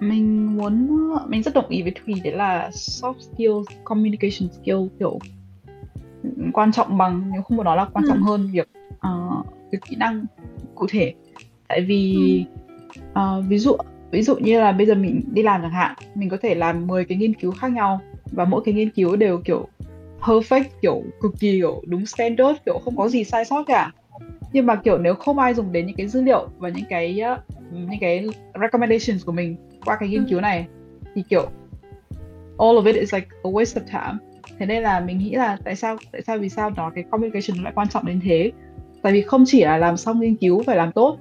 [0.09, 0.87] Mình muốn
[1.27, 5.19] mình rất đồng ý với Thùy đấy là soft skills, communication skill kiểu
[6.53, 8.23] quan trọng bằng nếu không có nó là quan trọng ừ.
[8.23, 10.25] hơn việc uh, việc kỹ năng
[10.75, 11.13] cụ thể.
[11.67, 12.45] Tại vì
[13.11, 13.75] uh, ví dụ
[14.11, 16.87] ví dụ như là bây giờ mình đi làm chẳng hạn mình có thể làm
[16.87, 18.01] 10 cái nghiên cứu khác nhau
[18.31, 19.67] và mỗi cái nghiên cứu đều kiểu
[20.21, 23.91] perfect kiểu cực kỳ kiểu đúng standard kiểu không có gì sai sót cả.
[24.53, 27.21] Nhưng mà kiểu nếu không ai dùng đến những cái dữ liệu và những cái
[27.33, 27.39] uh,
[27.71, 28.25] những cái
[28.61, 29.55] recommendations của mình
[29.85, 30.67] qua cái nghiên cứu này
[31.15, 31.49] thì kiểu
[32.59, 34.17] all of it is like a waste of time.
[34.59, 37.63] Thế nên là mình nghĩ là tại sao tại sao vì sao nó cái communication
[37.63, 38.51] lại quan trọng đến thế?
[39.01, 41.17] Tại vì không chỉ là làm xong nghiên cứu phải làm tốt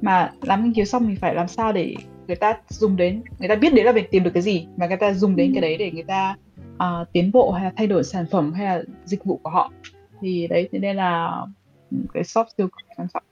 [0.00, 1.94] mà làm nghiên cứu xong mình phải làm sao để
[2.26, 4.86] người ta dùng đến người ta biết đấy là mình tìm được cái gì mà
[4.86, 6.36] người ta dùng đến cái đấy để người ta
[6.74, 9.72] uh, tiến bộ hay là thay đổi sản phẩm hay là dịch vụ của họ.
[10.20, 11.42] Thì đấy thế nên là
[11.90, 13.22] ừ, cái soft skill quan trọng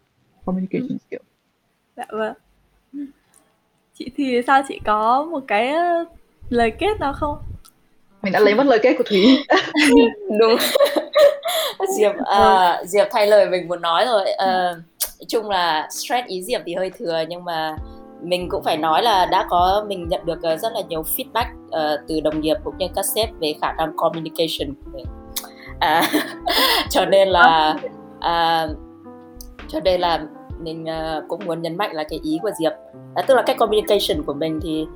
[0.44, 1.22] communication skill.
[1.96, 2.34] Dạ vâng
[4.00, 4.62] chị thì sao?
[4.68, 5.74] Chị có một cái
[6.48, 7.38] lời kết nào không?
[8.22, 9.44] Mình đã lấy mất lời kết của thúy.
[10.40, 10.56] Đúng.
[11.98, 14.26] Diệp uh, diệp thay lời mình muốn nói rồi.
[14.30, 14.78] Uh,
[15.28, 17.76] chung là stress ý diệp thì hơi thừa nhưng mà
[18.22, 22.00] mình cũng phải nói là đã có mình nhận được rất là nhiều feedback uh,
[22.08, 24.74] từ đồng nghiệp cũng như các sếp về khả năng communication.
[24.84, 25.06] Của mình
[25.80, 26.02] à,
[26.90, 27.76] cho nên là
[28.16, 28.76] uh,
[29.68, 30.20] cho nên là
[30.62, 32.72] mình uh, cũng muốn nhấn mạnh là cái ý của diệp.
[33.14, 34.86] À, tức là cách communication của mình thì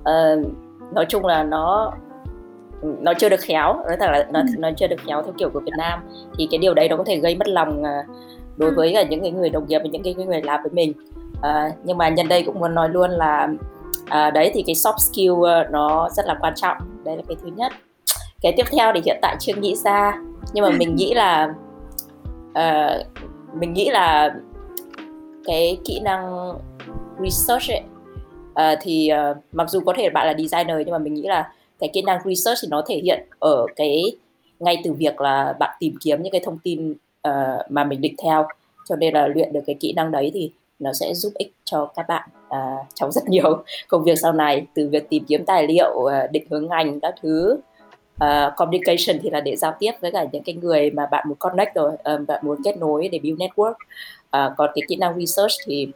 [0.00, 0.52] uh,
[0.94, 1.92] nói chung là nó
[2.80, 4.46] nó chưa được khéo nói thật là nó, ừ.
[4.58, 6.00] nó chưa được khéo theo kiểu của Việt Nam.
[6.38, 8.16] Thì cái điều đấy nó có thể gây mất lòng uh,
[8.56, 10.92] đối với cả những cái người đồng nghiệp và những cái người làm với mình.
[11.38, 13.48] Uh, nhưng mà nhân đây cũng muốn nói luôn là
[14.02, 16.76] uh, đấy thì cái soft skill nó rất là quan trọng.
[17.04, 17.72] Đấy là cái thứ nhất.
[18.40, 20.18] Cái tiếp theo thì hiện tại chưa nghĩ ra.
[20.52, 21.54] Nhưng mà mình nghĩ là
[22.50, 23.06] uh,
[23.54, 24.34] mình nghĩ là
[25.48, 26.52] cái kỹ năng
[27.22, 27.82] research ấy,
[28.50, 31.52] uh, thì uh, mặc dù có thể bạn là designer nhưng mà mình nghĩ là
[31.78, 34.02] cái kỹ năng research thì nó thể hiện ở cái
[34.60, 36.90] ngay từ việc là bạn tìm kiếm những cái thông tin
[37.28, 38.46] uh, mà mình định theo.
[38.88, 41.90] Cho nên là luyện được cái kỹ năng đấy thì nó sẽ giúp ích cho
[41.96, 44.66] các bạn uh, trong rất nhiều công việc sau này.
[44.74, 47.60] Từ việc tìm kiếm tài liệu uh, định hướng ngành các thứ
[48.24, 51.36] uh, communication thì là để giao tiếp với cả những cái người mà bạn muốn
[51.38, 53.74] connect rồi uh, bạn muốn kết nối để build network
[54.36, 55.92] uh, còn cái kỹ năng research thì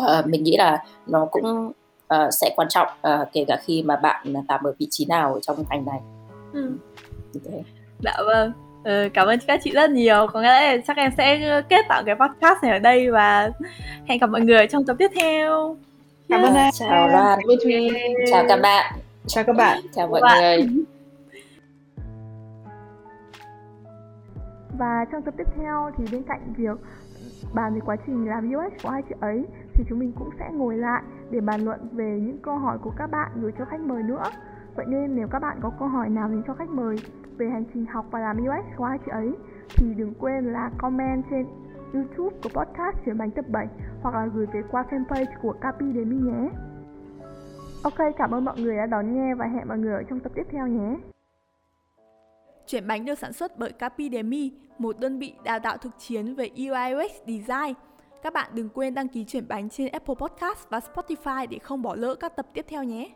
[0.00, 1.72] uh, mình nghĩ là nó cũng
[2.14, 5.38] uh, sẽ quan trọng uh, kể cả khi mà bạn làm ở vị trí nào
[5.42, 6.00] trong ngành này.
[6.52, 6.72] Ừ.
[7.44, 7.64] okay.
[8.00, 8.52] dạ vâng.
[8.84, 10.26] Ừ, cảm ơn các chị rất nhiều.
[10.32, 13.50] Có nghĩa là chắc em sẽ kết tạo cái podcast này ở đây và
[14.06, 15.76] hẹn gặp mọi người trong tập tiếp theo.
[16.28, 16.70] Cảm ơn em.
[16.72, 17.38] Chào Loan.
[18.30, 18.94] Chào các bạn.
[19.26, 19.80] Chào các bạn.
[19.94, 20.66] Chào mọi người.
[24.78, 26.78] Và trong tập tiếp theo thì bên cạnh việc
[27.54, 30.50] bàn về quá trình làm UX của hai chị ấy thì chúng mình cũng sẽ
[30.52, 33.80] ngồi lại để bàn luận về những câu hỏi của các bạn gửi cho khách
[33.80, 34.24] mời nữa.
[34.76, 36.96] Vậy nên nếu các bạn có câu hỏi nào dành cho khách mời
[37.38, 39.32] về hành trình học và làm UX của hai chị ấy
[39.76, 41.46] thì đừng quên là comment trên
[41.92, 43.66] YouTube của podcast Chuyển bánh tập 7
[44.02, 46.50] hoặc là gửi về qua fanpage của Capi Demi nhé.
[47.82, 50.32] Ok, cảm ơn mọi người đã đón nghe và hẹn mọi người ở trong tập
[50.34, 50.96] tiếp theo nhé.
[52.68, 56.50] Chuyển bánh được sản xuất bởi Capidemi, một đơn vị đào tạo thực chiến về
[56.56, 57.74] UI UX design.
[58.22, 61.82] Các bạn đừng quên đăng ký chuyển bánh trên Apple Podcast và Spotify để không
[61.82, 63.10] bỏ lỡ các tập tiếp theo nhé.